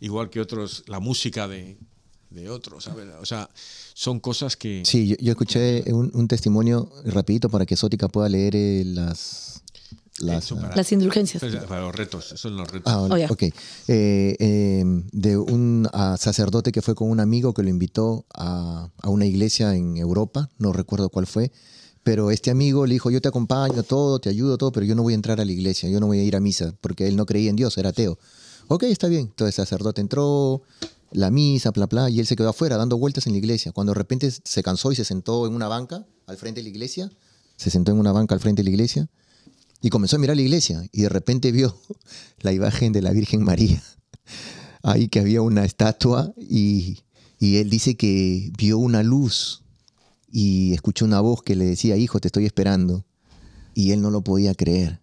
igual 0.00 0.30
que 0.30 0.40
otros, 0.40 0.84
la 0.86 1.00
música 1.00 1.48
de, 1.48 1.78
de 2.30 2.50
otros. 2.50 2.84
¿sabes? 2.84 3.08
O 3.20 3.26
sea, 3.26 3.48
son 3.94 4.20
cosas 4.20 4.56
que... 4.56 4.82
Sí, 4.84 5.08
yo, 5.08 5.16
yo 5.18 5.32
escuché 5.32 5.82
un, 5.92 6.10
un 6.14 6.28
testimonio 6.28 6.90
rapidito 7.04 7.48
para 7.48 7.64
que 7.66 7.76
Sótica 7.76 8.08
pueda 8.08 8.28
leer 8.28 8.54
eh, 8.56 8.82
las... 8.86 9.62
las 10.20 10.44
Eso 10.44 10.56
para- 10.56 10.76
Las 10.76 10.92
indulgencias. 10.92 11.42
para 11.66 11.80
los 11.82 11.94
retos, 11.94 12.26
esos 12.26 12.40
son 12.40 12.56
los 12.56 12.70
retos. 12.70 12.92
Ah, 12.92 13.00
Oh, 13.02 13.32
ok. 13.32 13.42
Eh, 13.42 13.52
eh, 14.38 14.84
de 15.12 15.36
un 15.38 15.88
sacerdote 16.18 16.70
que 16.72 16.82
fue 16.82 16.94
con 16.94 17.10
un 17.10 17.20
amigo 17.20 17.54
que 17.54 17.62
lo 17.62 17.68
invitó 17.70 18.26
a, 18.34 18.88
a 19.02 19.08
una 19.08 19.26
iglesia 19.26 19.74
en 19.74 19.96
Europa, 19.96 20.50
no 20.58 20.72
recuerdo 20.72 21.08
cuál 21.08 21.26
fue, 21.26 21.50
pero 22.04 22.30
este 22.30 22.50
amigo 22.50 22.84
le 22.86 22.94
dijo, 22.94 23.10
yo 23.10 23.20
te 23.20 23.28
acompaño 23.28 23.82
todo, 23.84 24.18
te 24.18 24.28
ayudo 24.28 24.58
todo, 24.58 24.72
pero 24.72 24.84
yo 24.86 24.94
no 24.94 25.02
voy 25.02 25.12
a 25.12 25.16
entrar 25.16 25.40
a 25.40 25.44
la 25.44 25.52
iglesia, 25.52 25.88
yo 25.88 26.00
no 26.00 26.06
voy 26.08 26.18
a 26.18 26.24
ir 26.24 26.36
a 26.36 26.40
misa, 26.40 26.74
porque 26.80 27.06
él 27.08 27.16
no 27.16 27.26
creía 27.26 27.48
en 27.50 27.56
Dios, 27.56 27.78
era 27.78 27.90
ateo. 27.90 28.18
Ok, 28.68 28.84
está 28.84 29.06
bien. 29.08 29.22
Entonces 29.22 29.58
el 29.58 29.64
sacerdote 29.64 30.00
entró, 30.00 30.62
la 31.10 31.30
misa, 31.30 31.70
bla, 31.72 31.86
bla, 31.86 32.08
y 32.10 32.20
él 32.20 32.26
se 32.26 32.36
quedó 32.36 32.48
afuera 32.48 32.76
dando 32.76 32.96
vueltas 32.98 33.26
en 33.26 33.32
la 33.32 33.38
iglesia. 33.38 33.70
Cuando 33.72 33.92
de 33.92 33.98
repente 33.98 34.30
se 34.30 34.62
cansó 34.62 34.92
y 34.92 34.96
se 34.96 35.04
sentó 35.04 35.46
en 35.46 35.54
una 35.54 35.68
banca 35.68 36.04
al 36.26 36.36
frente 36.38 36.60
de 36.60 36.64
la 36.64 36.70
iglesia, 36.70 37.10
se 37.56 37.70
sentó 37.70 37.92
en 37.92 37.98
una 37.98 38.12
banca 38.12 38.34
al 38.34 38.40
frente 38.40 38.62
de 38.62 38.64
la 38.64 38.70
iglesia, 38.70 39.08
y 39.82 39.90
comenzó 39.90 40.16
a 40.16 40.20
mirar 40.20 40.36
la 40.36 40.42
iglesia 40.42 40.88
y 40.92 41.02
de 41.02 41.08
repente 41.08 41.50
vio 41.50 41.76
la 42.40 42.52
imagen 42.52 42.92
de 42.92 43.02
la 43.02 43.10
Virgen 43.10 43.42
María. 43.42 43.82
Ahí 44.82 45.08
que 45.08 45.20
había 45.20 45.42
una 45.42 45.64
estatua 45.64 46.32
y, 46.36 47.00
y 47.38 47.56
él 47.56 47.68
dice 47.68 47.96
que 47.96 48.52
vio 48.56 48.78
una 48.78 49.02
luz 49.02 49.62
y 50.30 50.72
escuchó 50.72 51.04
una 51.04 51.20
voz 51.20 51.42
que 51.42 51.56
le 51.56 51.66
decía, 51.66 51.96
hijo, 51.96 52.20
te 52.20 52.28
estoy 52.28 52.46
esperando. 52.46 53.04
Y 53.74 53.90
él 53.90 54.00
no 54.00 54.10
lo 54.10 54.22
podía 54.22 54.54
creer. 54.54 55.00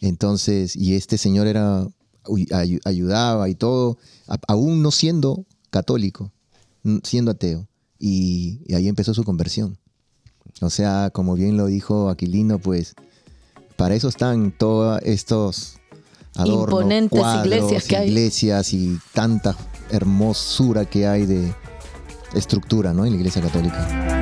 Entonces, 0.00 0.76
y 0.76 0.94
este 0.94 1.16
señor 1.16 1.46
era, 1.46 1.88
ayudaba 2.84 3.48
y 3.48 3.54
todo, 3.54 3.98
aún 4.46 4.82
no 4.82 4.90
siendo 4.90 5.46
católico, 5.70 6.30
siendo 7.02 7.30
ateo. 7.30 7.68
Y, 7.98 8.60
y 8.66 8.74
ahí 8.74 8.88
empezó 8.88 9.14
su 9.14 9.24
conversión. 9.24 9.78
O 10.60 10.70
sea, 10.70 11.10
como 11.10 11.34
bien 11.34 11.56
lo 11.56 11.66
dijo 11.66 12.10
Aquilino, 12.10 12.58
pues 12.58 12.94
para 13.76 13.94
eso 13.94 14.08
están 14.08 14.52
todos 14.52 15.00
estos 15.02 15.78
adornos, 16.36 16.80
Imponentes 16.80 17.18
cuadros, 17.18 17.46
iglesias 17.46 17.84
que 17.84 17.96
hay. 17.96 18.08
iglesias 18.08 18.72
y 18.72 18.98
tanta 19.12 19.56
hermosura 19.90 20.84
que 20.84 21.06
hay 21.06 21.26
de 21.26 21.52
estructura 22.34 22.92
¿no? 22.92 23.04
en 23.04 23.12
la 23.12 23.16
iglesia 23.18 23.42
católica. 23.42 24.14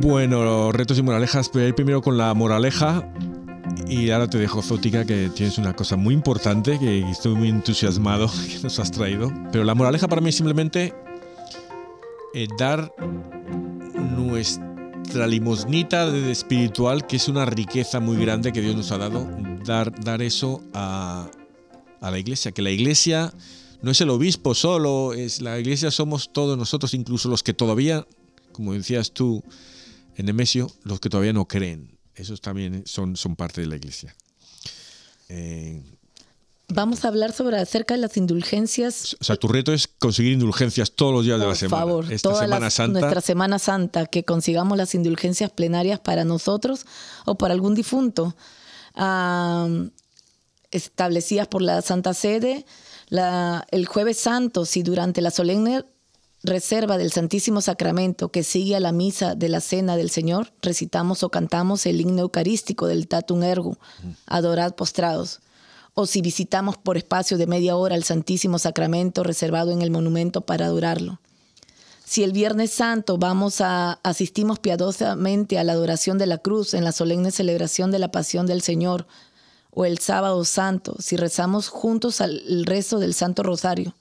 Bueno, 0.00 0.72
retos 0.72 0.98
y 0.98 1.02
moralejas. 1.02 1.50
Voy 1.52 1.62
a 1.62 1.68
ir 1.68 1.74
primero 1.74 2.02
con 2.02 2.16
la 2.16 2.34
moraleja. 2.34 3.08
Y 3.92 4.10
ahora 4.10 4.26
te 4.26 4.38
dejo, 4.38 4.62
Zótica, 4.62 5.04
que 5.04 5.28
tienes 5.28 5.58
una 5.58 5.76
cosa 5.76 5.96
muy 5.96 6.14
importante 6.14 6.78
que 6.78 7.10
estoy 7.10 7.34
muy 7.34 7.50
entusiasmado 7.50 8.26
que 8.48 8.58
nos 8.62 8.78
has 8.78 8.90
traído. 8.90 9.30
Pero 9.52 9.64
la 9.64 9.74
moraleja 9.74 10.08
para 10.08 10.22
mí 10.22 10.30
es 10.30 10.36
simplemente 10.36 10.94
eh, 12.32 12.48
dar 12.58 12.90
nuestra 14.16 15.26
limosnita 15.26 16.10
de 16.10 16.32
espiritual, 16.32 17.06
que 17.06 17.16
es 17.16 17.28
una 17.28 17.44
riqueza 17.44 18.00
muy 18.00 18.16
grande 18.16 18.50
que 18.50 18.62
Dios 18.62 18.74
nos 18.74 18.90
ha 18.92 18.98
dado, 18.98 19.28
dar, 19.62 19.92
dar 20.02 20.22
eso 20.22 20.62
a, 20.72 21.30
la 22.00 22.18
iglesia. 22.18 22.50
Que 22.52 22.62
la 22.62 22.70
iglesia 22.70 23.34
no 23.82 23.90
es 23.90 24.00
el 24.00 24.08
obispo 24.08 24.54
solo, 24.54 25.12
es 25.12 25.42
la 25.42 25.58
iglesia 25.58 25.90
somos 25.90 26.32
todos 26.32 26.56
nosotros, 26.56 26.94
incluso 26.94 27.28
los 27.28 27.42
que 27.42 27.52
todavía, 27.52 28.06
como 28.52 28.72
decías 28.72 29.12
tú, 29.12 29.44
en 30.16 30.24
Nemesio, 30.24 30.70
los 30.82 30.98
que 30.98 31.10
todavía 31.10 31.34
no 31.34 31.46
creen. 31.46 32.01
Esos 32.14 32.40
también 32.40 32.82
son, 32.86 33.16
son 33.16 33.36
parte 33.36 33.60
de 33.60 33.66
la 33.66 33.76
iglesia. 33.76 34.14
Eh, 35.28 35.80
Vamos 36.68 37.04
a 37.04 37.08
hablar 37.08 37.32
sobre 37.32 37.58
acerca 37.58 37.94
de 37.94 38.00
las 38.00 38.16
indulgencias. 38.16 39.14
o 39.20 39.24
sea, 39.24 39.36
tu 39.36 39.46
reto 39.48 39.74
es 39.74 39.86
conseguir 39.88 40.32
indulgencias 40.32 40.90
todos 40.92 41.12
los 41.12 41.24
días 41.24 41.38
de 41.38 41.44
la 41.44 41.50
Por 41.50 41.56
semana. 41.58 41.82
favor, 41.82 42.12
Esta 42.12 42.30
toda 42.30 42.42
Semana 42.44 42.66
la- 42.66 42.70
Santa. 42.70 43.00
nuestra 43.00 43.20
Semana 43.20 43.58
Santa, 43.58 44.06
que 44.06 44.24
consigamos 44.24 44.78
las 44.78 44.94
indulgencias 44.94 45.50
plenarias 45.50 46.00
para 46.00 46.24
nosotros 46.24 46.86
o 47.26 47.34
para 47.36 47.52
algún 47.52 47.74
difunto, 47.74 48.34
establecidas 50.70 51.48
por 51.48 51.62
la 51.62 51.82
Santa 51.82 52.14
Sede. 52.14 52.64
La- 53.08 53.66
el 53.70 53.86
jueves 53.86 54.18
santo, 54.18 54.64
si 54.64 54.82
durante 54.82 55.20
la 55.20 55.30
solemne 55.30 55.84
reserva 56.44 56.98
del 56.98 57.12
Santísimo 57.12 57.60
Sacramento 57.60 58.30
que 58.30 58.42
sigue 58.42 58.74
a 58.76 58.80
la 58.80 58.92
misa 58.92 59.34
de 59.34 59.48
la 59.48 59.60
Cena 59.60 59.96
del 59.96 60.10
Señor, 60.10 60.52
recitamos 60.60 61.22
o 61.22 61.30
cantamos 61.30 61.86
el 61.86 62.00
himno 62.00 62.22
eucarístico 62.22 62.86
del 62.86 63.08
Tatum 63.08 63.42
Ergo, 63.42 63.78
adorad 64.26 64.74
postrados. 64.74 65.40
O 65.94 66.06
si 66.06 66.22
visitamos 66.22 66.78
por 66.78 66.96
espacio 66.96 67.36
de 67.36 67.46
media 67.46 67.76
hora 67.76 67.94
el 67.94 68.04
Santísimo 68.04 68.58
Sacramento 68.58 69.22
reservado 69.22 69.72
en 69.72 69.82
el 69.82 69.90
monumento 69.90 70.40
para 70.40 70.66
adorarlo. 70.66 71.20
Si 72.04 72.22
el 72.24 72.32
Viernes 72.32 72.72
Santo 72.72 73.18
vamos 73.18 73.60
a 73.60 73.92
asistimos 74.02 74.58
piadosamente 74.58 75.58
a 75.58 75.64
la 75.64 75.72
adoración 75.72 76.18
de 76.18 76.26
la 76.26 76.38
cruz 76.38 76.74
en 76.74 76.84
la 76.84 76.92
solemne 76.92 77.30
celebración 77.30 77.90
de 77.90 77.98
la 77.98 78.10
Pasión 78.10 78.46
del 78.46 78.62
Señor, 78.62 79.06
o 79.74 79.86
el 79.86 79.98
Sábado 79.98 80.44
Santo, 80.44 80.96
si 80.98 81.16
rezamos 81.16 81.68
juntos 81.68 82.20
al 82.20 82.64
rezo 82.66 82.98
del 82.98 83.14
Santo 83.14 83.42
Rosario, 83.42 83.94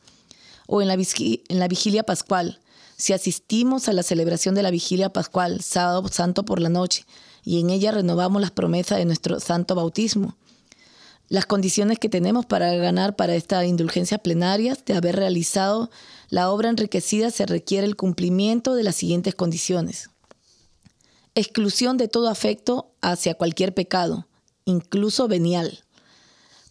o 0.72 0.82
en 0.82 0.88
la, 0.88 1.68
vigilia 1.68 2.04
pascual, 2.04 2.62
si 2.96 3.12
asistimos 3.12 3.90
a 3.90 3.94
la 3.94 4.04
celebración 4.04 4.56
de 4.56 4.64
la 4.64 4.72
vigilia 4.72 5.12
pascual, 5.12 5.62
sábado 5.62 6.08
santo 6.08 6.46
por 6.46 6.62
la 6.62 6.70
noche, 6.70 7.06
y 7.44 7.60
en 7.60 7.70
ella 7.70 7.92
renovamos 7.92 8.42
las 8.42 8.52
promesas 8.52 8.98
de 8.98 9.04
nuestro 9.04 9.42
santo 9.42 9.76
bautismo. 9.76 10.38
Las 11.28 11.46
condiciones 11.46 12.00
que 12.00 12.08
tenemos 12.08 12.46
para 12.46 12.74
ganar 12.76 13.18
para 13.18 13.36
esta 13.36 13.66
indulgencia 13.66 14.18
plenaria 14.18 14.78
de 14.86 14.94
haber 14.94 15.18
realizado 15.18 15.92
la 16.30 16.50
obra 16.50 16.70
enriquecida 16.70 17.32
se 17.32 17.46
requiere 17.46 17.86
el 17.86 17.98
cumplimiento 17.98 18.74
de 18.74 18.84
las 18.84 18.96
siguientes 18.96 19.36
condiciones. 19.36 20.10
Exclusión 21.36 21.98
de 21.98 22.08
todo 22.08 22.30
afecto 22.30 22.94
hacia 23.02 23.34
cualquier 23.34 23.74
pecado, 23.74 24.26
incluso 24.64 25.28
venial. 25.28 25.84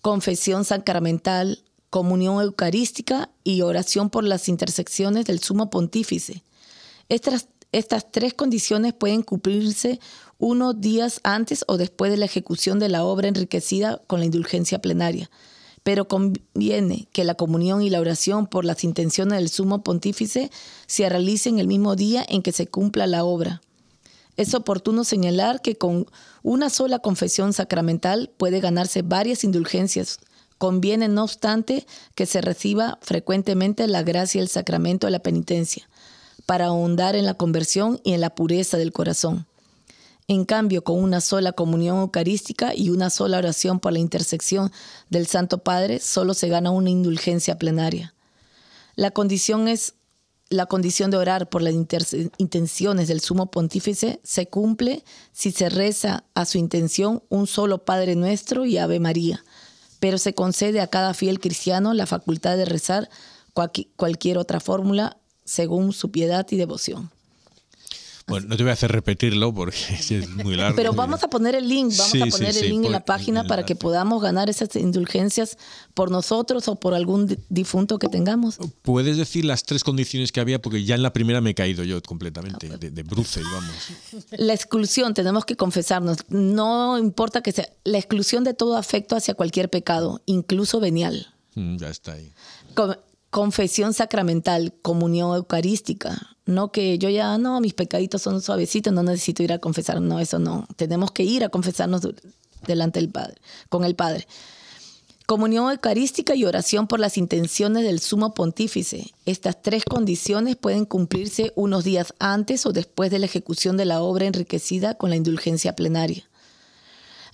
Confesión 0.00 0.64
sacramental, 0.64 1.64
comunión 1.90 2.40
eucarística 2.40 3.30
y 3.44 3.62
oración 3.62 4.10
por 4.10 4.24
las 4.24 4.48
intersecciones 4.48 5.26
del 5.26 5.40
sumo 5.40 5.70
pontífice. 5.70 6.42
Estas, 7.08 7.48
estas 7.72 8.10
tres 8.10 8.32
condiciones 8.32 8.94
pueden 8.94 9.22
cumplirse 9.22 10.00
unos 10.38 10.80
días 10.80 11.20
antes 11.24 11.64
o 11.68 11.76
después 11.76 12.10
de 12.10 12.16
la 12.16 12.24
ejecución 12.24 12.78
de 12.78 12.88
la 12.88 13.04
obra 13.04 13.28
enriquecida 13.28 14.00
con 14.06 14.20
la 14.20 14.26
indulgencia 14.26 14.80
plenaria. 14.80 15.30
Pero 15.82 16.08
conviene 16.08 17.08
que 17.12 17.24
la 17.24 17.34
comunión 17.34 17.82
y 17.82 17.90
la 17.90 18.00
oración 18.00 18.46
por 18.46 18.64
las 18.64 18.84
intenciones 18.84 19.38
del 19.38 19.48
sumo 19.48 19.82
pontífice 19.82 20.50
se 20.86 21.08
realicen 21.08 21.58
el 21.58 21.66
mismo 21.66 21.96
día 21.96 22.24
en 22.28 22.42
que 22.42 22.52
se 22.52 22.66
cumpla 22.66 23.06
la 23.06 23.24
obra. 23.24 23.60
Es 24.36 24.54
oportuno 24.54 25.04
señalar 25.04 25.60
que 25.60 25.76
con 25.76 26.06
una 26.42 26.70
sola 26.70 27.00
confesión 27.00 27.52
sacramental 27.52 28.30
puede 28.36 28.60
ganarse 28.60 29.02
varias 29.02 29.44
indulgencias. 29.44 30.20
Conviene, 30.60 31.08
no 31.08 31.24
obstante, 31.24 31.86
que 32.14 32.26
se 32.26 32.42
reciba 32.42 32.98
frecuentemente 33.00 33.88
la 33.88 34.02
gracia 34.02 34.40
y 34.40 34.42
el 34.42 34.50
sacramento 34.50 35.06
de 35.06 35.10
la 35.10 35.20
penitencia, 35.20 35.88
para 36.44 36.66
ahondar 36.66 37.16
en 37.16 37.24
la 37.24 37.32
conversión 37.32 37.98
y 38.04 38.12
en 38.12 38.20
la 38.20 38.34
pureza 38.34 38.76
del 38.76 38.92
corazón. 38.92 39.46
En 40.28 40.44
cambio, 40.44 40.84
con 40.84 41.02
una 41.02 41.22
sola 41.22 41.52
comunión 41.52 42.00
eucarística 42.00 42.74
y 42.74 42.90
una 42.90 43.08
sola 43.08 43.38
oración 43.38 43.80
por 43.80 43.94
la 43.94 44.00
intersección 44.00 44.70
del 45.08 45.26
Santo 45.26 45.64
Padre, 45.64 45.98
solo 45.98 46.34
se 46.34 46.48
gana 46.48 46.70
una 46.70 46.90
indulgencia 46.90 47.56
plenaria. 47.56 48.12
La 48.96 49.12
condición 49.12 49.66
es 49.66 49.94
la 50.50 50.66
condición 50.66 51.10
de 51.10 51.16
orar 51.16 51.48
por 51.48 51.62
las 51.62 51.72
intenciones 51.72 53.08
del 53.08 53.20
sumo 53.20 53.50
pontífice 53.50 54.20
se 54.24 54.46
cumple 54.48 55.04
si 55.32 55.52
se 55.52 55.70
reza 55.70 56.24
a 56.34 56.44
su 56.44 56.58
intención 56.58 57.22
un 57.30 57.46
solo 57.46 57.86
Padre 57.86 58.14
Nuestro 58.14 58.66
y 58.66 58.76
Ave 58.76 59.00
María, 59.00 59.42
pero 60.00 60.18
se 60.18 60.34
concede 60.34 60.80
a 60.80 60.88
cada 60.88 61.14
fiel 61.14 61.38
cristiano 61.38 61.94
la 61.94 62.06
facultad 62.06 62.56
de 62.56 62.64
rezar 62.64 63.08
cualqui- 63.54 63.88
cualquier 63.96 64.38
otra 64.38 64.58
fórmula 64.58 65.18
según 65.44 65.92
su 65.92 66.10
piedad 66.10 66.46
y 66.50 66.56
devoción. 66.56 67.10
Bueno, 68.30 68.46
no 68.48 68.56
te 68.56 68.62
voy 68.62 68.70
a 68.70 68.72
hacer 68.72 68.90
repetirlo 68.92 69.52
porque 69.52 69.76
es 70.10 70.28
muy 70.30 70.56
largo. 70.56 70.76
Pero 70.76 70.92
vamos 70.92 71.22
a 71.22 71.28
poner 71.28 71.54
el 71.54 71.68
link, 71.68 71.92
vamos 71.96 72.12
Sí, 72.12 72.22
a 72.22 72.26
poner 72.26 72.52
sí, 72.54 72.60
el 72.60 72.70
link 72.70 72.84
en 72.86 72.92
la 72.92 73.04
página 73.04 73.44
para 73.44 73.64
que 73.66 73.76
podamos 73.76 74.22
ganar 74.22 74.48
esas 74.48 74.74
indulgencias 74.76 75.58
por 75.94 76.10
nosotros 76.10 76.68
o 76.68 76.76
por 76.76 76.94
algún 76.94 77.26
di- 77.26 77.38
difunto 77.48 77.98
que 77.98 78.08
tengamos. 78.08 78.58
Puedes 78.82 79.16
decir 79.16 79.44
las 79.44 79.64
tres 79.64 79.84
condiciones 79.84 80.32
que 80.32 80.40
había 80.40 80.60
porque 80.62 80.84
ya 80.84 80.94
en 80.94 81.02
la 81.02 81.12
primera 81.12 81.40
me 81.40 81.50
he 81.50 81.54
caído 81.54 81.84
yo 81.84 82.00
completamente, 82.02 82.66
Ah, 82.66 82.70
pues. 82.70 82.80
de, 82.80 82.90
de 82.90 83.02
bruces, 83.02 83.44
vamos. 83.52 84.26
La 84.38 84.54
exclusión, 84.54 85.12
tenemos 85.14 85.44
que 85.44 85.56
confesarnos. 85.56 86.18
No 86.28 86.98
importa 86.98 87.42
que 87.42 87.52
sea 87.52 87.68
la 87.84 87.98
exclusión 87.98 88.44
de 88.44 88.54
todo 88.54 88.76
afecto 88.76 89.16
hacia 89.16 89.34
cualquier 89.34 89.68
pecado, 89.68 90.22
incluso 90.26 90.80
venial. 90.80 91.26
Mm, 91.54 91.76
Ya 91.78 91.88
está 91.88 92.12
ahí. 92.12 92.32
Con- 92.74 92.96
confesión 93.30 93.94
sacramental, 93.94 94.74
comunión 94.82 95.34
eucarística. 95.34 96.36
No 96.46 96.72
que 96.72 96.98
yo 96.98 97.08
ya, 97.08 97.38
no, 97.38 97.60
mis 97.60 97.74
pecaditos 97.74 98.22
son 98.22 98.42
suavecitos, 98.42 98.92
no 98.92 99.02
necesito 99.02 99.42
ir 99.42 99.52
a 99.52 99.58
confesar. 99.58 100.00
No, 100.00 100.18
eso 100.18 100.38
no. 100.38 100.66
Tenemos 100.76 101.12
que 101.12 101.22
ir 101.22 101.44
a 101.44 101.48
confesarnos 101.48 102.02
delante 102.66 103.00
del 103.00 103.08
Padre, 103.08 103.40
con 103.68 103.84
el 103.84 103.94
Padre. 103.94 104.26
Comunión 105.26 105.70
eucarística 105.70 106.34
y 106.34 106.44
oración 106.44 106.88
por 106.88 106.98
las 106.98 107.16
intenciones 107.16 107.84
del 107.84 108.00
sumo 108.00 108.34
pontífice. 108.34 109.12
Estas 109.26 109.62
tres 109.62 109.84
condiciones 109.84 110.56
pueden 110.56 110.84
cumplirse 110.84 111.52
unos 111.54 111.84
días 111.84 112.14
antes 112.18 112.66
o 112.66 112.72
después 112.72 113.12
de 113.12 113.20
la 113.20 113.26
ejecución 113.26 113.76
de 113.76 113.84
la 113.84 114.02
obra 114.02 114.26
enriquecida 114.26 114.94
con 114.94 115.08
la 115.08 115.14
indulgencia 115.14 115.76
plenaria. 115.76 116.28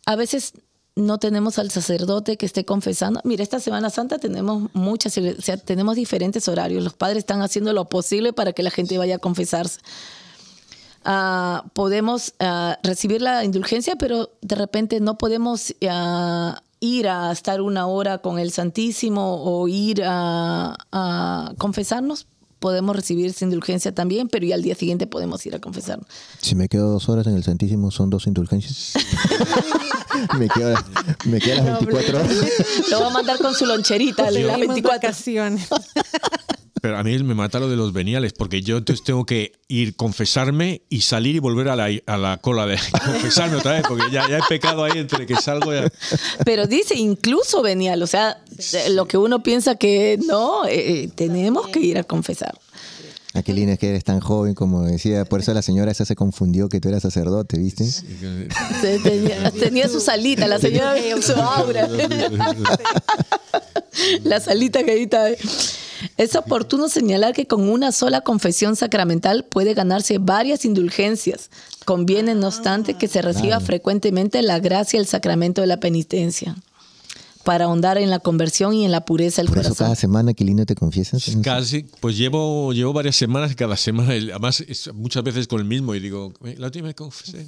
A 0.05 0.15
veces 0.15 0.53
no 0.97 1.19
tenemos 1.19 1.59
al 1.59 1.71
sacerdote 1.71 2.39
que 2.39 2.47
esté 2.47 2.65
confesando. 2.65 3.21
Mira, 3.23 3.43
esta 3.43 3.61
Semana 3.61 3.91
Santa 3.91 4.19
tenemos 4.19 4.71
muchas, 4.73 5.15
tenemos 5.65 5.95
diferentes 5.95 6.49
horarios. 6.49 6.83
Los 6.83 6.95
padres 6.95 7.19
están 7.19 7.43
haciendo 7.43 7.75
lo 7.75 7.85
posible 7.85 8.33
para 8.33 8.55
que 8.55 8.63
la 8.63 8.71
gente 8.71 8.97
vaya 8.97 9.17
a 9.17 9.19
confesarse. 9.19 9.81
Ah, 11.05 11.67
podemos 11.75 12.35
ah, 12.41 12.79
recibir 12.83 13.21
la 13.21 13.45
indulgencia, 13.45 13.97
pero 13.97 14.31
de 14.41 14.57
repente 14.57 14.99
no 15.01 15.19
podemos 15.19 15.75
ah, 15.89 16.63
ir 16.81 17.09
a 17.09 17.31
estar 17.31 17.61
una 17.61 17.87
hora 17.87 18.19
con 18.19 18.39
el 18.39 18.51
Santísimo 18.51 19.45
o 19.45 19.69
ir 19.69 20.03
a 20.03 21.55
confesarnos. 21.59 22.27
Podemos 22.59 22.97
recibir 22.97 23.27
esa 23.27 23.45
indulgencia 23.45 23.95
también, 23.95 24.29
pero 24.29 24.47
y 24.47 24.53
al 24.53 24.63
día 24.63 24.75
siguiente 24.75 25.07
podemos 25.07 25.45
ir 25.47 25.55
a 25.55 25.61
confesarnos. 25.61 26.07
Si 26.41 26.55
me 26.55 26.69
quedo 26.69 26.91
dos 26.91 27.09
horas 27.09 27.27
en 27.27 27.37
el 27.37 27.45
Santísimo, 27.45 27.91
son 27.91 28.11
dos 28.11 28.27
indulgencias. 28.27 28.95
me, 30.39 30.49
quedo, 30.49 30.75
me 31.27 31.41
quedo 31.41 31.57
las 31.57 31.81
24 31.81 32.19
horas. 32.19 32.31
Lo 32.91 33.01
va 33.01 33.07
a 33.09 33.11
mandar 33.11 33.39
con 33.39 33.55
su 33.55 33.67
loncherita, 33.67 34.31
le 34.31 34.45
las 34.45 34.57
Tuvimos 34.57 34.75
24. 34.75 35.11
Pero 36.87 36.99
a 36.99 37.03
mí 37.03 37.19
me 37.19 37.35
mata 37.35 37.59
lo 37.59 37.69
de 37.69 37.75
los 37.75 37.93
veniales, 37.93 38.33
porque 38.33 38.63
yo 38.63 38.77
entonces 38.77 39.05
tengo 39.05 39.27
que 39.27 39.51
ir, 39.67 39.97
confesarme 39.97 40.83
y 40.89 41.01
salir 41.01 41.35
y 41.35 41.39
volver 41.41 41.69
a 41.69 41.75
la, 41.75 41.89
a 42.07 42.17
la 42.17 42.37
cola 42.37 42.65
de 42.65 42.79
confesarme 43.05 43.57
otra 43.57 43.73
vez, 43.73 43.83
porque 43.89 44.05
ya, 44.13 44.29
ya 44.29 44.39
he 44.39 44.43
pecado 44.49 44.85
ahí 44.85 44.97
entre 44.97 45.27
que 45.27 45.35
salgo 45.35 45.75
ya. 45.75 45.91
Pero 46.45 46.69
dice 46.69 46.95
incluso 46.95 47.61
venial, 47.61 48.05
o 48.05 48.07
sea, 48.07 48.41
lo 48.91 49.09
que 49.09 49.19
uno 49.19 49.43
piensa 49.43 49.75
que 49.75 50.17
no, 50.29 50.65
eh, 50.65 51.03
eh, 51.03 51.11
tenemos 51.13 51.67
que 51.71 51.81
ir 51.81 51.99
a 51.99 52.05
confesar. 52.05 52.57
Aquelina, 53.37 53.73
es 53.75 53.79
que 53.79 53.91
eres 53.91 54.05
tan 54.05 54.21
joven, 54.21 54.55
como 54.55 54.83
decía, 54.83 55.25
por 55.25 55.41
eso 55.41 55.53
la 55.55 55.63
señora 55.63 55.91
esa 55.93 56.05
se 56.05 56.17
confundió 56.17 56.69
que 56.69 56.81
tú 56.81 56.89
eras 56.89 57.03
sacerdote, 57.03 57.59
¿viste? 57.59 57.85
Se- 57.85 58.99
Tenía, 59.03 59.51
tenía 59.51 59.89
su 59.89 60.01
salita, 60.01 60.47
la 60.47 60.59
señora 60.59 60.95
su 61.21 61.33
aura. 61.33 61.89
La 64.25 64.41
salita 64.41 64.83
que 64.85 64.91
ahí 64.93 65.03
está. 65.05 65.29
Es 66.19 66.37
oportuno 66.37 66.89
señalar 66.89 67.33
que 67.33 67.47
con 67.47 67.69
una 67.69 67.91
sola 67.93 68.21
confesión 68.21 68.77
sacramental 68.77 69.45
puede 69.45 69.73
ganarse 69.75 70.19
varias 70.19 70.65
indulgencias. 70.65 71.51
Conviene, 71.87 72.35
no 72.35 72.49
obstante, 72.49 72.95
que 72.95 73.09
se 73.09 73.23
reciba 73.23 73.61
frecuentemente 73.61 74.43
la 74.43 74.59
gracia 74.59 74.99
del 74.99 75.07
sacramento 75.07 75.61
de 75.63 75.67
la 75.69 75.79
penitencia 75.79 76.55
para 77.47 77.67
ahondar 77.67 77.97
en 77.97 78.11
la 78.11 78.19
conversión 78.19 78.75
y 78.75 78.85
en 78.85 78.91
la 78.91 79.05
pureza 79.05 79.41
del 79.41 79.47
Por 79.49 79.59
eso 79.59 79.69
corazón. 79.69 79.85
cada 79.87 79.95
semana, 79.95 80.33
Aquilina, 80.33 80.67
te 80.67 80.75
confiesas. 80.75 81.25
Casi, 81.45 81.87
pues 82.01 82.19
llevo, 82.19 82.73
llevo 82.73 82.93
varias 82.93 83.15
semanas, 83.15 83.55
cada 83.55 83.77
semana, 83.77 84.11
además 84.15 84.61
es 84.67 84.93
muchas 84.93 85.23
veces 85.23 85.47
con 85.47 85.61
el 85.61 85.65
mismo 85.65 85.95
y 85.95 86.01
digo, 86.01 86.33
"Eh, 86.45 86.57
la 86.59 86.67
última 86.67 86.87
vez 86.89 86.97
confesé. 86.97 87.47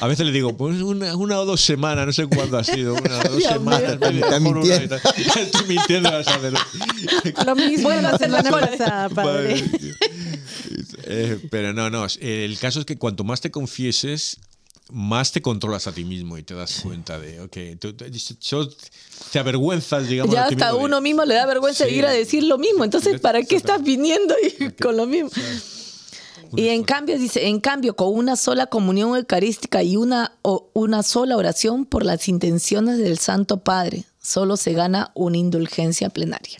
A 0.00 0.08
veces 0.08 0.26
le 0.26 0.32
digo, 0.32 0.56
pues 0.56 0.82
una, 0.82 1.14
una 1.16 1.38
o 1.38 1.46
dos 1.46 1.60
semanas, 1.60 2.06
no 2.06 2.12
sé 2.12 2.26
cuándo 2.26 2.58
ha 2.58 2.64
sido, 2.64 2.94
una 2.94 3.18
o 3.20 3.22
dos 3.22 3.36
Dios 3.38 3.52
semanas. 3.52 3.82
Está 4.02 4.40
mintiendo. 4.40 4.96
Estoy 5.16 5.66
mintiendo 5.68 6.08
a 6.08 6.24
saber. 6.24 6.52
Lo 7.46 7.54
mismo 7.54 7.84
Bueno, 7.84 8.10
la 8.10 8.18
se 8.18 8.26
la 8.28 8.42
semana 8.42 8.66
pasada, 8.66 9.08
padre. 9.10 9.64
Eh, 11.04 11.38
pero 11.50 11.72
no, 11.72 11.88
no. 11.88 12.04
El 12.20 12.58
caso 12.58 12.80
es 12.80 12.84
que 12.86 12.96
cuanto 12.96 13.24
más 13.24 13.40
te 13.40 13.50
confieses, 13.50 14.38
más 14.92 15.32
te 15.32 15.40
controlas 15.40 15.86
a 15.86 15.92
ti 15.92 16.04
mismo 16.04 16.36
y 16.38 16.42
te 16.42 16.54
das 16.54 16.80
cuenta 16.82 17.18
de, 17.18 17.40
ok, 17.40 17.56
tú- 17.80 17.92
tú- 17.94 18.04
yo- 18.40 18.68
te 19.32 19.38
avergüenzas, 19.38 20.08
digamos. 20.08 20.34
ya 20.34 20.44
hasta 20.46 20.72
de- 20.72 20.78
uno 20.78 21.00
mismo 21.00 21.24
le 21.24 21.34
da 21.34 21.46
vergüenza 21.46 21.84
Sí. 21.86 21.94
ir 21.94 22.06
a 22.06 22.10
decir 22.10 22.42
lo 22.44 22.58
mismo. 22.58 22.84
Entonces, 22.84 23.20
¿para 23.20 23.42
qué 23.42 23.56
estás 23.56 23.82
viniendo 23.82 24.34
y 24.58 24.70
con 24.72 24.96
lo 24.96 25.06
mismo? 25.06 25.30
Y 26.56 26.68
en 26.68 26.82
cambio, 26.82 27.16
dice, 27.16 27.46
en 27.46 27.60
cambio, 27.60 27.94
con 27.94 28.08
una 28.12 28.34
sola 28.34 28.66
comunión 28.66 29.16
eucarística 29.16 29.82
y 29.84 29.96
una, 29.96 30.32
o 30.42 30.68
una 30.74 31.02
sola 31.04 31.36
oración 31.36 31.84
por 31.86 32.04
las 32.04 32.28
intenciones 32.28 32.98
del 32.98 33.18
Santo 33.18 33.58
Padre, 33.58 34.04
solo 34.20 34.56
se 34.56 34.72
gana 34.72 35.12
una 35.14 35.36
indulgencia 35.38 36.10
plenaria. 36.10 36.58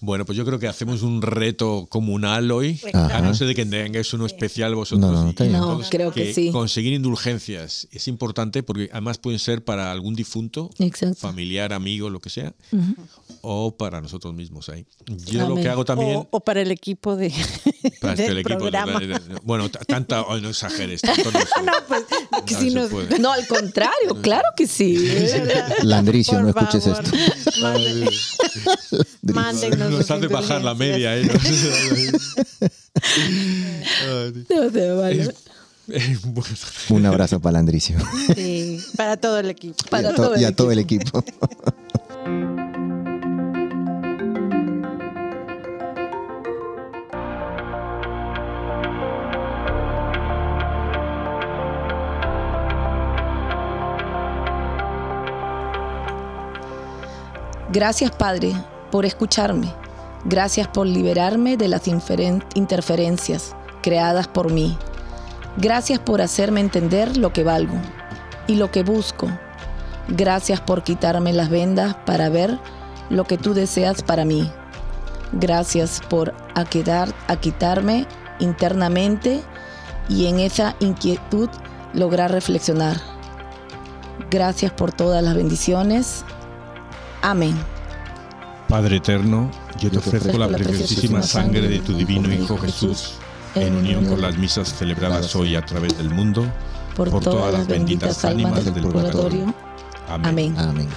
Bueno, 0.00 0.24
pues 0.24 0.36
yo 0.38 0.44
creo 0.44 0.58
que 0.60 0.68
hacemos 0.68 1.02
un 1.02 1.22
reto 1.22 1.86
comunal 1.88 2.50
hoy, 2.52 2.80
Ajá. 2.92 3.16
a 3.18 3.20
no 3.20 3.34
ser 3.34 3.48
de 3.48 3.54
que 3.56 3.66
tengáis 3.66 4.12
uno 4.12 4.26
especial 4.26 4.74
vosotros. 4.76 5.10
No, 5.10 5.24
no, 5.32 5.34
No, 5.50 5.60
todos, 5.74 5.88
creo 5.90 6.12
que 6.12 6.32
sí. 6.32 6.50
Conseguir 6.52 6.92
indulgencias 6.92 7.88
es 7.90 8.06
importante 8.06 8.62
porque 8.62 8.88
además 8.92 9.18
pueden 9.18 9.40
ser 9.40 9.64
para 9.64 9.90
algún 9.90 10.14
difunto, 10.14 10.70
Exacto. 10.78 11.16
familiar, 11.16 11.72
amigo, 11.72 12.10
lo 12.10 12.20
que 12.20 12.30
sea, 12.30 12.54
o 13.40 13.76
para 13.76 14.00
nosotros 14.00 14.34
mismos 14.34 14.68
ahí. 14.68 14.86
Yo 15.26 15.48
lo 15.48 15.56
que 15.56 15.68
hago 15.68 15.84
también... 15.84 16.16
O, 16.16 16.28
o 16.30 16.40
para 16.40 16.60
el 16.62 16.70
equipo 16.70 17.16
de, 17.16 17.32
Para 18.00 18.14
del 18.16 18.30
el 18.32 18.38
equipo- 18.38 18.58
programa. 18.58 19.00
bueno, 19.42 19.68
tanta, 19.68 20.22
oh, 20.28 20.38
no 20.38 20.50
exageres, 20.50 21.00
tanto 21.02 21.30
no, 21.32 21.72
pues, 21.88 22.04
que 22.46 22.54
No 22.54 22.60
si 22.60 22.70
se 22.70 22.74
nos- 22.76 22.90
puede. 22.90 23.18
No, 23.18 23.32
al 23.32 23.46
contrario, 23.48 24.20
claro 24.22 24.46
que 24.56 24.66
sí. 24.68 24.96
Landricio, 25.82 26.34
Por 26.34 26.42
no 26.42 26.48
escuches 26.50 26.84
favor, 26.84 27.04
esto. 27.04 27.16
Mándennos 29.22 29.87
Nos 29.90 30.10
hace 30.10 30.26
bajar 30.28 30.62
la 30.62 30.74
media. 30.74 31.16
¿eh? 31.18 31.28
No 34.48 34.70
se 34.70 34.92
vale. 34.92 35.34
eh, 35.90 36.18
bueno. 36.24 36.50
Un 36.90 37.06
abrazo 37.06 37.40
para 37.40 37.54
Landricio. 37.54 37.96
Sí, 38.34 38.80
para 38.96 39.16
todo 39.16 39.38
el 39.38 39.50
equipo. 39.50 39.76
Para 39.90 40.02
y 40.02 40.06
a, 40.12 40.14
to- 40.14 40.22
todo 40.22 40.34
el 40.34 40.40
y 40.40 40.44
a 40.44 40.52
todo 40.56 40.70
el 40.72 40.78
equipo. 40.78 41.24
Gracias, 57.72 58.10
Padre, 58.12 58.52
por 58.90 59.04
escucharme. 59.04 59.72
Gracias 60.24 60.68
por 60.68 60.86
liberarme 60.86 61.56
de 61.56 61.68
las 61.68 61.82
interferencias 61.86 63.54
creadas 63.82 64.26
por 64.28 64.50
mí. 64.52 64.76
Gracias 65.56 65.98
por 65.98 66.20
hacerme 66.20 66.60
entender 66.60 67.16
lo 67.16 67.32
que 67.32 67.44
valgo 67.44 67.76
y 68.46 68.56
lo 68.56 68.70
que 68.70 68.82
busco. 68.82 69.28
Gracias 70.08 70.60
por 70.60 70.82
quitarme 70.82 71.32
las 71.32 71.50
vendas 71.50 71.94
para 72.06 72.28
ver 72.28 72.58
lo 73.10 73.24
que 73.24 73.38
tú 73.38 73.54
deseas 73.54 74.02
para 74.02 74.24
mí. 74.24 74.50
Gracias 75.32 76.00
por 76.08 76.34
aquedar- 76.54 77.14
aquitarme 77.26 78.06
internamente 78.40 79.42
y 80.08 80.26
en 80.26 80.40
esa 80.40 80.74
inquietud 80.80 81.48
lograr 81.92 82.30
reflexionar. 82.32 82.96
Gracias 84.30 84.72
por 84.72 84.92
todas 84.92 85.22
las 85.22 85.34
bendiciones. 85.34 86.24
Amén. 87.22 87.56
Padre 88.68 88.96
eterno, 88.96 89.50
yo 89.80 89.90
te 89.90 89.96
ofrezco 89.96 90.36
la 90.36 90.46
preciosísima 90.46 91.22
sangre 91.22 91.68
de 91.68 91.78
tu 91.78 91.94
divino 91.94 92.30
Hijo 92.30 92.58
Jesús, 92.58 93.14
en 93.54 93.74
unión 93.74 94.04
con 94.04 94.20
las 94.20 94.36
misas 94.36 94.74
celebradas 94.74 95.34
hoy 95.34 95.56
a 95.56 95.64
través 95.64 95.96
del 95.96 96.10
mundo, 96.10 96.46
por, 96.94 97.08
todas, 97.20 97.54
las 97.54 97.66
benditas 97.66 98.22
almas 98.26 98.66
del 98.66 98.82
purgatorio. 98.82 99.54
Amén. 100.06 100.54
Amén. 100.58 100.88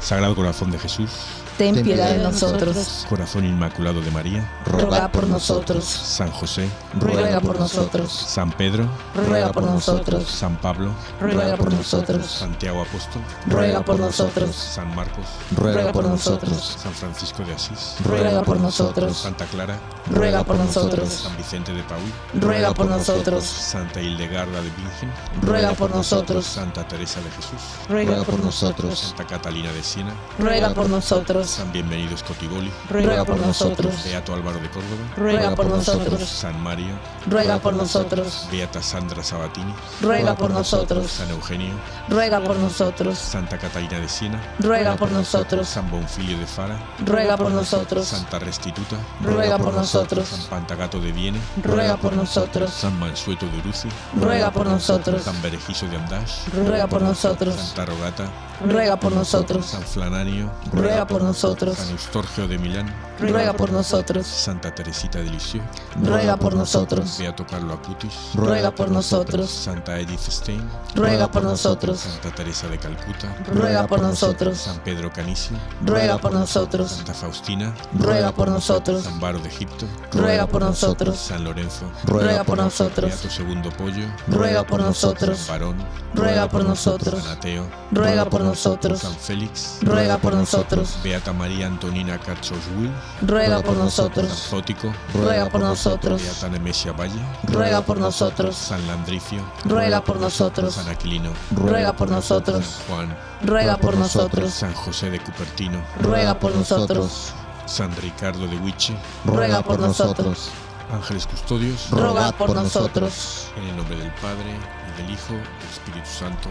Sagrado 0.00 0.34
Corazón 0.34 0.72
de 0.72 0.78
Jesús, 0.80 1.10
ten 1.56 1.82
piedad 1.82 2.10
de 2.10 2.18
nosotros. 2.18 3.06
Corazón 3.08 3.44
Inmaculado 3.44 4.00
de 4.00 4.10
María, 4.10 4.48
Ruega 4.66 5.08
por 5.10 5.26
nosotros. 5.26 5.84
San 5.84 6.30
José, 6.30 6.68
Ruega 6.98 7.40
por 7.40 7.58
nosotros. 7.58 8.12
San 8.12 8.52
Pedro, 8.52 8.88
Ruega 9.14 9.52
por 9.52 9.62
nosotros. 9.64 10.26
San 10.28 10.56
Pablo, 10.56 10.90
Ruega 11.20 11.56
por 11.56 11.72
nosotros. 11.72 12.26
Santiago 12.26 12.82
Apóstol, 12.82 13.22
Ruega 13.46 13.82
por 13.82 13.98
nosotros. 13.98 14.54
San 14.54 14.94
Marcos, 14.94 15.24
Ruega 15.56 15.92
por 15.92 16.04
nosotros. 16.04 16.76
San 16.82 16.92
Francisco 16.92 17.42
de 17.44 17.54
Asís, 17.54 17.96
Ruega 18.04 18.42
por 18.42 18.60
nosotros. 18.60 19.16
Santa 19.16 19.46
Clara, 19.46 19.78
Ruega 20.10 20.44
por 20.44 20.56
nosotros. 20.56 21.08
San 21.08 21.36
Vicente 21.36 21.72
de 21.72 21.82
Paúl, 21.84 22.12
Ruega 22.34 22.74
por 22.74 22.86
nosotros. 22.86 23.44
Santa 23.44 24.00
Hildegarda 24.00 24.60
de 24.60 24.70
Bingen, 24.70 25.12
Ruega 25.42 25.72
por 25.72 25.94
nosotros. 25.94 26.44
Santa 26.44 26.86
Teresa 26.86 27.20
de 27.20 27.30
Jesús, 27.30 27.60
Ruega 27.88 28.22
por 28.24 28.38
nosotros. 28.40 28.98
Santa 28.98 29.26
Catalina 29.26 29.72
de 29.72 29.82
Siena, 29.82 30.12
Ruega 30.38 30.74
por 30.74 30.88
nosotros. 30.88 31.45
San 31.46 31.72
Bienvenido 31.72 32.16
Scotiboli, 32.16 32.70
Ruega 32.90 33.24
por 33.24 33.38
nosotros. 33.38 33.94
Beato 34.04 34.34
Álvaro 34.34 34.58
de 34.58 34.68
Córdoba, 34.68 35.02
Ruega 35.16 35.54
por 35.54 35.66
nosotros. 35.66 36.28
San 36.28 36.60
Mario, 36.62 36.98
Ruega 37.26 37.58
por 37.58 37.74
nosotros. 37.74 38.48
Beata 38.50 38.82
Sandra 38.82 39.22
Sabatini, 39.22 39.72
Ruega 40.00 40.34
por 40.34 40.50
nosotros. 40.50 41.10
San 41.10 41.30
Eugenio, 41.30 41.74
Ruega 42.08 42.40
por 42.40 42.56
nosotros. 42.56 43.18
Santa 43.18 43.58
Catalina 43.58 44.00
de 44.00 44.08
Siena, 44.08 44.42
Ruega 44.58 44.96
por 44.96 45.10
nosotros. 45.12 45.68
San 45.68 45.90
Bonfilio 45.90 46.38
de 46.38 46.46
Fara, 46.46 46.78
Ruega 47.04 47.36
por 47.36 47.50
nosotros. 47.50 48.06
Santa 48.06 48.38
Restituta, 48.38 48.96
Ruega 49.22 49.58
por 49.58 49.74
nosotros. 49.74 50.28
San 50.28 50.46
Pantagato 50.50 51.00
de 51.00 51.12
Viene, 51.12 51.40
Ruega 51.62 51.96
por 51.96 52.12
nosotros. 52.14 52.72
San 52.72 52.98
Mansueto 52.98 53.46
de 53.46 53.58
Uruzi, 53.58 53.88
Ruega 54.20 54.50
por 54.50 54.66
nosotros. 54.66 55.22
San 55.22 55.40
Berejizo 55.42 55.86
de 55.86 55.96
Andash, 55.96 56.48
Ruega 56.54 56.86
por 56.86 57.02
nosotros. 57.02 57.54
Santa 57.54 57.84
Rogata, 57.86 58.24
Ruega 58.64 58.96
por 58.98 59.12
nosotros. 59.12 59.66
San 59.66 59.82
Flananio, 59.82 60.50
Ruega 60.72 61.06
por 61.06 61.22
nosotros. 61.22 61.76
San 61.76 61.90
Eustorgio 61.90 62.48
de 62.48 62.58
Milán, 62.58 62.92
Ruega 63.20 63.52
por 63.52 63.70
nosotros. 63.70 64.26
Santa 64.26 64.74
Teresita 64.74 65.18
de 65.18 65.30
Lisieux, 65.30 65.64
Ruega 66.02 66.36
por 66.36 66.54
nosotros. 66.54 67.18
Beato 67.18 67.46
Carlo 67.46 67.74
Acutis, 67.74 68.14
Ruega 68.34 68.70
por 68.70 68.90
nosotros. 68.90 69.50
Santa 69.50 70.00
Edith 70.00 70.20
Stein, 70.20 70.62
Ruega 70.94 71.30
por 71.30 71.42
nosotros. 71.42 72.00
Santa 72.00 72.34
Teresa 72.34 72.68
de 72.68 72.78
Calcuta, 72.78 73.36
Ruega 73.52 73.86
por 73.86 74.00
nosotros. 74.00 74.58
San 74.58 74.78
Pedro 74.80 75.12
Canicio, 75.12 75.56
Ruega 75.84 76.16
por 76.18 76.32
nosotros. 76.32 76.90
Santa 76.92 77.14
Faustina, 77.14 77.74
Ruega 77.98 78.32
por 78.32 78.48
nosotros. 78.48 79.04
San 79.04 79.20
Baro 79.20 79.38
de 79.38 79.48
Egipto, 79.48 79.86
Ruega 80.12 80.46
por 80.46 80.62
nosotros. 80.62 81.18
San 81.18 81.44
Lorenzo, 81.44 81.90
Ruega 82.04 82.42
por 82.44 82.56
nosotros. 82.56 83.10
Beato 83.10 83.30
Segundo 83.30 83.70
Pollo, 83.70 84.06
Ruega 84.28 84.64
por 84.64 84.80
nosotros. 84.80 85.38
San 85.38 85.54
Barón, 85.58 85.76
Ruega 86.14 86.48
por 86.48 86.64
nosotros. 86.64 87.22
San 87.22 87.36
Ateo, 87.36 87.66
Ruega 87.92 88.24
por 88.24 88.40
nosotros. 88.40 88.45
San 88.54 89.14
Félix, 89.16 89.78
Ruega 89.82 90.18
por 90.18 90.34
nosotros. 90.34 90.98
Beata 91.02 91.32
María 91.32 91.66
Antonina 91.66 92.18
Cachoswil, 92.18 92.90
Ruega 93.22 93.60
por 93.60 93.74
San 93.74 93.84
nosotros. 93.84 94.32
Zótico, 94.50 94.92
Ruega 95.14 95.48
por 95.48 95.60
nosotros. 95.60 96.22
Beata 96.22 96.48
Nemesia 96.48 96.92
Valle, 96.92 97.20
Ruega 97.44 97.80
por 97.82 97.98
nosotros. 97.98 98.56
San 98.56 98.86
Landricio, 98.86 99.42
Ruega 99.64 100.02
por 100.02 100.20
nosotros. 100.20 100.74
San 100.74 100.88
Aquilino, 100.88 101.30
Ruega 101.54 101.92
por 101.92 102.08
San 102.08 102.16
nosotros. 102.16 102.64
Juan, 102.88 103.16
Ruega 103.42 103.76
por 103.76 103.96
nosotros. 103.96 104.52
San 104.52 104.72
José 104.74 105.10
de 105.10 105.20
Cupertino, 105.20 105.82
Ruega 106.00 106.38
por 106.38 106.54
nosotros. 106.54 107.32
San 107.66 107.94
Ricardo 107.96 108.46
de 108.46 108.56
Huiche, 108.58 108.96
Ruega 109.24 109.60
por 109.62 109.80
nosotros. 109.80 110.50
ángeles 110.92 111.26
custodios, 111.26 111.90
Ruega 111.90 112.30
por 112.32 112.54
nosotros. 112.54 113.48
en 113.56 113.64
el 113.68 113.76
nombre 113.76 113.96
del 113.96 114.12
Padre, 114.14 114.54
y 114.88 115.02
del 115.02 115.10
Hijo, 115.10 115.32
y 115.34 115.34
del 115.34 115.70
Espíritu 115.72 116.08
Santo. 116.08 116.48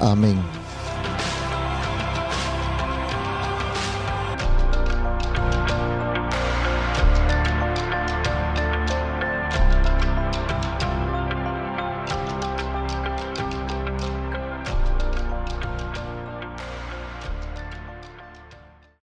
Amén. 0.00 0.38